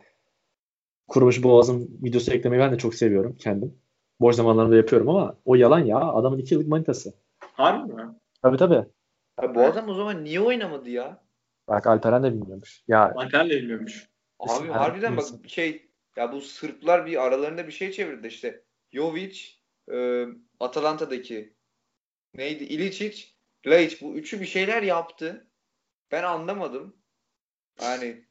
kurumuş 1.07 1.43
boğazım 1.43 1.87
videosu 2.03 2.33
eklemeyi 2.33 2.61
ben 2.61 2.71
de 2.71 2.77
çok 2.77 2.95
seviyorum 2.95 3.35
kendim. 3.39 3.75
Boş 4.19 4.35
zamanlarımda 4.35 4.75
yapıyorum 4.75 5.09
ama 5.09 5.35
o 5.45 5.55
yalan 5.55 5.79
ya. 5.79 5.97
Adamın 5.97 6.37
iki 6.37 6.53
yıllık 6.53 6.67
manitası. 6.67 7.13
Harbi 7.39 7.93
mi? 7.93 8.05
Tabii 8.41 8.57
tabii. 8.57 8.85
Abi 9.37 9.55
bu 9.55 9.61
adam 9.61 9.89
o 9.89 9.93
zaman 9.93 10.23
niye 10.23 10.41
oynamadı 10.41 10.89
ya? 10.89 11.26
Bak 11.67 11.87
Alperen 11.87 12.23
de 12.23 12.33
bilmiyormuş. 12.33 12.83
Ya 12.87 13.13
Alper 13.15 13.49
de 13.49 13.55
bilmiyormuş. 13.55 14.09
Abi 14.39 14.67
harbiden 14.67 15.17
bak 15.17 15.25
şey 15.47 15.89
ya 16.15 16.31
bu 16.31 16.41
Sırplar 16.41 17.05
bir 17.05 17.23
aralarında 17.23 17.67
bir 17.67 17.71
şey 17.71 17.91
çevirdi 17.91 18.27
işte. 18.27 18.63
Jovic, 18.91 19.39
e, 19.91 20.25
Atalanta'daki 20.59 21.53
neydi? 22.33 22.63
İličić, 22.63 23.25
Laiç 23.67 24.01
bu 24.01 24.15
üçü 24.15 24.41
bir 24.41 24.45
şeyler 24.45 24.83
yaptı. 24.83 25.47
Ben 26.11 26.23
anlamadım. 26.23 26.95
Yani 27.81 28.25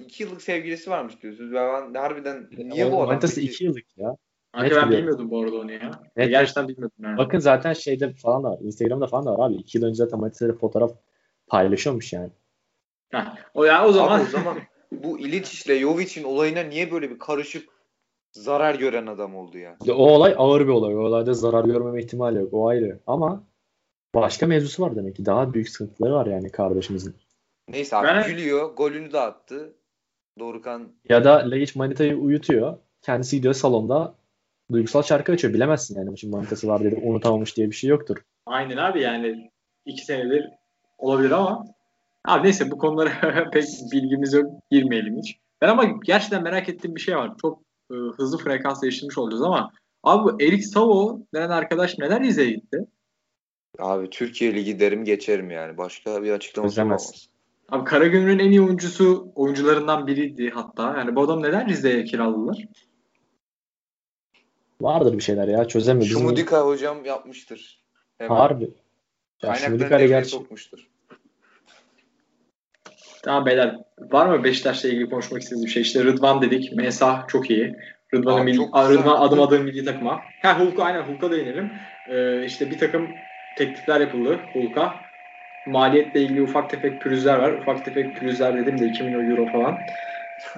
iki 0.00 0.22
yıllık 0.22 0.42
sevgilisi 0.42 0.90
varmış 0.90 1.22
diyorsunuz. 1.22 1.52
Ben 1.52 1.94
harbiden 1.94 2.48
niye 2.58 2.92
bu 2.92 2.96
adam 2.96 3.06
manitası 3.06 3.40
iki 3.40 3.64
yıllık 3.64 3.98
ya. 3.98 4.16
Kanka 4.52 4.68
Net 4.68 4.76
ben 4.76 4.88
biliyorum. 4.88 4.90
bilmiyordum 4.90 5.30
bu 5.30 5.42
arada 5.42 5.56
onu 5.56 5.72
ya. 5.72 6.02
Net 6.16 6.30
Gerçekten 6.30 6.68
bilmiyordum 6.68 6.96
yani. 6.98 7.18
Bakın 7.18 7.38
zaten 7.38 7.72
şeyde 7.72 8.12
falan 8.14 8.44
da 8.44 8.50
var. 8.50 8.58
Instagram'da 8.62 9.06
falan 9.06 9.26
da 9.26 9.38
var 9.38 9.50
abi. 9.50 9.54
İki 9.54 9.78
yıl 9.78 9.84
önce 9.84 9.96
zaten 9.96 10.20
manitasıyla 10.20 10.54
fotoğraf 10.54 10.92
paylaşıyormuş 11.46 12.12
yani. 12.12 12.30
Heh, 13.10 13.24
o 13.54 13.64
ya 13.64 13.86
o 13.86 13.92
zaman, 13.92 14.20
Abi 14.20 14.26
o 14.28 14.30
zaman 14.30 14.58
bu 14.92 15.18
İličić 15.18 15.66
ile 15.66 15.78
Jovic'in 15.80 16.24
olayına 16.24 16.60
niye 16.60 16.92
böyle 16.92 17.10
bir 17.10 17.18
karışık 17.18 17.68
zarar 18.32 18.74
gören 18.74 19.06
adam 19.06 19.36
oldu 19.36 19.58
ya? 19.58 19.76
O 19.88 19.92
olay 19.92 20.34
ağır 20.38 20.60
bir 20.60 20.72
olay. 20.72 20.96
O 20.96 20.98
olayda 20.98 21.34
zarar 21.34 21.64
görmeme 21.64 22.02
ihtimali 22.02 22.38
yok. 22.38 22.48
O 22.54 22.68
ayrı. 22.68 22.98
Ama 23.06 23.44
başka 24.14 24.46
mevzusu 24.46 24.82
var 24.82 24.96
demek 24.96 25.16
ki. 25.16 25.26
Daha 25.26 25.54
büyük 25.54 25.68
sıkıntıları 25.68 26.14
var 26.14 26.26
yani 26.26 26.50
kardeşimizin. 26.52 27.16
Neyse 27.68 27.96
abi 27.96 28.06
Ben- 28.06 28.26
gülüyor. 28.26 28.74
Golünü 28.74 29.12
de 29.12 29.20
attı. 29.20 29.74
Dorukan 30.38 30.92
Ya 31.08 31.24
da 31.24 31.50
Laiç 31.50 31.76
manitayı 31.76 32.16
uyutuyor. 32.16 32.78
Kendisi 33.02 33.36
gidiyor 33.36 33.54
salonda 33.54 34.14
duygusal 34.72 35.02
şarkı 35.02 35.32
açıyor. 35.32 35.54
Bilemezsin 35.54 35.98
yani. 35.98 36.18
Şimdi 36.18 36.36
manitası 36.36 36.68
var 36.68 36.84
dedi 36.84 37.00
unutamamış 37.02 37.56
diye 37.56 37.70
bir 37.70 37.74
şey 37.76 37.90
yoktur. 37.90 38.16
aynen 38.46 38.76
abi 38.76 39.00
yani 39.02 39.50
iki 39.84 40.04
senedir 40.04 40.44
olabilir 40.98 41.30
ama 41.30 41.64
abi 42.24 42.44
neyse 42.44 42.70
bu 42.70 42.78
konulara 42.78 43.50
pek 43.52 43.64
bilgimiz 43.92 44.32
yok. 44.32 44.52
Girmeyelim 44.70 45.18
hiç. 45.18 45.36
Ben 45.60 45.68
ama 45.68 45.84
gerçekten 45.84 46.42
merak 46.42 46.68
ettiğim 46.68 46.94
bir 46.96 47.00
şey 47.00 47.16
var. 47.16 47.32
Çok 47.42 47.62
e, 47.90 47.94
hızlı 47.94 48.38
frekans 48.38 48.82
değiştirmiş 48.82 49.18
olacağız 49.18 49.42
ama 49.42 49.72
abi 50.02 50.24
bu 50.24 50.42
Erik 50.42 50.66
Savo 50.66 51.20
denen 51.34 51.50
arkadaş 51.50 51.98
neden 51.98 52.22
Rize'ye 52.22 52.50
gitti? 52.50 52.86
Abi 53.78 54.10
Türkiye 54.10 54.54
Ligi 54.54 54.80
derim 54.80 55.04
geçerim 55.04 55.50
yani. 55.50 55.78
Başka 55.78 56.22
bir 56.22 56.30
açıklaması 56.30 56.80
olamaz. 56.80 57.28
Abi 57.68 57.84
Karagümrük'ün 57.84 58.38
en 58.38 58.50
iyi 58.50 58.60
oyuncusu 58.60 59.32
oyuncularından 59.34 60.06
biriydi 60.06 60.50
hatta. 60.50 60.98
Yani 60.98 61.16
bu 61.16 61.22
adam 61.22 61.42
neden 61.42 61.68
Rize'ye 61.68 62.04
kiraladılar? 62.04 62.68
Vardır 64.80 65.12
bir 65.12 65.22
şeyler 65.22 65.48
ya. 65.48 65.68
Çözemiyor. 65.68 66.04
Bizim 66.04 66.18
Şumudika 66.18 66.66
hocam 66.66 67.04
yapmıştır. 67.04 67.82
Hemen. 68.18 68.36
harbi. 68.36 68.70
Ya 69.42 69.56
ile 69.56 69.80
devreye 69.80 70.08
gerçi 70.08 70.30
sokmuştur. 70.30 70.78
Tamam 73.22 73.46
beyler 73.46 73.76
var 73.98 74.26
mı 74.26 74.44
Beşiktaş'la 74.44 74.88
ilgili 74.88 75.10
konuşmak 75.10 75.42
istediğiniz 75.42 75.66
bir 75.66 75.70
şey? 75.70 75.82
İşte 75.82 76.04
Rıdvan 76.04 76.42
dedik. 76.42 76.72
Mesa 76.72 77.24
çok 77.28 77.50
iyi. 77.50 77.76
Rıdvan'ın 78.14 78.44
milli. 78.44 78.58
Rıdvan 78.58 79.20
adım 79.20 79.40
adım 79.40 79.62
milli 79.62 79.84
takıma. 79.84 80.24
Ha 80.42 80.60
Hulk'a 80.60 80.84
aynen 80.84 81.02
Hulk'a 81.02 81.30
değinelim. 81.30 81.72
Ee, 82.08 82.44
işte 82.44 82.70
bir 82.70 82.78
takım 82.78 83.08
teklifler 83.56 84.00
yapıldı 84.00 84.40
Hulk'a. 84.52 85.00
Maliyetle 85.66 86.20
ilgili 86.20 86.42
ufak 86.42 86.70
tefek 86.70 87.00
pürüzler 87.00 87.38
var. 87.38 87.52
Ufak 87.52 87.84
tefek 87.84 88.16
pürüzler 88.16 88.56
dedim 88.56 88.78
de 88.78 88.86
2 88.86 89.02
milyon 89.02 89.30
euro 89.30 89.52
falan. 89.52 89.78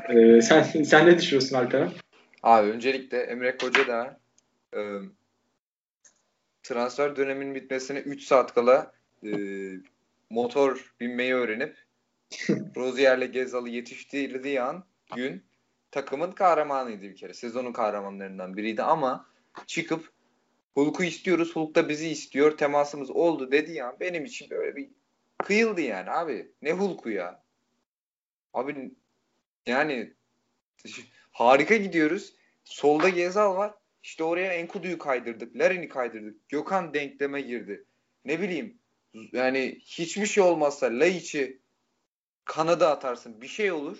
Ee, 0.08 0.40
sen 0.40 0.62
sen 0.82 1.06
ne 1.06 1.18
düşünüyorsun 1.18 1.56
Alperen? 1.56 1.90
Abi 2.42 2.70
öncelikle 2.70 3.18
Emre 3.18 3.56
Koca 3.56 3.86
da 3.86 4.20
e, 4.74 4.78
transfer 6.68 7.16
döneminin 7.16 7.54
bitmesine 7.54 7.98
3 7.98 8.22
saat 8.22 8.54
kala 8.54 8.92
e, 9.26 9.30
motor 10.30 10.94
binmeyi 11.00 11.34
öğrenip 11.34 11.76
Rozier'le 12.76 13.32
Gezal'ı 13.32 13.68
yetiştirdiği 13.68 14.62
an 14.62 14.84
gün 15.16 15.44
takımın 15.90 16.32
kahramanıydı 16.32 17.02
bir 17.02 17.16
kere. 17.16 17.34
Sezonun 17.34 17.72
kahramanlarından 17.72 18.56
biriydi 18.56 18.82
ama 18.82 19.26
çıkıp 19.66 20.12
Hulk'u 20.74 21.04
istiyoruz. 21.04 21.56
Hulk 21.56 21.74
da 21.74 21.88
bizi 21.88 22.08
istiyor. 22.08 22.56
Temasımız 22.56 23.10
oldu 23.10 23.52
dediği 23.52 23.84
an 23.84 23.96
benim 24.00 24.24
için 24.24 24.50
böyle 24.50 24.76
bir 24.76 24.88
kıyıldı 25.38 25.80
yani 25.80 26.10
abi. 26.10 26.52
Ne 26.62 26.72
Hulk'u 26.72 27.10
ya? 27.10 27.42
Abi 28.54 28.90
yani 29.66 30.14
harika 31.32 31.76
gidiyoruz. 31.76 32.34
Solda 32.64 33.08
Gezal 33.08 33.56
var. 33.56 33.74
İşte 34.08 34.24
oraya 34.24 34.52
Enkudu'yu 34.52 34.98
kaydırdık. 34.98 35.56
Larin'i 35.56 35.88
kaydırdık. 35.88 36.48
Gökhan 36.48 36.94
denkleme 36.94 37.40
girdi. 37.40 37.84
Ne 38.24 38.40
bileyim 38.40 38.78
yani 39.32 39.78
hiçbir 39.84 40.26
şey 40.26 40.44
olmazsa 40.44 40.86
Laiç'i 40.86 41.58
kanada 42.44 42.90
atarsın. 42.90 43.40
Bir 43.40 43.46
şey 43.46 43.72
olur. 43.72 43.98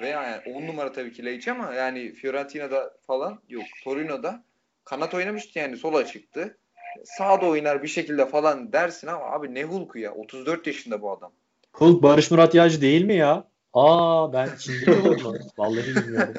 Veya 0.00 0.22
yani 0.22 0.56
10 0.56 0.66
numara 0.66 0.92
tabii 0.92 1.12
ki 1.12 1.24
Laiç 1.24 1.48
ama 1.48 1.74
yani 1.74 2.12
Fiorentina'da 2.12 2.94
falan 3.06 3.40
yok. 3.48 3.64
Torino'da 3.84 4.44
kanat 4.84 5.14
oynamıştı 5.14 5.58
yani 5.58 5.76
sola 5.76 6.06
çıktı. 6.06 6.58
Sağda 7.04 7.46
oynar 7.46 7.82
bir 7.82 7.88
şekilde 7.88 8.26
falan 8.26 8.72
dersin 8.72 9.06
ama 9.06 9.24
abi 9.24 9.54
ne 9.54 9.64
Hulk'u 9.64 9.98
ya. 9.98 10.14
34 10.14 10.66
yaşında 10.66 11.02
bu 11.02 11.12
adam. 11.12 11.32
Hulk 11.72 12.02
Barış 12.02 12.30
Murat 12.30 12.54
Yağcı 12.54 12.80
değil 12.80 13.04
mi 13.04 13.14
ya? 13.14 13.44
Aa 13.72 14.32
ben 14.32 14.48
şimdi 14.58 14.90
onu. 14.90 15.38
Vallahi 15.58 15.96
bilmiyorum. 15.96 16.34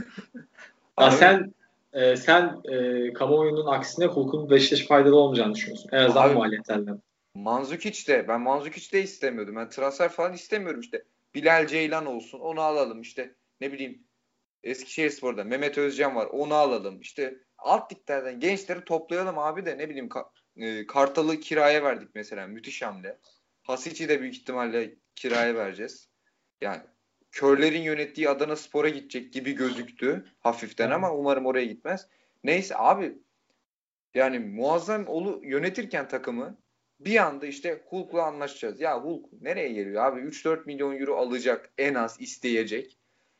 Ya 0.99 1.11
sen 1.11 1.53
e, 1.93 2.15
sen 2.17 2.61
e, 2.71 3.13
kamuoyunun 3.13 3.65
aksine 3.65 4.05
Hulk'un 4.05 4.49
Beşiktaş'a 4.49 4.87
faydalı 4.87 5.15
olmayacağını 5.15 5.55
düşünüyorsun. 5.55 5.89
En 5.93 5.97
azından 5.97 6.33
maliyetlerden. 6.33 7.01
Manzukic 7.33 8.07
de 8.07 8.27
ben 8.27 8.41
Manzukic 8.41 8.91
de 8.91 9.03
istemiyordum. 9.03 9.55
Ben 9.55 9.69
transfer 9.69 10.09
falan 10.09 10.33
istemiyorum 10.33 10.79
işte. 10.79 11.03
Bilal 11.35 11.67
Ceylan 11.67 12.05
olsun 12.05 12.39
onu 12.39 12.61
alalım 12.61 13.01
işte 13.01 13.35
ne 13.61 13.71
bileyim 13.71 14.03
Eskişehirspor'da 14.63 15.43
Mehmet 15.43 15.77
Özcan 15.77 16.15
var 16.15 16.25
onu 16.25 16.53
alalım. 16.53 17.01
İşte 17.01 17.35
alt 17.57 17.93
liglerden 17.93 18.39
gençleri 18.39 18.85
toplayalım 18.85 19.39
abi 19.39 19.65
de 19.65 19.77
ne 19.77 19.89
bileyim 19.89 20.07
Ka- 20.07 20.29
e, 20.57 20.87
Kartal'ı 20.87 21.39
kiraya 21.39 21.83
verdik 21.83 22.09
mesela 22.15 22.47
müthiş 22.47 22.81
hamle. 22.81 23.19
Hasic'i 23.63 24.09
de 24.09 24.21
büyük 24.21 24.35
ihtimalle 24.35 24.95
kiraya 25.15 25.55
vereceğiz. 25.55 26.09
Yani 26.61 26.81
körlerin 27.31 27.81
yönettiği 27.81 28.29
Adana 28.29 28.55
Spor'a 28.55 28.89
gidecek 28.89 29.33
gibi 29.33 29.51
gözüktü 29.51 30.25
hafiften 30.39 30.91
ama 30.91 31.13
umarım 31.15 31.45
oraya 31.45 31.65
gitmez. 31.65 32.07
Neyse 32.43 32.77
abi 32.77 33.17
yani 34.13 34.39
muazzam 34.39 35.07
olu 35.07 35.41
yönetirken 35.43 36.07
takımı 36.07 36.57
bir 36.99 37.17
anda 37.17 37.45
işte 37.45 37.81
Hulk'la 37.85 38.23
anlaşacağız. 38.23 38.81
Ya 38.81 39.03
Hulk 39.03 39.41
nereye 39.41 39.73
geliyor 39.73 40.05
abi? 40.05 40.19
3-4 40.19 40.65
milyon 40.65 40.99
euro 40.99 41.15
alacak 41.15 41.71
en 41.77 41.93
az 41.93 42.21
isteyecek. 42.21 42.97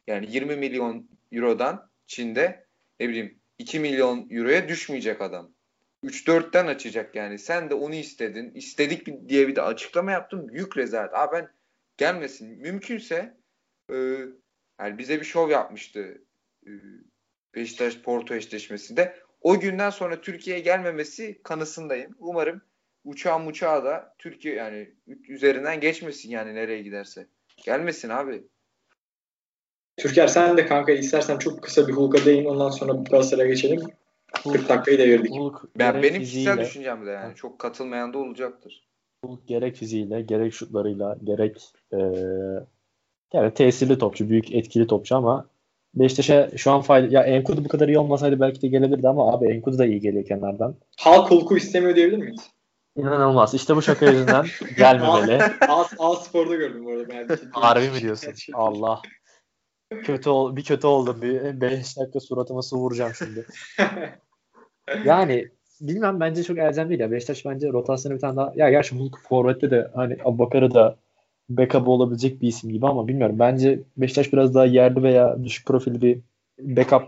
Yani 0.07 0.31
20 0.31 0.55
milyon 0.55 1.09
eurodan 1.31 1.89
Çin'de 2.07 2.65
ne 2.99 3.09
bileyim 3.09 3.39
2 3.59 3.79
milyon 3.79 4.27
euroya 4.31 4.67
düşmeyecek 4.67 5.21
adam. 5.21 5.51
3-4'ten 6.03 6.67
açacak 6.67 7.15
yani. 7.15 7.39
Sen 7.39 7.69
de 7.69 7.73
onu 7.73 7.95
istedin. 7.95 8.51
İstedik 8.51 9.29
diye 9.29 9.47
bir 9.47 9.55
de 9.55 9.61
açıklama 9.61 10.11
yaptım. 10.11 10.49
Büyük 10.49 10.77
rezalet. 10.77 11.13
Abi 11.13 11.35
ben 11.35 11.49
gelmesin. 11.97 12.59
Mümkünse 12.61 13.37
e, 13.89 13.95
yani 14.79 14.97
bize 14.97 15.19
bir 15.19 15.25
şov 15.25 15.49
yapmıştı 15.49 16.21
e, 16.65 16.71
Beşiktaş 17.55 17.97
Porto 17.97 18.35
eşleşmesinde. 18.35 19.15
O 19.41 19.59
günden 19.59 19.89
sonra 19.89 20.21
Türkiye'ye 20.21 20.61
gelmemesi 20.61 21.39
kanısındayım. 21.43 22.15
Umarım 22.19 22.61
uçağı 23.03 23.45
uçağı 23.45 23.83
da 23.83 24.15
Türkiye 24.17 24.55
yani 24.55 24.89
üzerinden 25.27 25.79
geçmesin 25.79 26.29
yani 26.29 26.55
nereye 26.55 26.81
giderse. 26.81 27.27
Gelmesin 27.65 28.09
abi. 28.09 28.43
Türker 29.97 30.27
sen 30.27 30.57
de 30.57 30.65
kanka 30.65 30.91
istersen 30.91 31.37
çok 31.37 31.63
kısa 31.63 31.87
bir 31.87 31.93
Hulk'a 31.93 32.25
değin 32.25 32.45
ondan 32.45 32.69
sonra 32.69 32.91
Galatasaray'a 32.91 33.49
geçelim. 33.49 33.81
40 34.43 34.69
dakikayı 34.69 34.99
devirdik. 34.99 35.31
Hulk, 35.31 35.65
Ben 35.75 36.03
benim 36.03 36.19
fiziğiyle, 36.19 36.51
kişisel 36.51 36.57
düşüncem 36.57 37.05
de 37.05 37.09
yani 37.09 37.35
çok 37.35 37.59
katılmayan 37.59 38.13
da 38.13 38.17
olacaktır. 38.17 38.87
Hulk 39.25 39.47
gerek 39.47 39.75
fiziğiyle, 39.75 40.21
gerek 40.21 40.53
şutlarıyla, 40.53 41.17
gerek 41.23 41.73
e, 41.93 41.97
yani 43.33 43.53
tesirli 43.53 43.97
topçu, 43.97 44.29
büyük 44.29 44.51
etkili 44.55 44.87
topçu 44.87 45.15
ama 45.15 45.45
Beşiktaş'a 45.95 46.49
şu 46.57 46.71
an 46.71 46.81
fayda 46.81 47.07
ya 47.13 47.23
Enkudu 47.23 47.65
bu 47.65 47.67
kadar 47.67 47.87
iyi 47.87 47.99
olmasaydı 47.99 48.39
belki 48.39 48.61
de 48.61 48.67
gelebilirdi 48.67 49.07
ama 49.07 49.33
abi 49.33 49.47
Enkudu 49.47 49.77
da 49.77 49.85
iyi 49.85 49.99
geliyor 49.99 50.25
kenardan. 50.25 50.75
Halk 50.99 51.31
Hulk'u 51.31 51.57
istemiyor 51.57 51.95
diyebilir 51.95 52.17
miyiz? 52.17 52.49
İnanılmaz. 52.97 53.53
İşte 53.53 53.75
bu 53.75 53.81
şaka 53.81 54.05
yüzünden 54.05 54.45
gelmemeli. 54.77 55.43
A, 55.67 55.85
A 55.99 56.15
Spor'da 56.15 56.55
gördüm 56.55 56.85
bu 56.85 56.91
arada. 56.91 57.09
Ben 57.09 57.37
Harbi 57.51 57.89
mi 57.89 58.01
diyorsun? 58.01 58.33
Allah. 58.53 59.01
Kötü 60.03 60.29
ol, 60.29 60.55
bir 60.55 60.63
kötü 60.63 60.87
oldum. 60.87 61.21
Bir 61.21 61.61
5 61.61 61.97
dakika 61.97 62.19
suratıma 62.19 62.61
su 62.61 62.77
vuracağım 62.77 63.13
şimdi. 63.15 63.45
Yani 65.05 65.49
bilmem 65.81 66.19
bence 66.19 66.43
çok 66.43 66.57
elzem 66.57 66.89
değil 66.89 66.99
ya. 66.99 67.11
Beşiktaş 67.11 67.45
bence 67.45 67.67
rotasyonu 67.67 68.15
bir 68.15 68.19
tane 68.19 68.35
daha 68.35 68.53
ya 68.55 68.69
gerçi 68.69 68.95
Hulk 68.95 69.17
forvette 69.29 69.71
de 69.71 69.91
hani 69.95 70.17
Abubakar'ı 70.25 70.73
da 70.73 70.97
backup 71.49 71.87
olabilecek 71.87 72.41
bir 72.41 72.47
isim 72.47 72.69
gibi 72.71 72.87
ama 72.87 73.07
bilmiyorum. 73.07 73.39
Bence 73.39 73.79
Beşiktaş 73.97 74.33
biraz 74.33 74.55
daha 74.55 74.65
yerli 74.65 75.03
veya 75.03 75.43
düşük 75.43 75.67
profil 75.67 76.01
bir 76.01 76.19
backup 76.59 77.03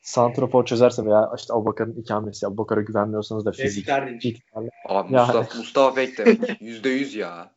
santrafor 0.00 0.64
çözerse 0.64 1.04
veya 1.04 1.30
işte 1.36 1.54
Abubakar'ın 1.54 1.96
ikamesi 1.96 2.46
Abubakar'a 2.46 2.80
güvenmiyorsanız 2.80 3.46
da 3.46 3.52
fizik. 3.52 3.88
Abi 3.88 5.12
Ya. 5.14 5.24
Mustafa, 5.24 5.58
Mustafa 5.58 5.94
Pek 5.94 6.18
demek. 6.18 6.38
Yüzde 6.60 6.88
yüz 6.88 7.14
ya. 7.14 7.50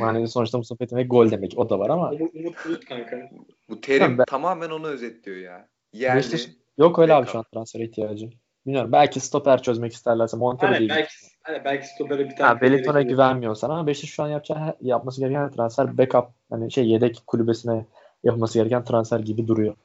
Yani 0.00 0.28
sonuçta 0.28 0.58
Mustafa 0.58 0.90
demek 0.90 1.10
gol 1.10 1.30
demek 1.30 1.52
o 1.56 1.70
da 1.70 1.78
var 1.78 1.90
ama 1.90 2.10
Umut, 2.10 2.34
Umut 2.34 2.54
Bulut 2.66 2.84
kanka. 2.84 3.30
Bu 3.68 3.80
terim 3.80 4.18
ben- 4.18 4.24
tamamen 4.24 4.70
onu 4.70 4.86
özetliyor 4.86 5.36
ya. 5.36 5.68
Yerli. 5.92 6.18
Beşiktaş 6.18 6.48
yok 6.78 6.98
öyle 6.98 7.14
abi 7.14 7.20
backup. 7.20 7.32
şu 7.32 7.38
an 7.38 7.44
transfer 7.54 7.80
ihtiyacı. 7.80 8.30
Bilmiyorum 8.66 8.92
belki 8.92 9.20
stoper 9.20 9.62
çözmek 9.62 9.92
isterlerse 9.92 10.36
Montero 10.36 10.70
Hani 10.70 10.78
değil. 10.78 10.90
belki, 10.90 11.14
hani 11.42 11.64
belki 11.64 11.86
stopere 11.86 12.30
bir 12.30 12.36
tane 12.36 12.52
Wellington'a 12.52 13.00
gerekiyor. 13.00 13.18
güvenmiyorsan 13.18 13.70
ama 13.70 13.86
Beşiktaş 13.86 14.10
şu 14.10 14.22
an 14.22 14.28
yapacağı, 14.28 14.76
yapması 14.80 15.20
gereken 15.20 15.50
transfer 15.50 15.98
backup 15.98 16.28
hani 16.50 16.72
şey 16.72 16.88
yedek 16.88 17.22
kulübesine 17.26 17.86
yapması 18.24 18.58
gereken 18.58 18.84
transfer 18.84 19.20
gibi 19.20 19.48
duruyor. 19.48 19.76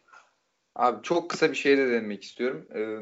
Abi 0.75 1.03
çok 1.03 1.29
kısa 1.29 1.51
bir 1.51 1.55
şey 1.55 1.77
de 1.77 1.91
demek 1.91 2.23
istiyorum. 2.23 2.67
Ee, 2.75 2.97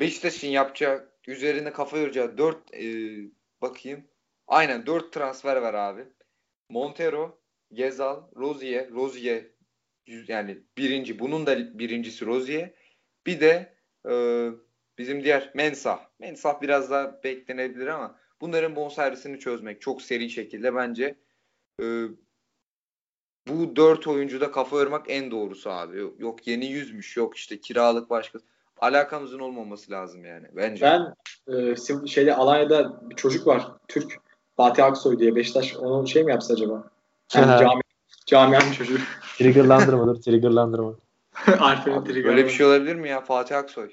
Beşiktaş'ın 0.00 0.48
yapacağı, 0.48 1.08
üzerine 1.26 1.72
kafa 1.72 1.98
yoracağı 1.98 2.38
4 2.38 2.56
bakayım. 3.62 4.04
Aynen 4.46 4.86
4 4.86 5.12
transfer 5.12 5.56
var 5.56 5.74
abi. 5.74 6.04
Montero, 6.70 7.38
Gezal, 7.72 8.22
Rozier, 8.36 8.90
Rozier 8.90 9.44
yani 10.28 10.58
birinci. 10.78 11.18
Bunun 11.18 11.46
da 11.46 11.78
birincisi 11.78 12.26
Rozier. 12.26 12.70
Bir 13.26 13.40
de 13.40 13.74
e, 14.10 14.12
bizim 14.98 15.24
diğer 15.24 15.50
Mensah. 15.54 15.98
Mensah 16.18 16.62
biraz 16.62 16.90
daha 16.90 17.22
beklenebilir 17.24 17.86
ama 17.86 18.14
bunların 18.40 18.76
bonservisini 18.76 19.38
çözmek 19.38 19.80
çok 19.80 20.02
seri 20.02 20.30
şekilde 20.30 20.74
bence 20.74 21.14
e, 21.82 21.84
bu 23.48 23.76
dört 23.76 24.06
oyuncuda 24.06 24.52
kafa 24.52 24.76
yormak 24.76 25.04
en 25.08 25.30
doğrusu 25.30 25.70
abi. 25.70 25.98
Yok, 25.98 26.20
yok 26.20 26.46
yeni 26.46 26.66
yüzmüş, 26.66 27.16
yok 27.16 27.36
işte 27.36 27.60
kiralık 27.60 28.10
başka. 28.10 28.38
Alakamızın 28.80 29.38
olmaması 29.38 29.90
lazım 29.90 30.24
yani 30.24 30.46
bence. 30.56 30.84
Ben 30.86 31.14
e, 31.54 31.76
şeyde 32.06 32.34
Alanya'da 32.34 33.10
bir 33.10 33.16
çocuk 33.16 33.46
var. 33.46 33.66
Türk. 33.88 34.20
Fatih 34.56 34.84
Aksoy 34.84 35.18
diye 35.18 35.34
Beşiktaş 35.34 35.76
onu 35.76 36.08
şey 36.08 36.24
mi 36.24 36.30
yapsa 36.30 36.54
acaba? 36.54 36.90
Yani 37.34 37.60
cami, 37.60 37.80
camianın 38.26 38.72
çocuğu. 38.72 38.98
Triggerlandırma. 40.20 40.94
Alper'in 41.58 41.96
Abi, 41.96 42.08
trigger. 42.08 42.24
böyle 42.24 42.44
bir 42.44 42.50
şey 42.50 42.66
olabilir 42.66 42.94
mi 42.94 43.08
ya 43.08 43.20
Fatih 43.20 43.58
Aksoy? 43.58 43.90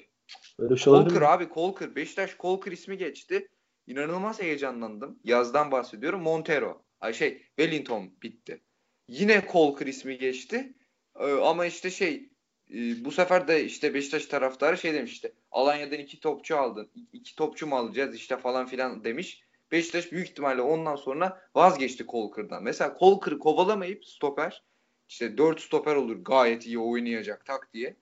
Böyle 0.58 0.74
bir 0.74 0.80
şey 0.80 0.92
Kolkır 0.92 1.22
abi 1.22 1.48
Kolkır. 1.48 1.96
Beşiktaş 1.96 2.34
Kolkır 2.34 2.72
ismi 2.72 2.98
geçti. 2.98 3.48
İnanılmaz 3.86 4.42
heyecanlandım. 4.42 5.18
Yazdan 5.24 5.70
bahsediyorum. 5.70 6.22
Montero. 6.22 6.82
Ay 7.00 7.14
şey 7.14 7.42
Wellington 7.56 8.10
bitti. 8.22 8.62
Yine 9.08 9.46
Kolkır 9.46 9.86
ismi 9.86 10.18
geçti. 10.18 10.74
Ee, 11.20 11.32
ama 11.32 11.66
işte 11.66 11.90
şey 11.90 12.30
e, 12.74 13.04
bu 13.04 13.10
sefer 13.10 13.48
de 13.48 13.64
işte 13.64 13.94
Beşiktaş 13.94 14.26
taraftarı 14.26 14.78
şey 14.78 14.94
demiş 14.94 15.12
işte 15.12 15.32
Alanya'dan 15.50 15.98
iki 15.98 16.20
topçu 16.20 16.56
aldın. 16.56 16.90
iki 17.12 17.36
topçu 17.36 17.66
mu 17.66 17.76
alacağız 17.76 18.14
işte 18.14 18.36
falan 18.36 18.66
filan 18.66 19.04
demiş. 19.04 19.42
Beşiktaş 19.72 20.12
büyük 20.12 20.28
ihtimalle 20.28 20.62
ondan 20.62 20.96
sonra 20.96 21.40
vazgeçti 21.54 22.06
Kolkır'dan. 22.06 22.62
Mesela 22.62 22.94
Kolkır'ı 22.94 23.38
kovalamayıp 23.38 24.04
stoper 24.04 24.64
işte 25.08 25.38
4 25.38 25.60
stoper 25.60 25.94
olur 25.94 26.16
gayet 26.24 26.66
iyi 26.66 26.78
oynayacak 26.78 27.46
tak 27.46 27.72
diye. 27.72 27.96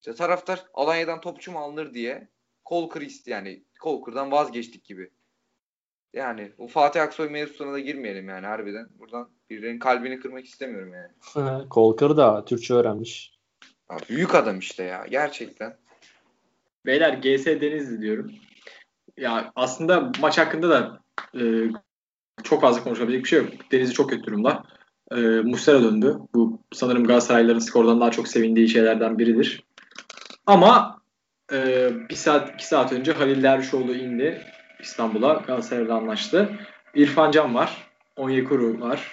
İşte 0.00 0.14
taraftar 0.14 0.66
Alanya'dan 0.74 1.20
topçu 1.20 1.52
mu 1.52 1.58
alınır 1.58 1.94
diye 1.94 2.28
Kolkır'ı 2.64 3.04
iste 3.04 3.30
yani 3.30 3.64
Kolkır'dan 3.80 4.32
vazgeçtik 4.32 4.84
gibi. 4.84 5.10
Yani 6.12 6.52
bu 6.58 6.68
Fatih 6.68 7.02
Aksoy 7.02 7.28
mevzusuna 7.28 7.72
da 7.72 7.78
girmeyelim 7.78 8.28
yani 8.28 8.46
harbiden. 8.46 8.88
Buradan 8.98 9.30
birilerinin 9.50 9.78
kalbini 9.78 10.20
kırmak 10.20 10.44
istemiyorum 10.44 10.92
yani. 10.94 11.68
Kolkır 11.68 12.16
da 12.16 12.44
Türkçe 12.44 12.74
öğrenmiş. 12.74 13.36
Ya 13.90 13.96
büyük 14.08 14.34
adam 14.34 14.58
işte 14.58 14.82
ya 14.82 15.06
gerçekten. 15.10 15.76
Beyler 16.86 17.14
GS 17.14 17.46
Denizli 17.46 18.00
diyorum. 18.00 18.32
Ya 19.16 19.52
aslında 19.56 20.12
maç 20.20 20.38
hakkında 20.38 20.70
da 20.70 21.00
e, 21.40 21.70
çok 22.42 22.60
fazla 22.60 22.84
konuşabilecek 22.84 23.24
bir 23.24 23.28
şey 23.28 23.38
yok. 23.38 23.48
Denizli 23.72 23.94
çok 23.94 24.10
kötü 24.10 24.24
durumda. 24.24 24.64
E, 25.12 25.16
Muslera 25.26 25.82
döndü. 25.82 26.18
Bu 26.34 26.62
sanırım 26.72 27.04
Galatasaraylıların 27.04 27.58
skordan 27.58 28.00
daha 28.00 28.10
çok 28.10 28.28
sevindiği 28.28 28.68
şeylerden 28.68 29.18
biridir. 29.18 29.65
Ama 30.46 31.00
e, 31.52 31.90
bir 32.10 32.14
saat 32.14 32.54
iki 32.54 32.66
saat 32.66 32.92
önce 32.92 33.12
Halil 33.12 33.42
Dervişoğlu 33.42 33.94
indi 33.94 34.42
İstanbul'a. 34.80 35.32
Galatasaray'la 35.32 35.94
anlaştı. 35.94 36.50
İrfan 36.94 37.30
Can 37.30 37.54
var. 37.54 37.90
Onyekuru 38.16 38.80
var. 38.80 39.12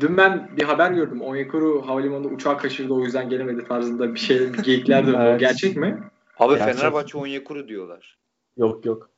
Dün 0.00 0.16
ben 0.16 0.56
bir 0.56 0.62
haber 0.62 0.90
gördüm. 0.90 1.20
Onyekuru 1.20 1.88
havalimanında 1.88 2.28
uçağı 2.28 2.58
kaçırdı 2.58 2.92
o 2.94 3.04
yüzden 3.04 3.28
gelemedi 3.28 3.64
tarzında 3.64 4.14
bir 4.14 4.18
şey 4.18 4.52
bir 4.52 4.62
geyikler 4.62 5.06
dönüyor. 5.06 5.24
Evet. 5.26 5.40
Gerçek 5.40 5.76
mi? 5.76 5.98
Abi 6.38 6.54
Gerçekten. 6.54 6.76
Fenerbahçe 6.76 7.18
Onyekuru 7.18 7.68
diyorlar. 7.68 8.18
Yok 8.56 8.86
yok. 8.86 9.10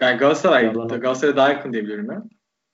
Yani 0.00 0.18
Galatasaray, 0.18 0.64
Yalan. 0.64 0.88
Galatasaray 0.88 1.36
daha 1.36 1.48
yakın 1.48 1.72
diye 1.72 1.82
biliyorum 1.82 2.08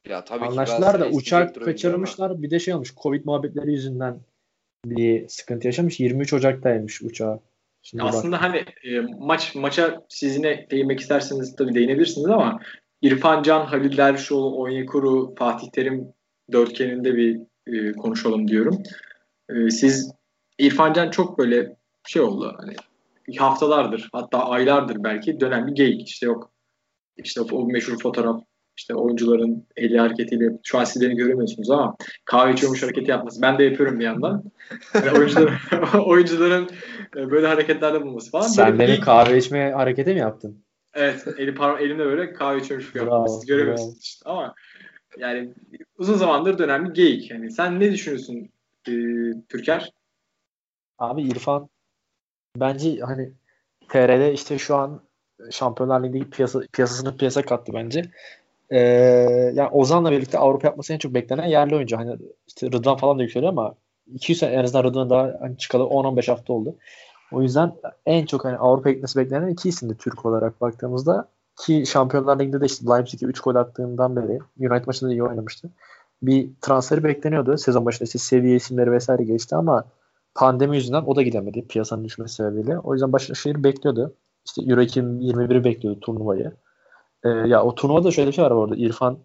ya. 0.07 0.25
Tabii 0.25 0.41
ki 0.41 0.47
Anlaştılar 0.47 1.01
da 1.01 1.09
uçak 1.09 1.65
kaçırmışlar. 1.65 2.43
Bir 2.43 2.51
de 2.51 2.59
şey 2.59 2.75
olmuş. 2.75 2.95
Covid 3.03 3.25
muhabbetleri 3.25 3.73
yüzünden 3.73 4.21
bir 4.85 5.29
sıkıntı 5.29 5.67
yaşamış. 5.67 6.01
23 6.01 6.33
Ocak'taymış 6.33 7.03
uçağı. 7.03 7.41
Şimdi 7.83 8.05
bak. 8.05 8.15
Aslında 8.15 8.43
hani 8.43 8.57
e, 8.57 9.01
maç 9.19 9.55
maça 9.55 10.07
siz 10.09 10.37
yine 10.37 10.67
değinmek 10.71 11.01
isterseniz 11.01 11.57
tabii 11.57 11.75
değinebilirsiniz 11.75 12.27
ama 12.27 12.61
İrfan 13.03 13.43
Can, 13.43 13.67
Halil 13.67 13.97
Dervişoğlu, 13.97 14.57
Onyekuru, 14.57 15.35
Fatih 15.39 15.71
Terim 15.73 16.13
dörtgeninde 16.53 17.15
bir 17.15 17.41
e, 17.67 17.93
konuşalım 17.93 18.49
diyorum. 18.49 18.83
E, 19.49 19.71
siz 19.71 20.13
İrfan 20.59 20.93
Can 20.93 21.11
çok 21.11 21.39
böyle 21.39 21.77
şey 22.07 22.23
oldu 22.23 22.57
hani 22.59 22.75
haftalardır 23.39 24.09
hatta 24.13 24.45
aylardır 24.45 25.05
belki 25.05 25.41
dönen 25.41 25.67
bir 25.67 25.73
geyik 25.73 26.09
işte 26.09 26.27
yok 26.27 26.53
işte 27.17 27.41
o 27.41 27.67
meşhur 27.67 27.99
fotoğraf 28.03 28.43
işte 28.81 28.95
oyuncuların 28.95 29.67
eli 29.77 29.99
hareketiyle 29.99 30.59
şu 30.63 30.79
an 30.79 30.85
siz 30.85 31.03
beni 31.03 31.17
göremiyorsunuz 31.17 31.71
ama 31.71 31.97
kahve 32.25 32.53
içiyormuş 32.53 32.83
hareketi 32.83 33.11
yapması. 33.11 33.43
Ben 33.43 33.59
de 33.59 33.65
yapıyorum 33.65 34.01
bir 34.01 34.05
yandan. 34.05 34.45
Yani 34.95 35.11
oyuncuların, 35.19 35.59
oyuncuların 36.07 36.69
e, 37.17 37.31
böyle 37.31 37.47
hareketlerde 37.47 38.03
bulunması 38.03 38.31
falan. 38.31 38.47
Sen 38.47 38.79
Böyle 38.79 38.79
benim 38.79 39.01
kahve 39.01 39.39
içme 39.39 39.71
hareketi 39.71 40.15
mi 40.15 40.21
yaptın? 40.21 40.65
Evet, 40.95 41.27
eli 41.39 41.55
parma 41.55 41.81
elimde 41.81 42.05
böyle 42.05 42.33
kahve 42.33 42.59
içiyormuş 42.59 42.93
gibi 42.93 43.03
Bravo, 43.03 43.15
yaptım. 43.15 43.35
Siz 43.35 43.47
göremiyorsunuz 43.47 44.03
işte 44.03 44.31
ama 44.31 44.55
yani 45.19 45.55
uzun 45.99 46.15
zamandır 46.15 46.59
dönen 46.59 46.89
bir 46.89 46.95
geyik. 46.95 47.31
Yani 47.31 47.51
sen 47.51 47.81
ne 47.81 47.93
düşünüyorsun 47.93 48.49
e, 48.89 48.93
Türker? 49.49 49.93
Abi 50.99 51.23
İrfan 51.23 51.69
bence 52.57 53.01
hani 53.01 53.33
TR'de 53.89 54.33
işte 54.33 54.59
şu 54.59 54.77
an 54.77 55.03
Şampiyonlar 55.51 56.05
Ligi'ndeki 56.05 56.31
piyasa, 56.31 56.61
piyasasını 56.73 57.17
piyasa 57.17 57.43
kattı 57.43 57.73
bence. 57.75 58.03
Ee, 58.71 58.79
yani 59.55 59.69
Ozan'la 59.73 60.11
birlikte 60.11 60.39
Avrupa 60.39 60.69
yapması 60.69 60.93
en 60.93 60.99
çok 60.99 61.15
beklenen 61.15 61.47
yerli 61.47 61.77
oyuncu. 61.77 61.97
Hani 61.97 62.17
işte 62.47 62.67
Rıdvan 62.67 62.97
falan 62.97 63.19
da 63.19 63.23
yükseliyor 63.23 63.53
ama 63.53 63.75
200 64.15 64.39
sene 64.39 64.53
en 64.55 64.65
azından 64.65 64.85
Rıdvan 64.85 65.11
daha 65.11 65.37
hani 65.41 65.57
çıkalı 65.59 65.83
10-15 65.83 66.31
hafta 66.31 66.53
oldu. 66.53 66.77
O 67.33 67.43
yüzden 67.43 67.73
en 68.07 68.27
çok 68.27 68.45
hani 68.45 68.57
Avrupa 68.57 68.91
gitmesi 68.91 69.19
beklenen 69.19 69.49
iki 69.49 69.69
isimdi 69.69 69.97
Türk 69.97 70.27
olarak 70.27 70.61
baktığımızda. 70.61 71.29
Ki 71.57 71.85
Şampiyonlar 71.87 72.41
Ligi'nde 72.41 72.61
de 72.61 72.67
işte 72.67 72.87
Leipzig'e 72.87 73.27
3 73.27 73.41
gol 73.41 73.55
attığından 73.55 74.17
beri 74.17 74.39
United 74.61 74.87
maçında 74.87 75.11
da 75.11 75.15
iyi 75.15 75.25
oynamıştı. 75.25 75.71
Bir 76.23 76.51
transferi 76.61 77.05
bekleniyordu. 77.05 77.59
Sezon 77.59 77.87
başında 77.87 78.05
işte 78.05 78.19
seviye 78.19 78.57
isimleri 78.57 78.93
vesaire 78.93 79.25
geçti 79.25 79.57
ama 79.57 79.85
pandemi 80.35 80.77
yüzünden 80.77 81.03
o 81.03 81.17
da 81.17 81.23
gidemedi 81.23 81.67
piyasanın 81.67 82.05
düşmesi 82.05 82.35
sebebiyle. 82.35 82.79
O 82.79 82.93
yüzden 82.93 83.13
Başakşehir 83.13 83.65
bekliyordu. 83.65 84.15
İşte 84.47 84.63
Euro 84.63 84.83
2021'i 84.83 85.65
bekliyordu 85.65 86.01
turnuvayı. 86.01 86.53
Ee, 87.25 87.29
ya 87.29 87.65
o 87.65 87.75
turnuvada 87.75 88.11
şöyle 88.11 88.29
bir 88.29 88.35
şey 88.35 88.45
var 88.45 88.51
orada. 88.51 88.77
İrfan 88.77 89.19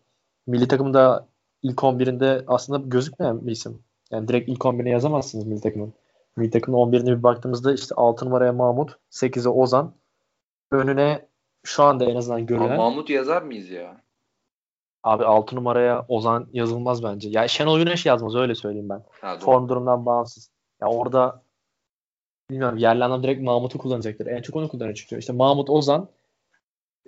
milli 0.48 0.68
takımda 0.68 1.28
ilk 1.64 1.78
11'inde 1.78 2.44
aslında 2.48 2.80
gözükmeyen 2.88 3.48
bir 3.48 3.52
isim. 3.52 3.84
Yani 4.12 4.28
direkt 4.28 4.50
ilk 4.50 4.60
11'ine 4.60 4.90
yazamazsınız 4.90 5.46
milli 5.46 5.62
takımın. 5.62 5.94
Milli 6.38 6.52
takımın 6.52 6.78
11'ine 6.78 7.18
bir 7.18 7.24
baktığımızda 7.24 7.74
işte 7.74 7.96
6 7.96 8.26
numaraya 8.26 8.54
Mahmut, 8.54 8.98
8'e 9.12 9.50
Ozan. 9.50 9.94
Önüne 10.72 11.26
şu 11.64 11.84
anda 11.84 12.06
en 12.06 12.16
azından 12.16 12.46
görülen. 12.46 12.66
Ama 12.66 12.90
Mahmut 12.90 13.10
yazar 13.10 13.42
mıyız 13.42 13.70
ya? 13.70 14.02
Abi 15.04 15.26
6 15.26 15.56
numaraya 15.56 16.06
Ozan 16.08 16.48
yazılmaz 16.54 17.04
bence. 17.04 17.30
Ya 17.30 17.48
Şenol 17.48 17.80
Güneş 17.80 18.06
yazmaz 18.06 18.36
öyle 18.36 18.56
söyleyeyim 18.56 18.90
ben. 18.90 19.04
Ha, 19.22 19.38
Form 19.40 19.70
durumdan 19.70 20.06
bağımsız. 20.06 20.52
Ya 20.82 20.88
orada 20.88 21.42
bilmiyorum 22.50 22.78
yerli 22.78 23.04
anlam 23.04 23.24
direkt 23.24 23.42
Mahmut'u 23.42 23.78
kullanacaktır. 23.78 24.28
En 24.28 24.42
çok 24.42 24.56
onu 24.56 24.68
kullanıyor 24.68 24.96
çünkü. 24.96 25.20
İşte 25.20 25.34
Mahmut 25.34 25.70
Ozan 25.70 26.10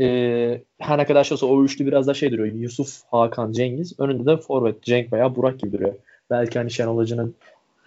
e, 0.02 0.62
her 0.80 0.98
ne 0.98 1.06
kadar 1.06 1.24
şey 1.24 1.36
olsa 1.36 1.46
o 1.46 1.64
üçlü 1.64 1.86
biraz 1.86 2.08
da 2.08 2.14
şey 2.14 2.32
duruyor. 2.32 2.56
Yusuf, 2.56 3.02
Hakan, 3.12 3.52
Cengiz. 3.52 4.00
Önünde 4.00 4.26
de 4.26 4.38
forvet 4.38 4.84
Cenk 4.84 5.14
veya 5.14 5.36
Burak 5.36 5.60
gibi 5.60 5.72
duruyor. 5.72 5.94
Belki 6.30 6.60
hani 6.60 6.72
Şenol 6.72 6.98
Hoca'nın 6.98 7.36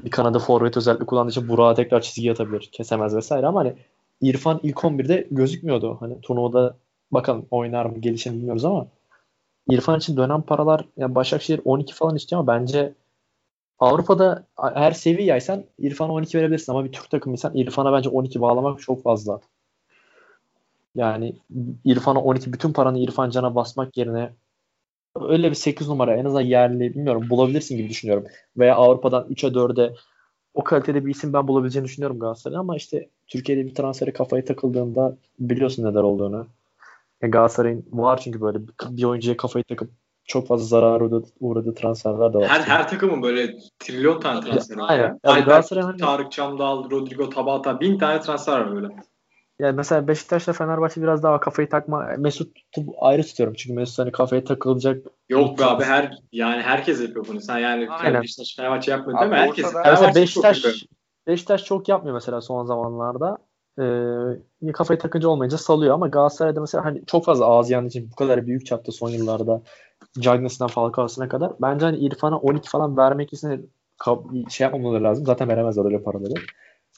bir 0.04 0.10
kanada 0.10 0.38
forvet 0.38 0.76
özellikle 0.76 1.06
kullandığı 1.06 1.30
için 1.30 1.48
Burak'a 1.48 1.74
tekrar 1.74 2.00
çizgi 2.00 2.32
atabilir. 2.32 2.68
Kesemez 2.72 3.16
vesaire 3.16 3.46
ama 3.46 3.60
hani 3.60 3.74
İrfan 4.20 4.60
ilk 4.62 4.76
11'de 4.76 5.26
gözükmüyordu. 5.30 5.96
Hani 6.00 6.20
turnuvada 6.20 6.76
bakalım 7.12 7.46
oynar 7.50 7.86
mı 7.86 7.98
gelişini 7.98 8.36
bilmiyoruz 8.36 8.64
ama 8.64 8.86
İrfan 9.70 9.98
için 9.98 10.16
dönen 10.16 10.42
paralar 10.42 10.84
yani 10.96 11.14
Başakşehir 11.14 11.60
12 11.64 11.94
falan 11.94 12.16
istiyor 12.16 12.40
ama 12.40 12.52
bence 12.52 12.92
Avrupa'da 13.78 14.44
her 14.56 14.92
seviye 14.92 15.28
yaysan 15.28 15.64
İrfan'a 15.78 16.12
12 16.12 16.38
verebilirsin 16.38 16.72
ama 16.72 16.84
bir 16.84 16.92
Türk 16.92 17.10
takımıysan 17.10 17.54
İrfan'a 17.54 17.92
bence 17.92 18.08
12 18.08 18.40
bağlamak 18.40 18.80
çok 18.80 19.02
fazla. 19.02 19.40
Yani 20.94 21.36
İrfan'a 21.84 22.20
12 22.20 22.52
bütün 22.52 22.72
paranı 22.72 22.98
İrfan 22.98 23.30
Can'a 23.30 23.54
basmak 23.54 23.96
yerine 23.96 24.32
öyle 25.20 25.50
bir 25.50 25.54
8 25.54 25.88
numara 25.88 26.16
en 26.16 26.24
azından 26.24 26.40
yerli 26.40 26.80
bilmiyorum 26.80 27.26
bulabilirsin 27.30 27.76
gibi 27.76 27.88
düşünüyorum. 27.88 28.24
Veya 28.56 28.76
Avrupa'dan 28.76 29.26
3'e 29.28 29.48
4'e 29.48 29.94
o 30.54 30.64
kalitede 30.64 31.06
bir 31.06 31.10
isim 31.10 31.32
ben 31.32 31.48
bulabileceğini 31.48 31.86
düşünüyorum 31.86 32.18
Galatasaray'ın 32.18 32.60
ama 32.60 32.76
işte 32.76 33.08
Türkiye'de 33.26 33.66
bir 33.66 33.74
transfere 33.74 34.12
kafayı 34.12 34.44
takıldığında 34.44 35.16
biliyorsun 35.38 35.84
neler 35.84 36.02
olduğunu. 36.02 36.46
E 37.20 37.28
Galatasaray'ın 37.28 37.84
var 37.92 38.20
çünkü 38.24 38.40
böyle 38.40 38.58
bir 38.90 39.04
oyuncuya 39.04 39.36
kafayı 39.36 39.64
takıp 39.64 39.90
çok 40.24 40.46
fazla 40.46 40.66
zarar 40.66 41.00
uğradı, 41.00 41.24
uğradığı 41.40 41.74
transferler 41.74 42.32
de 42.32 42.38
var. 42.38 42.48
Her, 42.48 42.60
her 42.60 42.88
takımın 42.88 43.22
böyle 43.22 43.58
trilyon 43.78 44.20
tane 44.20 44.40
transferi 44.40 44.78
var. 44.78 44.90
Aynen. 44.90 45.20
Yani 45.24 45.44
Galatasaray 45.44 45.82
hani... 45.82 45.96
Tarık 45.96 46.32
Çamdal, 46.32 46.90
Rodrigo 46.90 47.28
Tabata 47.28 47.80
bin 47.80 47.98
tane 47.98 48.20
transfer 48.20 48.60
var 48.60 48.74
böyle. 48.74 48.88
Yani 49.60 49.76
mesela 49.76 50.08
Beşiktaş'la 50.08 50.52
Fenerbahçe 50.52 51.02
biraz 51.02 51.22
daha 51.22 51.40
kafayı 51.40 51.68
takma. 51.68 52.10
Mesut 52.18 52.56
ayrı 53.00 53.22
tutuyorum 53.22 53.54
çünkü 53.58 53.74
Mesut 53.74 53.98
hani 53.98 54.12
kafaya 54.12 54.44
takılacak. 54.44 55.06
Yok 55.28 55.58
be 55.58 55.64
abi 55.64 55.84
her 55.84 56.18
yani 56.32 56.62
herkes 56.62 57.00
yapıyor 57.00 57.26
bunu. 57.28 57.40
Sen 57.40 57.58
yani 57.58 57.90
Aynen. 57.90 58.22
Beşiktaş 58.22 58.56
Fenerbahçe 58.56 58.90
yapmıyor 58.90 59.20
değil 59.20 59.30
mi? 59.30 59.36
Herkes. 59.36 59.74
Yani 59.74 59.86
mesela 59.90 60.14
Beşiktaş 60.14 60.60
çok 60.60 60.72
Beşiktaş 61.26 61.64
çok 61.64 61.88
yapmıyor 61.88 62.14
mesela 62.14 62.40
son 62.40 62.64
zamanlarda. 62.64 63.38
Ee, 63.80 64.72
kafayı 64.72 64.98
takınca 64.98 65.28
olmayınca 65.28 65.58
salıyor 65.58 65.94
ama 65.94 66.08
Galatasaray'da 66.08 66.60
mesela 66.60 66.84
hani 66.84 67.06
çok 67.06 67.24
fazla 67.24 67.46
ağız 67.46 67.70
yandığı 67.70 67.88
için 67.88 68.10
bu 68.12 68.16
kadar 68.16 68.46
büyük 68.46 68.66
çapta 68.66 68.92
son 68.92 69.10
yıllarda 69.10 69.62
Cagney'sinden 70.20 70.70
Falcao'suna 70.70 71.28
kadar 71.28 71.52
bence 71.62 71.86
hani 71.86 71.98
İrfan'a 71.98 72.38
12 72.38 72.68
falan 72.68 72.96
vermek 72.96 73.32
için 73.32 73.70
şey 74.48 74.64
yapmamaları 74.64 75.04
lazım. 75.04 75.26
Zaten 75.26 75.48
veremezler 75.48 75.84
öyle 75.84 76.02
paraları. 76.02 76.34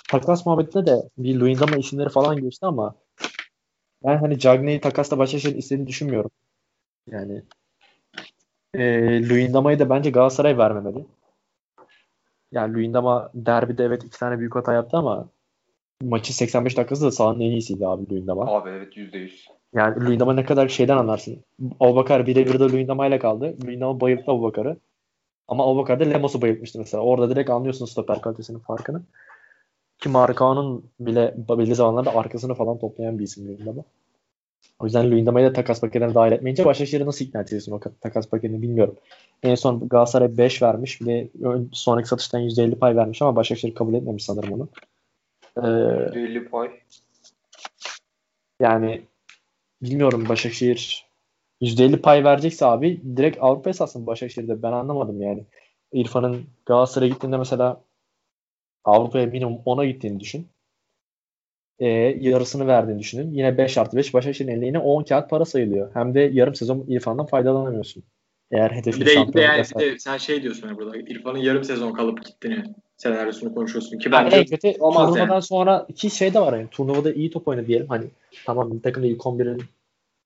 Takas 0.09 0.47
muhabbetinde 0.47 0.86
de 0.86 1.09
bir 1.18 1.40
Luyendama 1.40 1.76
isimleri 1.76 2.09
falan 2.09 2.36
geçti 2.36 2.66
ama 2.66 2.95
ben 4.05 4.16
hani 4.16 4.38
Cagney'i 4.38 4.80
takasla 4.80 5.18
Başakşehir'in 5.18 5.59
istediğini 5.59 5.86
düşünmüyorum. 5.86 6.30
Yani 7.11 7.43
e, 8.74 8.82
Luyendama'yı 9.28 9.78
da 9.78 9.90
bence 9.90 10.11
Galatasaray 10.11 10.59
vermemeli. 10.59 11.07
Yani 12.53 12.74
Luyendama 12.74 13.30
derbide 13.34 13.84
evet 13.84 14.05
iki 14.05 14.18
tane 14.18 14.38
büyük 14.38 14.57
hata 14.57 14.72
yaptı 14.72 14.97
ama 14.97 15.28
maçı 16.03 16.34
85 16.36 16.76
dakikası 16.76 17.05
da 17.05 17.11
sahanın 17.11 17.40
en 17.40 17.51
iyisiydi 17.51 17.86
abi 17.86 18.11
Luyendama. 18.11 18.47
Abi 18.47 18.70
evet 18.70 18.97
%100. 18.97 19.30
Yani 19.74 20.05
Luyendama 20.05 20.34
ne 20.34 20.45
kadar 20.45 20.68
şeyden 20.68 20.97
anlarsın. 20.97 21.45
Abubakar 21.80 22.26
birebir 22.26 22.61
de 22.61 22.64
Luyendama 22.64 23.07
ile 23.07 23.18
kaldı. 23.18 23.57
Luyendama 23.66 24.01
bayılttı 24.01 24.30
Abubakar'ı. 24.30 24.76
Ama 25.49 25.64
Abubakar 25.64 26.01
da 26.01 26.05
Lemos'u 26.05 26.43
bayıltmıştı 26.43 26.78
mesela. 26.78 27.03
Orada 27.03 27.30
direkt 27.30 27.51
anlıyorsun 27.51 27.86
stoper 27.86 28.20
kalitesinin 28.20 28.59
farkını. 28.59 29.03
Ki 30.03 30.09
Markao'nun 30.09 30.85
bile 31.01 31.35
belli 31.49 31.75
zamanlarda 31.75 32.15
arkasını 32.17 32.55
falan 32.55 32.79
toplayan 32.79 33.19
bir 33.19 33.25
isim 33.25 33.47
Luyendama. 33.47 33.83
O 34.79 34.85
yüzden 34.85 35.11
Luyendama'yı 35.11 35.47
da 35.47 35.53
takas 35.53 35.81
paketine 35.81 36.15
dahil 36.15 36.33
etmeyince 36.33 36.65
Başakşehir'i 36.65 37.07
nasıl 37.07 37.25
ikna 37.25 37.41
edeceksin 37.41 37.73
o 37.73 37.81
takas 38.01 38.29
paketini 38.29 38.63
bilmiyorum. 38.63 38.97
En 39.43 39.55
son 39.55 39.89
Galatasaray 39.89 40.39
5 40.39 40.63
vermiş. 40.63 41.01
Bir 41.01 41.07
de 41.07 41.29
sonraki 41.73 42.09
satıştan 42.09 42.41
%50 42.41 42.75
pay 42.75 42.97
vermiş 42.97 43.23
ama 43.23 43.37
Başakşehir 43.37 43.75
kabul 43.75 43.95
etmemiş 43.95 44.25
sanırım 44.25 44.53
onu. 44.53 44.69
Ee, 45.57 45.61
%50 45.61 46.49
pay. 46.49 46.71
Yani 48.61 49.03
bilmiyorum 49.83 50.29
Başakşehir 50.29 51.07
%50 51.61 51.97
pay 51.97 52.25
verecekse 52.25 52.67
abi 52.67 53.01
direkt 53.17 53.39
Avrupa 53.41 53.71
esasında 53.71 54.07
Başakşehir'de 54.07 54.63
ben 54.63 54.73
anlamadım 54.73 55.23
yani. 55.23 55.45
İrfan'ın 55.93 56.45
Galatasaray'a 56.67 57.13
gittiğinde 57.13 57.37
mesela 57.37 57.81
Avrupa'ya 58.85 59.26
minimum 59.26 59.59
10'a 59.66 59.85
gittiğini 59.85 60.20
düşün. 60.20 60.49
E, 61.78 61.87
yarısını 62.20 62.66
verdiğini 62.66 62.99
düşünün. 62.99 63.35
Yine 63.35 63.59
5 63.59 63.78
artı 63.78 63.97
5 63.97 64.14
Başakşehir'in 64.14 64.53
eline 64.53 64.66
yine 64.66 64.78
10 64.78 65.03
kağıt 65.03 65.30
para 65.30 65.45
sayılıyor. 65.45 65.91
Hem 65.95 66.14
de 66.14 66.20
yarım 66.20 66.55
sezon 66.55 66.85
İrfan'dan 66.89 67.26
faydalanamıyorsun. 67.26 68.03
Eğer 68.51 68.70
hedefin 68.70 69.01
bir 69.01 69.07
de, 69.07 69.28
bir 69.28 69.33
de, 69.33 69.41
yani, 69.41 69.64
bir 69.78 69.80
de 69.80 69.99
sen 69.99 70.16
şey 70.16 70.43
diyorsun 70.43 70.68
ya 70.68 70.76
burada 70.76 70.97
İrfan'ın 70.97 71.39
yarım 71.39 71.64
sezon 71.64 71.93
kalıp 71.93 72.24
gittiğini 72.24 72.64
senaryosunu 72.97 73.55
konuşuyorsun 73.55 73.99
ki 73.99 74.12
bence 74.12 74.37
yani 74.37 74.47
kötü, 74.47 74.72
olmaz 74.80 75.09
turnuvadan 75.09 75.33
yani. 75.33 75.43
sonra 75.43 75.87
iki 75.89 76.11
şey 76.11 76.35
de 76.35 76.41
var 76.41 76.53
yani 76.53 76.68
turnuvada 76.70 77.12
iyi 77.12 77.30
top 77.30 77.49
oynadı 77.49 77.66
diyelim 77.66 77.89
hani 77.89 78.05
tamam 78.47 78.72
bir 78.72 78.83
takımda 78.83 79.07
ilk 79.07 79.20
11'in 79.20 79.62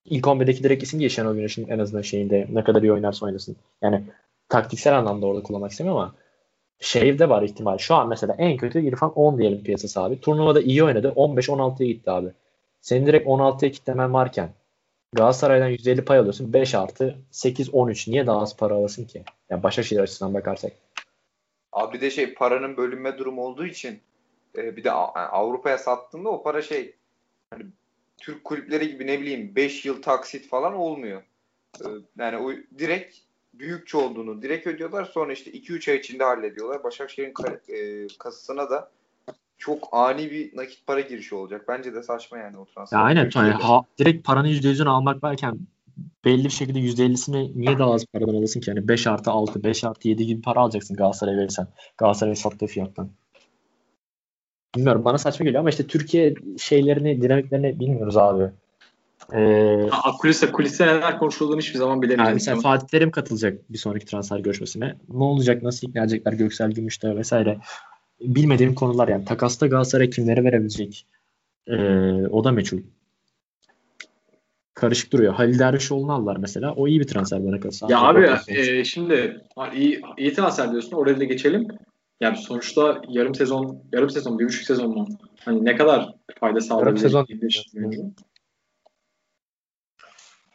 ilk 0.05 0.25
11'deki 0.25 0.63
direkt 0.63 0.83
isim 0.83 1.09
Şenol 1.09 1.35
Güneş'in 1.35 1.67
en 1.67 1.79
azından 1.79 2.01
şeyinde 2.01 2.47
ne 2.53 2.63
kadar 2.63 2.81
iyi 2.81 2.91
oynarsa 2.91 3.25
oynasın. 3.25 3.55
Yani 3.81 4.03
taktiksel 4.49 4.97
anlamda 4.97 5.25
orada 5.25 5.43
kullanmak 5.43 5.71
istemiyorum 5.71 6.01
ama 6.01 6.15
şey 6.79 7.19
de 7.19 7.29
var 7.29 7.41
ihtimal. 7.41 7.77
Şu 7.77 7.95
an 7.95 8.09
mesela 8.09 8.35
en 8.37 8.57
kötü 8.57 8.81
İrfan 8.81 9.13
10 9.13 9.37
diyelim 9.37 9.63
piyasası 9.63 10.01
abi. 10.01 10.21
Turnuvada 10.21 10.61
iyi 10.61 10.83
oynadı. 10.83 11.13
15-16'ya 11.15 11.87
gitti 11.87 12.11
abi. 12.11 12.27
Senin 12.81 13.05
direkt 13.05 13.27
16'ya 13.27 13.71
kitlemen 13.71 14.13
varken 14.13 14.49
Galatasaray'dan 15.13 15.67
150 15.67 16.05
pay 16.05 16.17
alıyorsun. 16.17 16.53
5 16.53 16.75
artı 16.75 17.17
8-13. 17.31 18.11
Niye 18.11 18.27
daha 18.27 18.41
az 18.41 18.57
para 18.57 18.73
alasın 18.73 19.05
ki? 19.05 19.23
Yani 19.49 19.63
Başakşehir 19.63 20.01
açısından 20.01 20.33
bakarsak. 20.33 20.71
Abi 21.71 22.01
de 22.01 22.11
şey 22.11 22.33
paranın 22.33 22.77
bölünme 22.77 23.17
durumu 23.17 23.41
olduğu 23.41 23.65
için 23.65 23.99
e, 24.57 24.77
bir 24.77 24.83
de 24.83 24.91
Avrupa'ya 24.91 25.77
sattığında 25.77 26.29
o 26.29 26.43
para 26.43 26.61
şey 26.61 26.95
hani 27.49 27.63
Türk 28.17 28.43
kulüpleri 28.43 28.87
gibi 28.91 29.07
ne 29.07 29.19
bileyim 29.21 29.55
5 29.55 29.85
yıl 29.85 30.01
taksit 30.01 30.47
falan 30.47 30.73
olmuyor. 30.73 31.23
E, 31.81 31.87
yani 32.17 32.37
o 32.37 32.51
direkt 32.79 33.17
büyükçe 33.59 33.97
olduğunu 33.97 34.41
direkt 34.41 34.67
ödüyorlar. 34.67 35.05
Sonra 35.05 35.33
işte 35.33 35.51
2-3 35.51 35.91
ay 35.91 35.97
içinde 35.97 36.23
hallediyorlar. 36.23 36.83
Başakşehir'in 36.83 37.33
e, 37.69 38.07
kasasına 38.19 38.69
da 38.69 38.91
çok 39.57 39.89
ani 39.91 40.31
bir 40.31 40.57
nakit 40.57 40.87
para 40.87 41.01
girişi 41.01 41.35
olacak. 41.35 41.65
Bence 41.67 41.93
de 41.93 42.03
saçma 42.03 42.37
yani 42.37 42.57
o 42.57 42.65
transfer. 42.65 42.97
Ya 42.97 43.03
aynen. 43.03 43.29
Yani, 43.35 43.51
ha, 43.51 43.81
direkt 43.99 44.27
paranın 44.27 44.47
%100'ünü 44.47 44.89
almak 44.89 45.23
varken 45.23 45.59
belli 46.25 46.43
bir 46.43 46.49
şekilde 46.49 46.79
%50'sini 46.79 47.51
niye 47.55 47.79
daha 47.79 47.93
az 47.93 48.05
paradan 48.05 48.33
alırsın 48.33 48.59
ki? 48.59 48.69
Yani 48.69 48.87
5 48.87 49.07
artı 49.07 49.31
6, 49.31 49.63
5 49.63 49.83
artı 49.83 50.07
7 50.07 50.25
gibi 50.25 50.41
para 50.41 50.59
alacaksın 50.59 50.97
Galatasaray'a 50.97 51.37
verirsen. 51.37 51.67
Galatasaray'a 51.97 52.35
sattığı 52.35 52.67
fiyattan. 52.67 53.09
Bilmiyorum 54.75 55.05
bana 55.05 55.17
saçma 55.17 55.43
geliyor 55.43 55.59
ama 55.59 55.69
işte 55.69 55.87
Türkiye 55.87 56.33
şeylerini, 56.57 57.21
dinamiklerini 57.21 57.79
bilmiyoruz 57.79 58.17
abi. 58.17 58.51
Ee, 59.33 59.89
kulise, 60.19 60.51
kulise 60.51 60.87
neler 60.87 61.19
konuşulduğunu 61.19 61.59
hiçbir 61.59 61.79
zaman 61.79 62.01
bilemeyeceğiz. 62.01 62.47
Yani 62.47 62.55
mesela 62.55 62.73
Fatih 62.73 62.87
Terim 62.87 63.11
katılacak 63.11 63.73
bir 63.73 63.77
sonraki 63.77 64.05
transfer 64.05 64.39
görüşmesine. 64.39 64.95
Ne 65.13 65.23
olacak, 65.23 65.63
nasıl 65.63 65.87
ikna 65.87 66.01
edecekler 66.01 66.33
Göksel 66.33 66.71
Gümüş'te 66.71 67.15
vesaire. 67.15 67.57
Bilmediğim 68.21 68.75
konular 68.75 69.07
yani. 69.07 69.25
Takasta 69.25 69.67
Galatasaray 69.67 70.09
kimlere 70.09 70.43
verebilecek? 70.43 71.05
Ee, 71.67 71.75
o 72.27 72.43
da 72.43 72.51
meçhul. 72.51 72.79
Karışık 74.73 75.13
duruyor. 75.13 75.33
Halil 75.33 75.59
Dervişoğlu'nu 75.59 76.13
aldılar 76.13 76.37
mesela. 76.37 76.73
O 76.73 76.87
iyi 76.87 76.99
bir 76.99 77.07
transfer 77.07 77.47
bana 77.47 77.59
kalırsa. 77.59 77.87
Ya 77.89 78.01
abi 78.01 78.29
e, 78.47 78.83
şimdi 78.83 79.41
iyi, 79.75 80.01
iyi 80.17 80.33
transfer 80.33 80.71
diyorsun. 80.71 80.91
Oraya 80.91 81.19
da 81.19 81.23
geçelim. 81.23 81.67
Yani 82.21 82.37
sonuçta 82.37 83.01
yarım 83.09 83.35
sezon, 83.35 83.83
yarım 83.93 84.09
sezon, 84.09 84.39
bir 84.39 84.45
buçuk 84.45 84.63
sezon 84.63 84.89
mu? 84.89 85.07
Hani 85.45 85.65
ne 85.65 85.75
kadar 85.75 86.13
fayda 86.39 86.61
sağlayabilir? 86.61 87.01
sezon. 87.01 88.13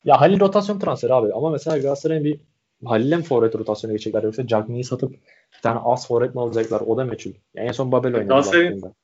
Ya 0.05 0.21
Halil 0.21 0.41
rotasyon 0.41 0.79
transferi 0.79 1.15
abi 1.15 1.33
ama 1.35 1.51
mesela 1.51 1.79
Galatasaray'ın 1.79 2.25
bir 2.25 2.41
Halil'e 2.85 3.17
mi 3.17 3.23
forvet 3.23 3.55
rotasyona 3.55 3.93
geçecekler 3.93 4.23
yoksa 4.23 4.47
Cagney'i 4.47 4.85
satıp 4.85 5.13
bir 5.13 5.61
tane 5.63 5.81
az 5.85 6.09
forvet 6.09 6.35
mi 6.35 6.41
alacaklar 6.41 6.81
o 6.81 6.97
da 6.97 7.05
meçhul. 7.05 7.33
Yani 7.55 7.69
en 7.69 7.73
son 7.73 7.93
Babel 7.93 8.15
oynadı. 8.15 8.29
Galatasaray'ın-. 8.29 8.95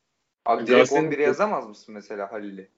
Abi 0.47 0.67
direkt 0.67 0.71
Galatasaray'ın- 0.71 1.11
11'e 1.11 1.23
yazamaz 1.23 1.67
mısın 1.67 1.95
mesela 1.95 2.33
Halil'i? 2.33 2.69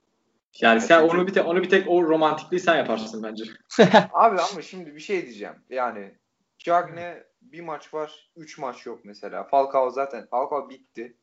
Yani 0.60 0.80
sen 0.80 1.08
onu 1.08 1.26
bir 1.26 1.32
tek 1.32 1.46
onu 1.46 1.62
bir 1.62 1.68
tek 1.68 1.88
o 1.88 2.02
romantikliği 2.02 2.60
sen 2.60 2.76
yaparsın 2.76 3.22
bence. 3.22 3.44
Abi 4.12 4.40
ama 4.40 4.62
şimdi 4.62 4.94
bir 4.94 5.00
şey 5.00 5.22
diyeceğim. 5.22 5.54
Yani 5.70 6.14
Cagne 6.58 7.24
bir 7.42 7.60
maç 7.60 7.94
var, 7.94 8.30
3 8.36 8.58
maç 8.58 8.86
yok 8.86 9.00
mesela. 9.04 9.44
Falcao 9.44 9.90
zaten 9.90 10.26
Falcao 10.26 10.68
bitti. 10.68 11.16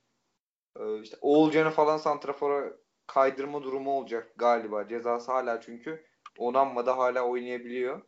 Ee, 0.79 1.01
işte 1.01 1.17
Oğulcan'ı 1.21 1.69
falan 1.69 1.97
santrafora 1.97 2.63
kaydırma 3.07 3.63
durumu 3.63 3.91
olacak 3.91 4.33
galiba. 4.37 4.87
Cezası 4.87 5.31
hala 5.31 5.61
çünkü 5.61 6.06
onanmada 6.37 6.97
hala 6.97 7.21
oynayabiliyor. 7.21 8.01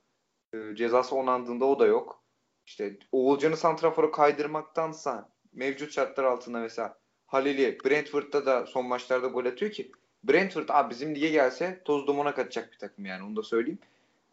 Ee, 0.53 0.75
cezası 0.75 1.15
onandığında 1.15 1.65
o 1.65 1.79
da 1.79 1.85
yok. 1.85 2.23
İşte 2.65 2.97
Oğulcan'ı 3.11 3.57
santrafora 3.57 4.11
kaydırmaktansa 4.11 5.29
mevcut 5.53 5.91
şartlar 5.91 6.23
altında 6.23 6.59
mesela 6.59 6.99
Halil'i 7.25 7.77
Brentford'da 7.85 8.45
da 8.45 8.65
son 8.65 8.85
maçlarda 8.85 9.27
gol 9.27 9.45
atıyor 9.45 9.71
ki 9.71 9.91
Brentford 10.23 10.69
abi 10.69 10.89
bizim 10.89 11.15
lige 11.15 11.29
gelse 11.29 11.81
toz 11.85 12.07
dumana 12.07 12.33
katacak 12.33 12.71
bir 12.71 12.77
takım 12.77 13.05
yani 13.05 13.23
onu 13.23 13.35
da 13.35 13.43
söyleyeyim. 13.43 13.79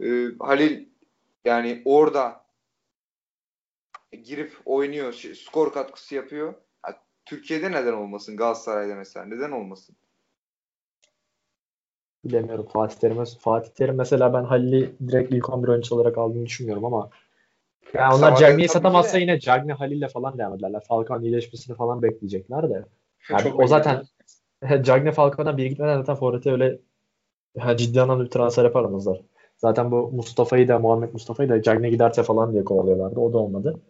Ee, 0.01 0.28
Halil 0.38 0.86
yani 1.44 1.82
orada 1.84 2.44
girip 4.24 4.57
oynuyor, 4.64 5.12
skor 5.12 5.72
katkısı 5.72 6.14
yapıyor. 6.14 6.55
Ya, 6.86 7.03
Türkiye'de 7.24 7.72
neden 7.72 7.92
olmasın? 7.92 8.36
Galatasaray'da 8.36 8.94
mesela 8.94 9.26
neden 9.26 9.51
olmasın? 9.51 9.97
Bilemiyorum 12.24 12.66
Fatih 12.72 12.96
Terim'e. 12.96 13.24
Fatih 13.38 13.70
Terim 13.70 13.94
mesela 13.94 14.32
ben 14.32 14.44
Halil'i 14.44 14.92
direkt 15.08 15.32
ilk 15.32 15.50
11 15.50 15.68
oyuncusu 15.68 15.94
olarak 15.96 16.18
aldığını 16.18 16.46
düşünmüyorum 16.46 16.84
ama 16.84 17.10
yani 17.94 18.14
onlar 18.14 18.36
Cagney'i 18.36 18.68
satamazsa 18.68 19.16
de. 19.16 19.20
yine 19.20 19.40
Cagney 19.40 19.74
Halil'le 19.74 20.08
falan 20.08 20.38
devam 20.38 20.54
ederler. 20.54 20.82
Falcao'nun 20.88 21.22
iyileşmesini 21.22 21.76
falan 21.76 22.02
bekleyecekler 22.02 22.70
de. 22.70 22.84
Yani 23.30 23.42
Çok 23.42 23.60
o 23.60 23.66
zaten 23.66 24.02
Cagney 24.82 25.12
Falcao'dan 25.12 25.56
biri 25.56 25.68
gitmeden 25.68 25.98
zaten 25.98 26.14
Forvet'e 26.14 26.52
öyle 26.52 26.78
ha, 27.58 27.76
ciddi 27.76 28.00
anlamda 28.02 28.24
bir 28.24 28.30
transfer 28.30 28.64
yaparamazlar. 28.64 29.20
Zaten 29.56 29.90
bu 29.90 30.10
Mustafa'yı 30.12 30.68
da 30.68 30.78
Muhammed 30.78 31.12
Mustafa'yı 31.12 31.48
da 31.48 31.62
Cagney 31.62 31.90
giderse 31.90 32.22
falan 32.22 32.52
diye 32.52 32.64
kovalıyorlardı. 32.64 33.20
O 33.20 33.32
da 33.32 33.38
olmadı. 33.38 33.80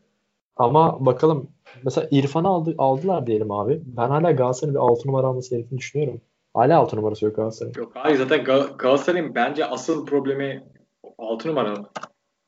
Ama 0.56 1.06
bakalım 1.06 1.48
mesela 1.84 2.08
İrfan'ı 2.10 2.48
aldı, 2.48 2.74
aldılar 2.78 3.26
diyelim 3.26 3.50
abi. 3.50 3.82
Ben 3.84 4.08
hala 4.08 4.32
Galatasaray'ın 4.32 4.74
bir 4.74 4.80
6 4.80 5.08
numara 5.08 5.26
alması 5.26 5.50
gerektiğini 5.50 5.78
düşünüyorum. 5.78 6.20
Hala 6.56 6.78
6 6.78 6.96
numarası 6.96 7.24
yok 7.24 7.36
Galatasaray'ın. 7.36 7.74
Yok 7.78 7.92
hayır 7.94 8.16
zaten 8.16 8.40
Gal- 8.40 8.76
Galatasaray'ın 8.76 9.34
bence 9.34 9.64
asıl 9.66 10.06
problemi 10.06 10.64
6 11.18 11.48
numara. 11.48 11.74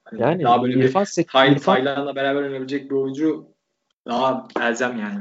Hani 0.04 0.22
Yani 0.22 0.44
daha 0.44 0.62
böyle 0.62 0.74
bir 0.74 0.84
İrfan, 0.84 1.04
sek- 1.04 1.28
Tay, 1.32 1.52
İrfan 1.52 1.74
Taylan'la 1.74 2.16
beraber 2.16 2.42
oynayabilecek 2.42 2.90
bir 2.90 2.96
oyuncu 2.96 3.46
daha 4.06 4.46
elzem 4.60 4.98
yani. 4.98 5.18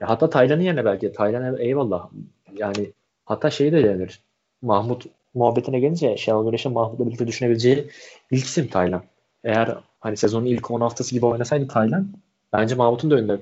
Ya 0.00 0.08
hatta 0.08 0.30
Taylan'ın 0.30 0.60
yerine 0.60 0.84
belki. 0.84 1.12
Taylan 1.12 1.56
eyvallah. 1.58 2.10
Yani 2.56 2.92
hatta 3.24 3.50
şeyi 3.50 3.72
de 3.72 3.84
denir. 3.84 4.22
Mahmut 4.62 5.06
muhabbetine 5.34 5.80
gelince 5.80 6.16
Şenol 6.16 6.44
Güneş'in 6.46 6.72
Mahmut'la 6.72 7.06
birlikte 7.06 7.26
düşünebileceği 7.26 7.90
ilk 8.30 8.44
isim 8.44 8.68
Taylan. 8.68 9.02
Eğer 9.44 9.78
hani 10.00 10.16
sezonun 10.16 10.46
ilk 10.46 10.70
10 10.70 10.80
haftası 10.80 11.14
gibi 11.14 11.26
oynasaydı 11.26 11.68
Taylan 11.68 12.08
bence 12.52 12.74
Mahmut'un 12.74 13.10
da 13.10 13.14
önünde 13.14 13.40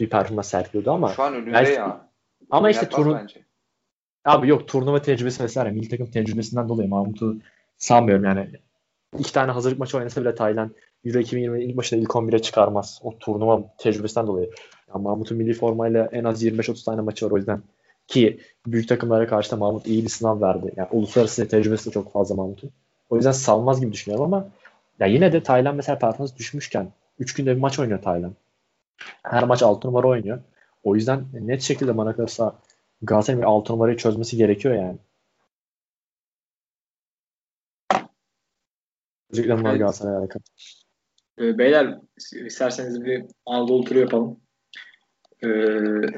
bir 0.00 0.10
performans 0.10 0.48
sergiliyordu 0.48 0.90
ama 0.90 1.08
Şu 1.08 1.22
an 1.22 1.34
önünde 1.34 1.52
belki- 1.52 1.72
ya. 1.72 2.08
ama 2.50 2.70
işte 2.70 2.80
Oynatmaz 2.86 3.04
turnu 3.04 3.18
bence. 3.18 3.40
Abi 4.24 4.48
yok 4.48 4.68
turnuva 4.68 5.02
tecrübesi 5.02 5.44
vesaire 5.44 5.70
milli 5.70 5.88
takım 5.88 6.06
tecrübesinden 6.06 6.68
dolayı 6.68 6.88
Mahmut'u 6.88 7.36
sanmıyorum 7.78 8.24
yani. 8.24 8.48
İki 9.18 9.32
tane 9.32 9.52
hazırlık 9.52 9.78
maçı 9.78 9.98
oynasa 9.98 10.20
bile 10.20 10.34
Taylan 10.34 10.74
Euro 11.04 11.18
2020 11.18 11.64
ilk 11.64 11.76
başında 11.76 12.00
ilk 12.00 12.10
11'e 12.10 12.38
çıkarmaz. 12.38 13.00
O 13.02 13.18
turnuva 13.18 13.62
tecrübesinden 13.78 14.26
dolayı. 14.26 14.50
Yani 14.94 15.02
Mahmut'un 15.02 15.38
milli 15.38 15.54
formayla 15.54 16.08
en 16.12 16.24
az 16.24 16.44
25-30 16.44 16.84
tane 16.84 17.00
maçı 17.00 17.26
var 17.26 17.30
o 17.30 17.36
yüzden. 17.36 17.62
Ki 18.08 18.40
büyük 18.66 18.88
takımlara 18.88 19.26
karşı 19.26 19.50
da 19.50 19.56
Mahmut 19.56 19.86
iyi 19.86 20.04
bir 20.04 20.08
sınav 20.08 20.40
verdi. 20.40 20.72
Yani 20.76 20.88
uluslararası 20.92 21.48
tecrübesi 21.48 21.86
de 21.86 21.90
çok 21.90 22.12
fazla 22.12 22.34
Mahmut'un. 22.34 22.70
O 23.10 23.16
yüzden 23.16 23.32
salmaz 23.32 23.80
gibi 23.80 23.92
düşünüyorum 23.92 24.24
ama 24.24 24.48
ya 25.00 25.06
yine 25.06 25.32
de 25.32 25.42
Taylan 25.42 25.76
mesela 25.76 25.98
performans 25.98 26.36
düşmüşken 26.36 26.88
3 27.18 27.34
günde 27.34 27.56
bir 27.56 27.60
maç 27.60 27.78
oynuyor 27.78 28.02
Taylan. 28.02 28.32
Her 29.22 29.44
maç 29.44 29.62
6 29.62 29.88
numara 29.88 30.06
oynuyor. 30.06 30.38
O 30.84 30.94
yüzden 30.94 31.24
net 31.32 31.62
şekilde 31.62 31.96
bana 31.98 32.16
kalırsa 32.16 32.54
Galatasaray'ın 33.02 33.42
bir 33.42 33.46
6 33.46 33.72
numarayı 33.72 33.96
çözmesi 33.96 34.36
gerekiyor 34.36 34.74
yani. 34.74 34.98
Özellikle 39.30 39.54
var 39.54 39.70
Evet. 39.70 39.78
Galatasaray'a 39.78 40.18
alakalı. 40.18 40.42
Ee, 41.38 41.58
beyler 41.58 41.98
isterseniz 42.46 43.04
bir 43.04 43.24
Anadolu 43.46 43.84
turu 43.84 43.98
yapalım. 43.98 44.40
Ee, 45.44 45.48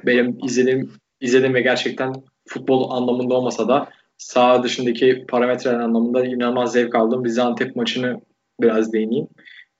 benim 0.06 0.38
izlediğim 0.44 0.92
izledim 1.20 1.54
ve 1.54 1.62
gerçekten 1.62 2.12
futbol 2.48 2.90
anlamında 2.90 3.34
olmasa 3.34 3.68
da 3.68 3.88
saha 4.18 4.62
dışındaki 4.62 5.24
parametreler 5.28 5.78
anlamında 5.78 6.24
inanılmaz 6.24 6.72
zevk 6.72 6.94
aldım. 6.94 7.24
Bize 7.24 7.42
Antep 7.42 7.76
maçını 7.76 8.20
biraz 8.60 8.92
değineyim. 8.92 9.28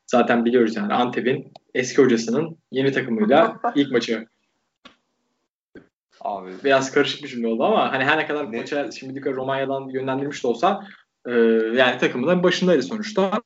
Zaten 0.07 0.45
biliyoruz 0.45 0.77
yani 0.77 0.95
Antep'in 0.95 1.53
eski 1.75 2.03
hocasının 2.03 2.59
yeni 2.71 2.93
takımıyla 2.93 3.61
ilk 3.75 3.93
maçı. 3.93 4.27
Abi 6.25 6.51
Biraz 6.64 6.93
karışık 6.93 7.22
bir 7.22 7.29
cümle 7.29 7.47
oldu 7.47 7.64
ama 7.64 7.93
hani 7.93 8.05
her 8.05 8.18
ne 8.18 8.27
kadar 8.27 8.45
maça 8.45 8.91
şimdilik 8.91 9.27
Romanya'dan 9.27 9.89
yönlendirmiş 9.89 10.45
de 10.45 10.49
olsa 10.49 10.87
e, 11.27 11.33
yani 11.75 11.99
takımın 11.99 12.43
başındaydı 12.43 12.83
sonuçta. 12.83 13.41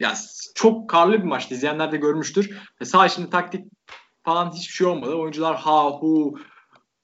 Ya 0.00 0.14
çok 0.54 0.90
karlı 0.90 1.12
bir 1.12 1.24
maçtı. 1.24 1.54
İzleyenler 1.54 1.92
de 1.92 1.96
görmüştür. 1.96 2.58
Ve 2.80 2.84
sağ 2.84 3.06
içinde 3.06 3.30
taktik 3.30 3.66
falan 4.22 4.50
hiçbir 4.50 4.74
şey 4.74 4.86
olmadı. 4.86 5.14
Oyuncular 5.14 5.56
ha 5.56 5.90
hu 5.90 6.38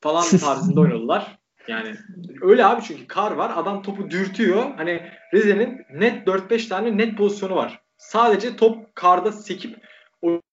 falan 0.01 0.25
tarzında 0.41 0.81
oynadılar. 0.81 1.39
Yani 1.69 1.95
öyle 2.43 2.67
abi 2.67 2.83
çünkü 2.83 3.07
kar 3.07 3.33
var. 3.33 3.53
Adam 3.57 3.83
topu 3.83 4.11
dürtüyor. 4.11 4.65
Hani 4.77 5.03
Rize'nin 5.35 5.79
net 5.93 6.27
4-5 6.27 6.69
tane 6.69 6.97
net 6.97 7.19
pozisyonu 7.19 7.57
var. 7.57 7.81
Sadece 7.99 8.57
top 8.57 8.95
karda 8.95 9.33
sekip 9.33 9.77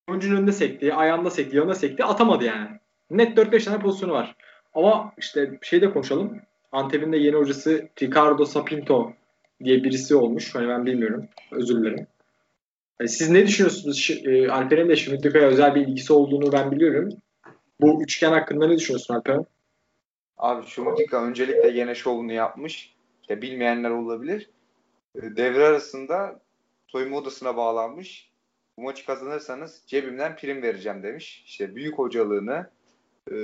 oyuncunun 0.08 0.38
önünde 0.38 0.52
sekti, 0.52 0.94
ayağında 0.94 1.30
sekti, 1.30 1.58
yanında 1.58 1.76
sekti 1.76 2.04
atamadı 2.04 2.44
yani. 2.46 2.80
Net 3.12 3.38
4-5 3.38 3.66
tane 3.66 3.80
pozisyonu 3.80 4.14
var. 4.14 4.36
Ama 4.74 5.14
işte 5.18 5.60
şey 5.62 5.82
de 5.82 5.92
konuşalım. 5.94 6.40
Antep'in 6.72 7.12
de 7.12 7.18
yeni 7.18 7.36
hocası 7.36 7.90
Ricardo 8.02 8.46
Sapinto 8.46 9.14
diye 9.64 9.84
birisi 9.84 10.16
olmuş. 10.16 10.56
Hani 10.56 10.68
ben 10.68 10.86
bilmiyorum. 10.86 11.26
Özür 11.52 11.82
dilerim. 11.82 12.08
E, 13.00 13.08
Siz 13.08 13.30
ne 13.30 13.48
düşünüyorsunuz? 13.48 14.10
E, 14.26 14.50
Alper'in 14.52 14.90
de 14.90 14.96
Şimitika'ya 14.96 15.48
özel 15.48 15.76
bir 15.76 15.88
ilgisi 15.88 16.14
olduğunu 16.14 16.52
ben 16.52 16.72
biliyorum. 16.72 17.10
Bu 17.82 18.04
üçgen 18.04 18.32
hakkında 18.32 18.68
ne 18.68 18.78
düşünüyorsun 18.78 19.14
Alper? 19.14 19.38
Abi 20.38 20.66
Şumutika 20.66 21.24
öncelikle 21.24 21.80
yine 21.80 21.96
şovunu 21.96 22.34
yapmış. 22.34 22.94
İşte 23.22 23.42
bilmeyenler 23.42 23.90
olabilir. 23.90 24.50
E, 25.16 25.22
Devre 25.22 25.66
arasında 25.66 26.40
soyunma 26.88 27.18
odasına 27.18 27.58
bağlanmış. 27.58 28.32
Bu 28.78 28.82
maçı 28.82 29.06
kazanırsanız 29.06 29.84
cebimden 29.88 30.36
prim 30.36 30.62
vereceğim 30.62 31.04
demiş. 31.04 31.44
İşte 31.46 31.76
büyük 31.76 31.98
hocalığını 31.98 32.70
e, 33.32 33.38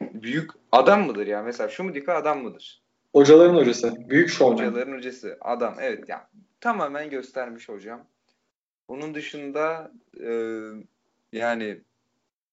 büyük 0.00 0.50
adam 0.72 1.06
mıdır 1.06 1.26
ya? 1.26 1.42
Mesela 1.42 1.68
Şumutika 1.68 2.14
adam 2.14 2.42
mıdır? 2.42 2.82
Hocaların 3.12 3.54
hocası. 3.54 4.10
Büyük 4.10 4.30
şovmen. 4.30 4.56
Hocaların 4.56 4.96
hocası. 4.96 5.38
Adam. 5.40 5.76
Evet 5.80 6.08
ya. 6.08 6.28
Tamamen 6.60 7.10
göstermiş 7.10 7.68
hocam. 7.68 8.06
Onun 8.88 9.14
dışında 9.14 9.92
e, 10.20 10.30
yani 11.32 11.80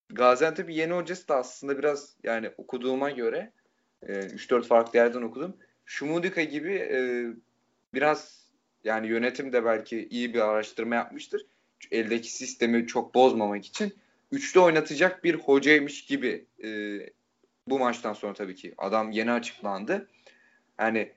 Gaziantep'in 0.09 0.74
yeni 0.74 0.93
hocası 0.93 1.28
da 1.28 1.36
aslında 1.36 1.78
biraz 1.78 2.15
yani 2.24 2.51
okuduğuma 2.57 3.09
göre 3.09 3.51
e, 4.01 4.13
3-4 4.13 4.63
farklı 4.63 4.99
yerden 4.99 5.22
okudum. 5.22 5.57
Şumudika 5.86 6.43
gibi 6.43 6.74
e, 6.74 7.28
biraz 7.93 8.47
yani 8.84 9.07
yönetim 9.07 9.53
de 9.53 9.65
belki 9.65 10.07
iyi 10.07 10.34
bir 10.34 10.39
araştırma 10.39 10.95
yapmıştır. 10.95 11.45
Eldeki 11.91 12.32
sistemi 12.32 12.88
çok 12.88 13.15
bozmamak 13.15 13.65
için 13.65 13.93
üçlü 14.32 14.59
oynatacak 14.59 15.23
bir 15.23 15.36
hocaymış 15.36 16.05
gibi 16.05 16.47
e, 16.63 16.69
bu 17.67 17.80
maçtan 17.80 18.13
sonra 18.13 18.34
tabii 18.34 18.55
ki 18.55 18.73
adam 18.78 19.11
yeni 19.11 19.32
açıklandı. 19.32 20.09
Yani 20.80 21.13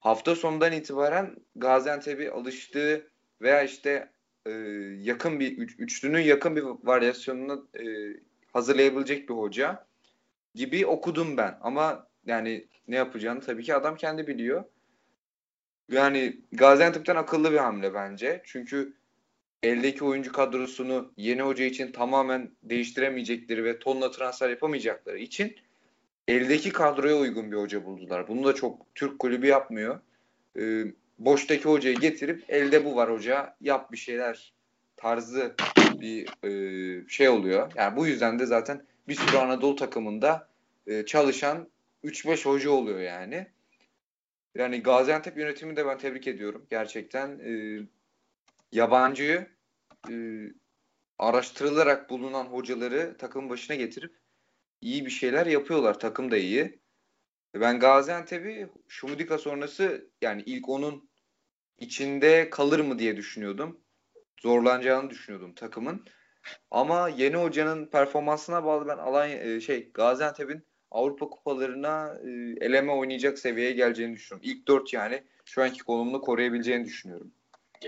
hafta 0.00 0.36
sonundan 0.36 0.72
itibaren 0.72 1.36
Gaziantep'i 1.56 2.30
alıştığı 2.30 3.10
veya 3.40 3.62
işte 3.62 4.12
e, 4.46 4.50
yakın 4.98 5.40
bir 5.40 5.58
üç, 5.58 5.78
üçlünün 5.78 6.20
yakın 6.20 6.56
bir 6.56 6.62
varyasyonunu 6.62 7.68
e, 7.74 7.84
hazırlayabilecek 8.52 9.28
bir 9.28 9.34
hoca 9.34 9.86
gibi 10.54 10.86
okudum 10.86 11.36
ben. 11.36 11.58
Ama 11.60 12.08
yani 12.26 12.68
ne 12.88 12.96
yapacağını 12.96 13.40
tabii 13.40 13.62
ki 13.62 13.74
adam 13.74 13.96
kendi 13.96 14.26
biliyor. 14.26 14.64
Yani 15.88 16.40
Gaziantep'ten 16.52 17.16
akıllı 17.16 17.52
bir 17.52 17.58
hamle 17.58 17.94
bence. 17.94 18.42
Çünkü 18.44 18.97
eldeki 19.62 20.04
oyuncu 20.04 20.32
kadrosunu 20.32 21.12
yeni 21.16 21.42
hoca 21.42 21.64
için 21.64 21.92
tamamen 21.92 22.50
değiştiremeyecekleri 22.62 23.64
ve 23.64 23.78
tonla 23.78 24.10
transfer 24.10 24.50
yapamayacakları 24.50 25.18
için 25.18 25.56
eldeki 26.28 26.72
kadroya 26.72 27.16
uygun 27.16 27.52
bir 27.52 27.56
hoca 27.56 27.84
buldular. 27.84 28.28
Bunu 28.28 28.44
da 28.44 28.54
çok 28.54 28.94
Türk 28.94 29.18
kulübü 29.18 29.46
yapmıyor. 29.46 30.00
Ee, 30.58 30.84
boştaki 31.18 31.64
hocayı 31.64 31.96
getirip 31.96 32.44
elde 32.48 32.84
bu 32.84 32.96
var 32.96 33.12
hoca 33.12 33.56
yap 33.60 33.92
bir 33.92 33.96
şeyler 33.96 34.52
tarzı 34.96 35.54
bir 36.00 36.28
e, 36.44 37.08
şey 37.08 37.28
oluyor. 37.28 37.72
Yani 37.76 37.96
bu 37.96 38.06
yüzden 38.06 38.38
de 38.38 38.46
zaten 38.46 38.84
bir 39.08 39.14
sürü 39.14 39.36
Anadolu 39.36 39.76
takımında 39.76 40.48
e, 40.86 41.06
çalışan 41.06 41.68
3-5 42.04 42.44
hoca 42.44 42.70
oluyor 42.70 43.00
yani. 43.00 43.46
Yani 44.54 44.82
Gaziantep 44.82 45.36
yönetimini 45.36 45.76
de 45.76 45.86
ben 45.86 45.98
tebrik 45.98 46.26
ediyorum. 46.26 46.66
Gerçekten 46.70 47.38
e, 47.38 47.80
yabancıyı 48.72 49.48
e, 50.10 50.14
araştırılarak 51.18 52.10
bulunan 52.10 52.44
hocaları 52.44 53.16
takım 53.18 53.50
başına 53.50 53.76
getirip 53.76 54.18
iyi 54.80 55.06
bir 55.06 55.10
şeyler 55.10 55.46
yapıyorlar. 55.46 56.00
Takım 56.00 56.30
da 56.30 56.36
iyi. 56.36 56.80
Ben 57.54 57.80
Gaziantep'i 57.80 58.68
Şumudika 58.88 59.38
sonrası 59.38 60.10
yani 60.22 60.42
ilk 60.46 60.68
onun 60.68 61.10
içinde 61.78 62.50
kalır 62.50 62.80
mı 62.80 62.98
diye 62.98 63.16
düşünüyordum. 63.16 63.80
Zorlanacağını 64.40 65.10
düşünüyordum 65.10 65.54
takımın. 65.54 66.04
Ama 66.70 67.08
yeni 67.08 67.36
hocanın 67.36 67.86
performansına 67.86 68.64
bağlı 68.64 68.88
ben 68.88 68.98
Alanya 68.98 69.36
e, 69.36 69.60
şey 69.60 69.92
Gaziantep'in 69.92 70.66
Avrupa 70.90 71.28
kupalarına 71.30 72.18
e, 72.24 72.30
eleme 72.66 72.92
oynayacak 72.92 73.38
seviyeye 73.38 73.72
geleceğini 73.72 74.14
düşünüyorum. 74.14 74.50
İlk 74.50 74.68
dört 74.68 74.92
yani 74.92 75.24
şu 75.44 75.62
anki 75.62 75.78
konumunu 75.78 76.20
koruyabileceğini 76.20 76.84
düşünüyorum. 76.84 77.32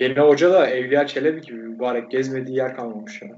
Yeni 0.00 0.20
hoca 0.20 0.52
da 0.52 0.66
Evliya 0.66 1.06
Çelebi 1.06 1.40
gibi 1.40 1.56
mübarek 1.56 2.10
gezmediği 2.10 2.56
yer 2.56 2.76
kalmamış 2.76 3.22
ya. 3.22 3.28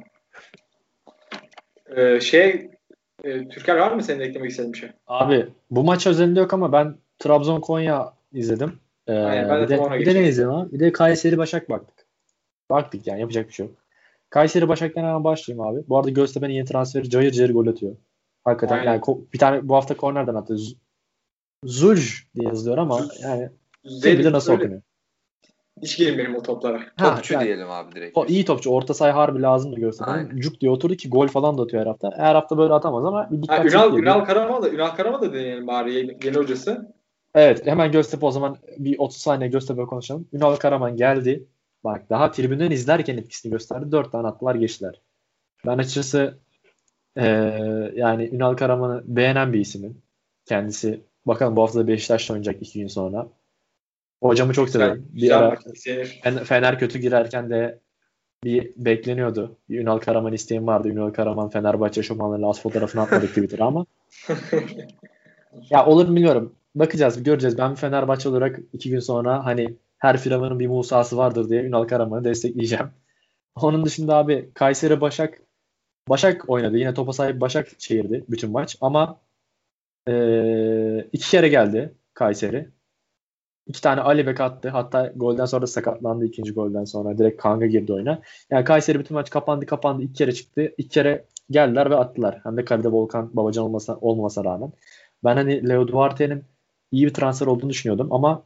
Ee, 1.97 2.21
şey 2.21 2.71
e, 3.25 3.49
Türker 3.49 3.77
var 3.77 3.93
mı 3.93 4.03
senin 4.03 4.21
eklemek 4.21 4.51
istediğin 4.51 4.73
bir 4.73 4.79
şey? 4.79 4.91
Abi 5.07 5.47
bu 5.71 5.85
maç 5.85 6.07
özelinde 6.07 6.41
yok 6.41 6.55
ama 6.55 6.73
ben 6.73 6.97
Trabzon 7.19 7.61
Konya 7.61 8.13
izledim. 8.33 8.79
Ee, 9.07 9.13
Aynen, 9.13 9.49
ben 9.49 9.69
de 9.69 9.75
bir, 9.75 9.91
de, 9.91 10.01
bir 10.01 10.07
de 10.07 10.15
ne 10.15 10.29
izledim 10.29 10.51
abi? 10.51 10.73
Bir 10.73 10.81
de 10.81 10.93
Kayseri 10.93 11.39
Başak 11.39 11.71
baktık. 11.71 12.07
Baktık 12.71 13.07
yani 13.07 13.21
yapacak 13.21 13.49
bir 13.49 13.53
şey 13.53 13.67
yok. 13.67 13.75
Kayseri 14.31 14.69
Başak'tan 14.69 15.03
hemen 15.03 15.25
başlayayım 15.25 15.67
abi. 15.67 15.89
Bu 15.89 15.99
arada 15.99 16.11
Göztepe'nin 16.11 16.55
yeni 16.55 16.65
transferi 16.65 17.11
cayır 17.11 17.33
cayır 17.33 17.53
gol 17.53 17.67
atıyor. 17.67 17.97
Hakikaten 18.45 18.79
Aynen. 18.79 18.93
yani 18.93 19.03
bir 19.33 19.39
tane 19.39 19.69
bu 19.69 19.75
hafta 19.75 19.97
kornerden 19.97 20.35
attı. 20.35 20.57
Zulj 21.65 22.25
diye 22.35 22.49
yazılıyor 22.49 22.79
ama 22.79 23.01
yani 23.23 23.51
kim 23.85 24.19
bilir 24.19 24.33
nasıl 24.33 24.53
okunuyor. 24.53 24.83
Hiç 25.83 25.97
girmeyelim 25.97 26.37
o 26.37 26.43
toplara. 26.43 26.81
Ha, 26.97 27.15
Topçu 27.15 27.35
yani- 27.35 27.45
diyelim 27.45 27.71
abi 27.71 27.95
direkt. 27.95 28.19
O 28.19 28.27
iyi 28.27 28.45
topçu. 28.45 28.71
Orta 28.71 28.95
saha 28.95 29.15
harbi 29.17 29.43
lazım 29.43 29.73
da 29.73 29.81
Göztepe'nin. 29.81 30.41
Cuk 30.41 30.61
diye 30.61 30.71
oturdu 30.71 30.95
ki 30.95 31.09
gol 31.11 31.27
falan 31.29 31.59
da 31.59 31.63
atıyor 31.63 31.83
her 31.83 31.87
hafta. 31.87 32.11
Her 32.17 32.35
hafta 32.35 32.59
böyle 32.59 32.73
atamaz 32.75 33.05
ama 33.05 33.29
bir 33.31 33.37
Ha, 33.37 33.43
dikkat 33.43 33.61
Ünal, 33.61 33.85
çekiyor. 33.85 34.03
Ünal 34.03 34.25
Karama 34.25 34.63
da 34.63 34.71
Ünal 34.71 34.91
Karama 34.91 35.21
da 35.23 35.33
deneyelim 35.33 35.67
bari 35.67 35.95
yeni, 35.95 36.17
yeni 36.25 36.37
hocası. 36.37 36.95
Evet 37.35 37.67
hemen 37.67 37.93
Göztepe 37.93 38.27
o 38.27 38.31
zaman 38.31 38.57
bir 38.79 38.99
30 38.99 39.17
saniye 39.19 39.51
Göztepe 39.51 39.83
konuşalım. 39.83 40.29
Ünal 40.33 40.57
Karaman 40.57 40.97
geldi. 40.97 41.45
Bak 41.85 42.11
daha 42.11 42.31
tribünden 42.31 42.71
izlerken 42.71 43.17
etkisini 43.17 43.53
gösterdi. 43.53 43.93
4 43.93 44.13
tane 44.13 44.29
attılar 44.29 44.55
geçtiler. 44.55 45.01
Ben 45.67 45.79
açıkçası 45.79 46.39
eee, 47.17 47.93
yani 47.97 48.29
Ünal 48.33 48.55
Karaman'ı 48.55 49.03
beğenen 49.07 49.53
bir 49.53 49.61
isimim. 49.61 50.03
Kendisi 50.47 51.01
bakalım 51.27 51.57
bu 51.57 51.63
hafta 51.63 51.79
da 51.79 51.87
Beşiktaş'ta 51.89 52.35
oynayacak 52.35 52.63
2 52.63 52.79
gün 52.81 52.87
sonra. 52.87 53.29
Hocamı 54.23 54.53
çok 54.53 54.71
severim. 54.71 55.09
Bir 55.13 55.21
güzel 55.21 55.39
ara 55.39 55.51
bak, 55.51 55.63
izlenir. 55.75 56.21
Fen- 56.25 56.45
Fener 56.45 56.79
kötü 56.79 56.99
girerken 56.99 57.51
de 57.51 57.79
bir 58.45 58.73
bekleniyordu. 58.77 59.57
Bir 59.69 59.81
Ünal 59.81 59.99
Karaman 59.99 60.33
isteğim 60.33 60.67
vardı. 60.67 60.89
Ünal 60.89 61.11
Karaman 61.11 61.49
Fenerbahçe 61.51 62.03
şomanlarıyla 62.03 62.49
az 62.49 62.63
fotoğrafını 62.63 63.03
atmadık 63.03 63.29
Twitter'a 63.29 63.65
ama. 63.65 63.87
ya 65.71 65.87
olur 65.87 66.07
bilmiyorum. 66.09 66.55
Bakacağız, 66.75 67.23
göreceğiz. 67.23 67.59
Ben 67.59 67.75
Fenerbahçe 67.75 68.29
olarak 68.29 68.61
iki 68.73 68.91
gün 68.91 69.01
sonra 69.01 69.45
hani 69.45 69.75
her 69.99 70.17
firavunun 70.17 70.59
bir 70.61 70.67
Musa'sı 70.67 71.17
vardır 71.17 71.49
diye 71.49 71.63
Ünal 71.63 71.85
Karaman'ı 71.85 72.25
destekleyeceğim. 72.25 72.87
Onun 73.57 73.85
dışında 73.85 74.17
abi 74.17 74.51
Kayseri 74.55 75.01
Başak 75.01 75.43
Başak 76.09 76.51
oynadı. 76.51 76.79
Yine 76.79 76.95
topa 76.95 77.13
sahip 77.13 77.41
Başak 77.41 77.81
çevirdi 77.81 78.25
bütün 78.29 78.51
maç 78.51 78.77
ama 78.81 79.21
eee, 80.09 81.09
iki 81.13 81.31
kere 81.31 81.49
geldi 81.49 81.95
Kayseri. 82.15 82.69
İki 83.67 83.81
tane 83.83 84.01
Ali 84.01 84.27
Bek 84.27 84.41
attı. 84.41 84.69
Hatta 84.69 85.13
golden 85.17 85.45
sonra 85.45 85.67
sakatlandı 85.67 86.25
ikinci 86.25 86.53
golden 86.53 86.85
sonra. 86.85 87.19
Direkt 87.19 87.43
Kanga 87.43 87.67
girdi 87.67 87.93
oyuna. 87.93 88.23
Yani 88.51 88.65
Kayseri 88.65 88.99
bütün 88.99 89.15
maç 89.15 89.31
kapandı 89.31 89.67
kapandı. 89.67 90.03
iki 90.03 90.13
kere 90.13 90.33
çıktı. 90.33 90.73
İki 90.79 90.89
kere 90.89 91.25
geldiler 91.51 91.91
ve 91.91 91.97
attılar. 91.97 92.41
Hem 92.43 92.57
de 92.57 92.65
kalede 92.65 92.89
Volkan 92.89 93.31
Babacan 93.37 93.65
olmasa, 93.65 93.97
olmasa 94.01 94.45
rağmen. 94.45 94.73
Ben 95.25 95.37
hani 95.37 95.69
Leo 95.69 95.89
Duarte'nin 95.89 96.45
iyi 96.93 97.07
bir 97.07 97.15
transfer 97.15 97.47
olduğunu 97.47 97.71
düşünüyordum 97.71 98.13
ama 98.13 98.43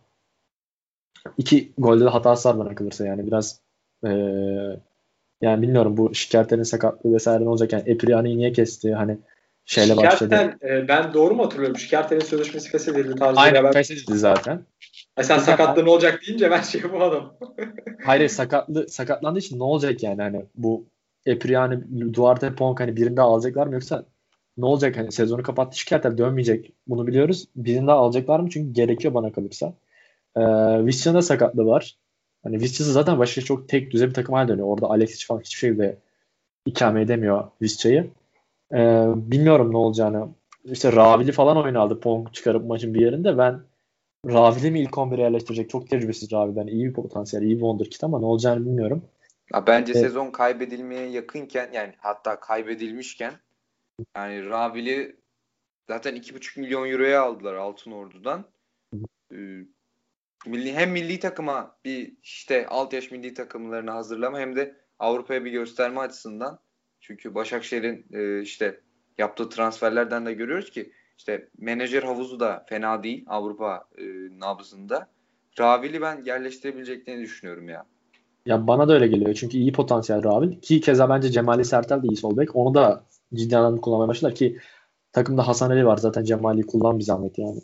iki 1.38 1.72
golde 1.78 2.04
de 2.04 2.08
hatası 2.08 2.48
var 2.48 2.58
bana 2.58 2.74
kalırsa 2.74 3.06
yani 3.06 3.26
biraz 3.26 3.60
eee, 4.04 4.80
yani 5.40 5.62
bilmiyorum 5.62 5.96
bu 5.96 6.14
Şikertel'in 6.14 6.62
sakatlığı 6.62 7.14
vesaire 7.14 7.44
ne 7.44 7.48
olacak 7.48 7.72
yani 7.72 7.82
Epriani'yi 7.86 8.38
niye 8.38 8.52
kesti 8.52 8.94
hani 8.94 9.18
şeyle 9.64 9.96
başladı. 9.96 10.34
Şikertel, 10.34 10.68
e, 10.68 10.88
ben 10.88 11.14
doğru 11.14 11.34
mu 11.34 11.44
hatırlıyorum? 11.44 11.76
Şikertel'in 11.76 12.20
sözleşmesi 12.20 12.70
feshedildi 12.70 13.24
Aynen 13.24 13.54
haber. 13.56 13.72
feshedildi 13.72 14.18
zaten. 14.18 14.62
Ay 15.16 15.24
sen 15.24 15.38
sakatlığın 15.38 15.86
olacak 15.86 16.20
deyince 16.26 16.50
ben 16.50 16.62
şey 16.62 16.80
yapamadım. 16.80 17.32
Hayır 18.04 18.28
sakatlı 18.28 18.88
sakatlandığı 18.88 19.38
için 19.38 19.58
ne 19.58 19.62
olacak 19.62 20.02
yani 20.02 20.22
hani 20.22 20.44
bu 20.54 20.86
Epriani, 21.26 22.14
Duarte, 22.14 22.54
Ponk 22.54 22.80
hani 22.80 22.96
birinde 22.96 23.20
alacaklar 23.20 23.66
mı 23.66 23.74
yoksa 23.74 24.04
ne 24.56 24.66
olacak 24.66 24.96
hani 24.96 25.12
sezonu 25.12 25.42
kapattı 25.42 25.78
Şikertel 25.78 26.18
dönmeyecek 26.18 26.72
bunu 26.86 27.06
biliyoruz. 27.06 27.48
Birinde 27.56 27.92
alacaklar 27.92 28.40
mı 28.40 28.50
çünkü 28.50 28.72
gerekiyor 28.72 29.14
bana 29.14 29.32
kalırsa. 29.32 29.74
Ee, 30.36 30.40
Visca'nın 30.86 31.18
da 31.18 31.22
sakatlığı 31.22 31.66
var. 31.66 31.96
Hani 32.42 32.60
Visca'sı 32.60 32.92
zaten 32.92 33.18
başka 33.18 33.40
çok 33.40 33.68
tek 33.68 33.90
düze 33.90 34.08
bir 34.08 34.14
takım 34.14 34.34
haline 34.34 34.48
dönüyor. 34.52 34.68
Orada 34.68 34.86
Alexic 34.86 35.26
falan 35.26 35.40
hiçbir 35.40 35.58
şekilde 35.58 35.98
ikame 36.66 37.02
edemiyor 37.02 37.44
Visca'yı. 37.62 38.10
Ee, 38.72 39.06
bilmiyorum 39.14 39.72
ne 39.72 39.76
olacağını. 39.76 40.28
İşte 40.64 40.92
Ravili 40.92 41.32
falan 41.32 41.56
oyunu 41.56 41.80
aldı 41.80 42.00
Ponk 42.00 42.34
çıkarıp 42.34 42.66
maçın 42.66 42.94
bir 42.94 43.00
yerinde. 43.00 43.38
Ben 43.38 43.60
Ravili 44.26 44.70
mi 44.70 44.80
ilk 44.80 44.90
11'e 44.90 45.22
yerleştirecek? 45.22 45.70
Çok 45.70 45.90
tecrübesiz 45.90 46.32
Ravili'den. 46.32 46.66
iyi 46.66 46.88
bir 46.88 46.92
potansiyel, 46.92 47.42
iyi 47.42 47.54
bir 47.54 47.60
wonderkid 47.60 48.02
ama 48.02 48.18
ne 48.18 48.26
olacağını 48.26 48.66
bilmiyorum. 48.66 49.04
Ya 49.54 49.66
bence 49.66 49.92
Evet. 49.92 50.02
sezon 50.02 50.30
kaybedilmeye 50.30 51.06
yakınken 51.06 51.70
yani 51.72 51.92
hatta 51.98 52.40
kaybedilmişken 52.40 53.32
yani 54.16 54.46
Rabili 54.48 55.16
zaten 55.88 56.16
2,5 56.16 56.60
milyon 56.60 56.88
euroya 56.90 57.22
aldılar 57.22 57.54
Altın 57.54 57.90
Ordu'dan. 57.90 58.44
Ee, 59.32 59.36
milli, 60.46 60.74
hem 60.74 60.90
milli 60.90 61.20
takıma 61.20 61.76
bir 61.84 62.12
işte 62.22 62.66
alt 62.66 62.92
yaş 62.92 63.10
milli 63.10 63.34
takımlarını 63.34 63.90
hazırlama 63.90 64.38
hem 64.38 64.56
de 64.56 64.76
Avrupa'ya 64.98 65.44
bir 65.44 65.50
gösterme 65.50 66.00
açısından. 66.00 66.58
Çünkü 67.00 67.34
Başakşehir'in 67.34 68.06
e, 68.12 68.42
işte 68.42 68.80
yaptığı 69.18 69.48
transferlerden 69.48 70.26
de 70.26 70.32
görüyoruz 70.32 70.70
ki 70.70 70.92
işte 71.18 71.48
menajer 71.58 72.02
havuzu 72.02 72.40
da 72.40 72.64
fena 72.68 73.02
değil 73.02 73.24
Avrupa 73.28 73.84
e, 73.98 74.04
nabzında. 74.38 75.08
Ravili 75.60 76.00
ben 76.00 76.24
yerleştirebileceklerini 76.24 77.22
düşünüyorum 77.22 77.68
ya. 77.68 77.84
Ya 78.46 78.66
bana 78.66 78.88
da 78.88 78.94
öyle 78.94 79.06
geliyor. 79.06 79.34
Çünkü 79.34 79.58
iyi 79.58 79.72
potansiyel 79.72 80.24
Ravil. 80.24 80.60
Ki 80.60 80.80
keza 80.80 81.08
bence 81.08 81.30
Cemali 81.30 81.64
Sertel 81.64 82.02
de 82.02 82.06
iyi 82.06 82.16
sol 82.16 82.36
bek. 82.36 82.56
Onu 82.56 82.74
da 82.74 83.04
ciddi 83.34 83.56
anlamda 83.56 83.80
kullanmaya 83.80 84.08
başladılar 84.08 84.34
ki 84.34 84.58
takımda 85.12 85.48
Hasan 85.48 85.70
Ali 85.70 85.86
var. 85.86 85.96
Zaten 85.96 86.24
Cemali'yi 86.24 86.66
kullan 86.66 86.98
bir 86.98 87.04
zahmet 87.04 87.38
yani. 87.38 87.60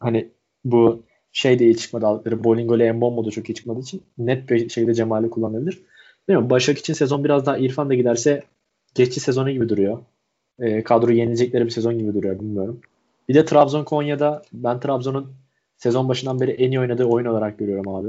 Hani 0.00 0.30
bu 0.64 1.02
şey 1.32 1.58
de 1.58 1.64
iyi 1.64 1.76
çıkmadı 1.76 2.06
aldıkları. 2.06 2.44
Bolingo 2.44 2.76
ile 2.76 2.92
Mbombo 2.92 3.24
da 3.24 3.30
çok 3.30 3.50
iyi 3.50 3.54
çıkmadığı 3.54 3.80
için 3.80 4.02
net 4.18 4.50
bir 4.50 4.68
şekilde 4.68 4.94
Cemali 4.94 5.30
kullanabilir. 5.30 5.82
Bilmiyorum. 6.28 6.50
Başak 6.50 6.78
için 6.78 6.94
sezon 6.94 7.24
biraz 7.24 7.46
daha 7.46 7.58
İrfan 7.58 7.90
da 7.90 7.94
giderse 7.94 8.42
geçici 8.94 9.20
sezonu 9.20 9.50
gibi 9.50 9.68
duruyor. 9.68 9.98
E, 10.60 10.82
kadro 10.84 11.10
yenilecekleri 11.10 11.64
bir 11.64 11.70
sezon 11.70 11.98
gibi 11.98 12.14
duruyor. 12.14 12.40
Bilmiyorum. 12.40 12.80
Bir 13.28 13.34
de 13.34 13.44
Trabzon 13.44 13.84
Konya'da 13.84 14.42
ben 14.52 14.80
Trabzon'un 14.80 15.32
sezon 15.76 16.08
başından 16.08 16.40
beri 16.40 16.50
en 16.50 16.70
iyi 16.70 16.80
oynadığı 16.80 17.04
oyun 17.04 17.26
olarak 17.26 17.58
görüyorum 17.58 17.94
abi. 17.94 18.08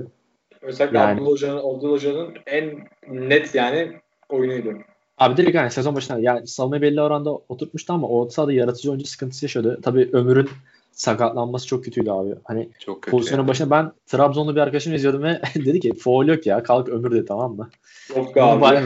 Özellikle 0.62 0.98
Yani- 0.98 1.14
Abdullah 1.14 1.32
Hoca'nın, 1.32 1.58
Abdullah 1.58 1.92
Hoca'nın 1.94 2.34
en 2.48 2.80
net 3.08 3.56
yani 3.56 3.92
oyunuydu. 4.30 4.74
Abi 5.18 5.38
direkt 5.38 5.56
yani 5.56 5.72
sezon 5.72 5.96
başında 5.96 6.20
yani 6.20 6.48
savunmayı 6.48 6.82
belli 6.82 7.02
oranda 7.02 7.32
oturtmuştu 7.32 7.94
ama 7.94 8.08
orta 8.08 8.32
sahada 8.32 8.54
yaratıcı 8.54 8.90
oyuncu 8.92 9.08
sıkıntısı 9.08 9.46
yaşadı. 9.46 9.80
Tabii 9.84 10.10
Ömür'ün 10.14 10.50
sakatlanması 10.92 11.68
çok 11.68 11.84
kötüydü 11.84 12.10
abi. 12.12 12.36
Hani 12.44 12.70
Çok 12.80 13.02
kötü. 13.02 13.12
pozisyonun 13.12 13.42
yani. 13.44 13.50
başında 13.50 13.70
ben 13.70 13.92
Trabzonlu 14.08 14.56
bir 14.56 14.62
arkadaşım 14.62 14.94
izliyordum 14.94 15.24
ve 15.24 15.42
dedi 15.56 15.80
ki 15.80 15.94
foul 15.94 16.28
yok 16.28 16.46
ya 16.46 16.64
kalk 16.64 16.90
Ömür 16.90 17.12
dedi 17.12 17.26
tamam 17.26 17.56
mı? 17.56 17.70
Yok 18.16 18.38
abi. 18.38 18.80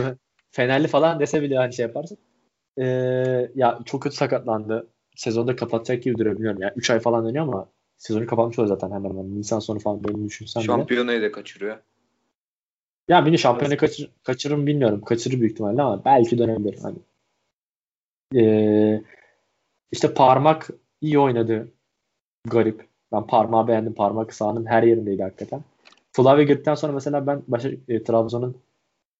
Fenerli 0.51 0.87
falan 0.87 1.19
dese 1.19 1.41
bile 1.41 1.57
hani 1.57 1.73
şey 1.73 1.85
yaparsın. 1.85 2.17
Ee, 2.77 3.51
ya 3.55 3.79
çok 3.85 4.03
kötü 4.03 4.15
sakatlandı. 4.15 4.87
Sezonda 5.15 5.55
kapatacak 5.55 6.03
gibi 6.03 6.17
duruyor 6.17 6.35
bilmiyorum. 6.35 6.61
Yani 6.61 6.73
3 6.75 6.89
ay 6.89 6.99
falan 6.99 7.25
dönüyor 7.25 7.43
ama 7.43 7.69
sezonu 7.97 8.27
kapatmış 8.27 8.59
oluyor 8.59 8.77
zaten 8.77 8.95
hemen 8.95 9.09
hemen. 9.09 9.35
Nisan 9.39 9.59
sonu 9.59 9.79
falan 9.79 10.03
düşünsem 10.03 10.63
bile. 10.63 10.67
Şampiyonayı 10.67 11.21
da 11.21 11.31
kaçırıyor. 11.31 11.77
Ya 13.07 13.25
beni 13.25 13.39
şampiyonu 13.39 13.77
kaçır, 13.77 14.11
kaçırır 14.23 14.55
mı 14.55 14.67
bilmiyorum. 14.67 15.01
Kaçırır 15.01 15.39
büyük 15.39 15.51
ihtimalle 15.51 15.81
ama 15.81 16.05
belki 16.05 16.37
dönebilir. 16.37 16.79
Hani. 16.81 16.97
Ee, 18.35 19.03
işte 19.91 20.13
parmak 20.13 20.69
iyi 21.01 21.19
oynadı. 21.19 21.71
Garip. 22.47 22.87
Ben 23.11 23.27
parmağı 23.27 23.67
beğendim. 23.67 23.93
Parmak 23.93 24.33
sahanın 24.33 24.65
her 24.65 24.83
yerindeydi 24.83 25.23
hakikaten. 25.23 25.61
Flavia 26.11 26.43
girdikten 26.43 26.75
sonra 26.75 26.93
mesela 26.93 27.27
ben 27.27 27.41
başa, 27.47 27.69
e, 27.87 28.03
Trabzon'un 28.03 28.57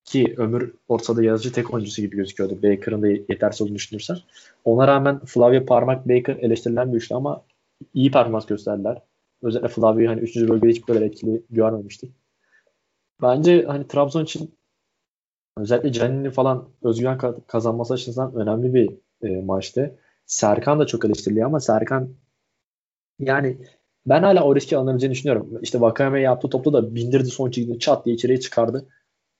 ki 0.05 0.33
ömür 0.37 0.73
ortada 0.87 1.23
yazıcı 1.23 1.51
tek 1.51 1.73
oyuncusu 1.73 2.01
gibi 2.01 2.15
gözüküyordu. 2.15 2.63
Baker'ın 2.63 3.01
da 3.01 3.07
yetersiz 3.07 3.61
olduğunu 3.61 3.75
düşünürsen. 3.75 4.17
Ona 4.65 4.87
rağmen 4.87 5.19
Flavia 5.25 5.65
Parmak 5.65 6.09
Baker 6.09 6.35
eleştirilen 6.35 6.93
bir 6.93 6.97
üçlü 6.97 7.15
ama 7.15 7.45
iyi 7.93 8.11
performans 8.11 8.45
gösterdiler. 8.45 9.01
Özellikle 9.41 9.69
Flavia'yı 9.69 10.07
hani 10.07 10.21
3. 10.21 10.35
bölgede 10.35 10.71
hiç 10.71 10.87
böyle 10.87 11.05
etkili 11.05 11.43
görmemiştik. 11.49 12.13
Bence 13.21 13.65
hani 13.67 13.87
Trabzon 13.87 14.23
için 14.23 14.55
özellikle 15.57 15.91
Canini 15.91 16.31
falan 16.31 16.69
özgüven 16.83 17.17
kazanması 17.47 17.93
açısından 17.93 18.35
önemli 18.35 18.73
bir 18.73 18.91
e, 19.23 19.41
maçtı. 19.41 19.99
Serkan 20.25 20.79
da 20.79 20.87
çok 20.87 21.05
eleştiriliyor 21.05 21.47
ama 21.47 21.59
Serkan 21.59 22.09
yani 23.19 23.57
ben 24.05 24.23
hala 24.23 24.43
o 24.43 24.55
riski 24.55 24.77
alınabileceğini 24.77 25.13
düşünüyorum. 25.13 25.59
İşte 25.61 25.81
Vakame 25.81 26.21
yaptığı 26.21 26.49
topta 26.49 26.73
da 26.73 26.95
bindirdi 26.95 27.25
son 27.25 27.51
çizgide 27.51 27.79
çat 27.79 28.05
diye 28.05 28.15
içeriye 28.15 28.39
çıkardı. 28.39 28.85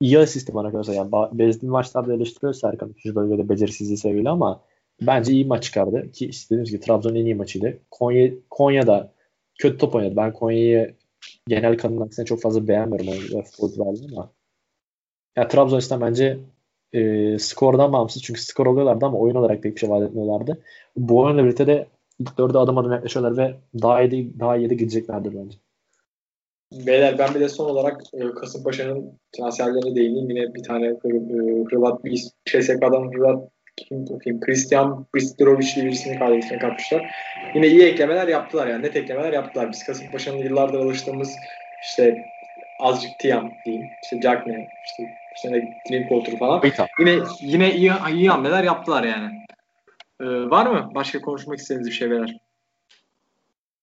İyi 0.03 0.19
asisti 0.19 0.53
bana 0.53 0.69
göre. 0.69 0.95
Yani 0.95 1.11
bezdiğim 1.33 1.71
maçlarda 1.71 2.13
eleştiriyor 2.13 2.53
Serkan. 2.53 2.89
Üçüncü 2.89 3.15
bölgede 3.15 3.49
becerisizliği 3.49 3.97
seviyle 3.97 4.29
ama 4.29 4.61
bence 5.01 5.33
iyi 5.33 5.45
maç 5.45 5.63
çıkardı. 5.63 6.11
Ki 6.11 6.27
istediğimiz 6.27 6.71
gibi 6.71 6.81
Trabzon'un 6.81 7.15
en 7.15 7.25
iyi 7.25 7.35
maçıydı. 7.35 7.79
Konya, 7.91 8.31
Konya'da 8.49 9.13
kötü 9.59 9.77
top 9.77 9.95
oynadı. 9.95 10.15
Ben 10.15 10.33
Konya'yı 10.33 10.95
genel 11.47 11.77
kanının 11.77 12.01
aksine 12.01 12.25
çok 12.25 12.41
fazla 12.41 12.67
beğenmiyorum 12.67 13.37
o 13.39 13.41
futbolcularla 13.41 13.99
ama 14.11 14.31
yani 15.35 15.47
Trabzon 15.47 16.01
bence 16.01 16.39
e, 16.93 17.39
skordan 17.39 17.93
bağımsız 17.93 18.21
çünkü 18.23 18.41
skor 18.41 18.67
alıyorlardı 18.67 19.05
ama 19.05 19.17
oyun 19.17 19.35
olarak 19.35 19.63
pek 19.63 19.75
bir 19.75 19.79
şey 19.79 19.89
vaat 19.89 20.03
etmiyorlardı. 20.03 20.63
Bu 20.97 21.19
oyunla 21.19 21.43
birlikte 21.43 21.67
de 21.67 21.87
ilk 22.19 22.37
dörde 22.37 22.57
adım 22.57 22.77
adım 22.77 22.91
yaklaşıyorlar 22.91 23.37
ve 23.37 23.55
daha 23.81 24.03
iyi 24.03 24.39
daha 24.39 24.57
iyi 24.57 24.69
de 24.69 24.75
gideceklerdir 24.75 25.35
bence. 25.35 25.57
Beyler 26.73 27.17
ben 27.17 27.35
bir 27.35 27.39
de 27.39 27.49
son 27.49 27.69
olarak 27.69 28.01
e, 28.13 28.31
Kasımpaşa'nın 28.31 29.19
transferlerine 29.37 29.95
değineyim. 29.95 30.29
Yine 30.29 30.53
bir 30.53 30.63
tane 30.63 30.85
e, 30.85 31.09
Hırvat 31.69 32.03
bir 32.03 32.23
CSK'dan 32.45 33.11
Hırvat 33.13 33.49
kim 33.77 34.09
bakayım 34.09 34.39
Christian 34.39 35.05
Bristrovic 35.15 35.67
diye 35.75 35.85
birisini 35.85 36.19
kadrosuna 36.19 36.59
katmışlar. 36.59 37.15
Yine 37.55 37.67
iyi 37.67 37.83
eklemeler 37.83 38.27
yaptılar 38.27 38.67
yani 38.67 38.83
net 38.83 38.95
eklemeler 38.95 39.33
yaptılar. 39.33 39.71
Biz 39.71 39.83
Kasımpaşa'nın 39.83 40.37
yıllardır 40.37 40.79
alıştığımız 40.79 41.31
işte 41.83 42.25
azıcık 42.79 43.11
Tiam 43.19 43.51
diyeyim. 43.65 43.85
İşte 44.03 44.21
Jack 44.21 44.47
ne, 44.47 44.67
işte 44.85 45.03
işte 45.35 45.75
Drinkwater 45.89 46.39
falan. 46.39 46.61
Yine 46.99 47.19
yine 47.41 47.75
iyi 47.75 47.91
iyi 48.13 48.29
hamleler 48.29 48.63
yaptılar 48.63 49.03
yani. 49.03 49.43
Ee, 50.21 50.25
var 50.25 50.65
mı 50.65 50.91
başka 50.95 51.21
konuşmak 51.21 51.59
istediğiniz 51.59 51.87
bir 51.87 51.93
şey 51.93 52.11
beyler? 52.11 52.37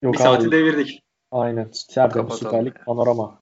Yok 0.02 0.14
bir 0.14 0.18
abi. 0.18 0.22
saati 0.22 0.52
devirdik. 0.52 1.02
Aynen. 1.30 1.70
Tertemiz 1.88 2.34
Süper 2.34 2.64
Lig 2.66 2.84
panorama. 2.84 3.38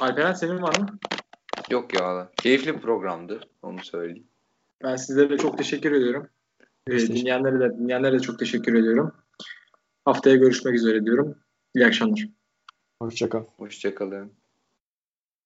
Alperen 0.00 0.32
senin 0.32 0.62
var 0.62 0.78
mı? 0.78 0.98
Yok 1.70 2.00
ya. 2.00 2.30
Keyifli 2.36 2.74
bir 2.74 2.80
programdı. 2.80 3.40
Onu 3.62 3.84
söyleyeyim. 3.84 4.26
Ben 4.82 4.96
sizlere 4.96 5.30
de 5.30 5.38
çok 5.38 5.58
teşekkür 5.58 5.92
ediyorum. 5.92 6.28
Ee, 6.86 6.98
dinleyenlere 6.98 7.60
de 7.60 7.78
dinleyenlere 7.78 8.12
de 8.12 8.20
çok 8.20 8.38
teşekkür 8.38 8.74
ediyorum. 8.74 9.12
Haftaya 10.04 10.36
görüşmek 10.36 10.74
üzere 10.74 11.04
diyorum. 11.04 11.38
İyi 11.74 11.86
akşamlar. 11.86 12.28
Hoşçakal. 13.02 13.44
Hoşçakalın. 13.56 14.32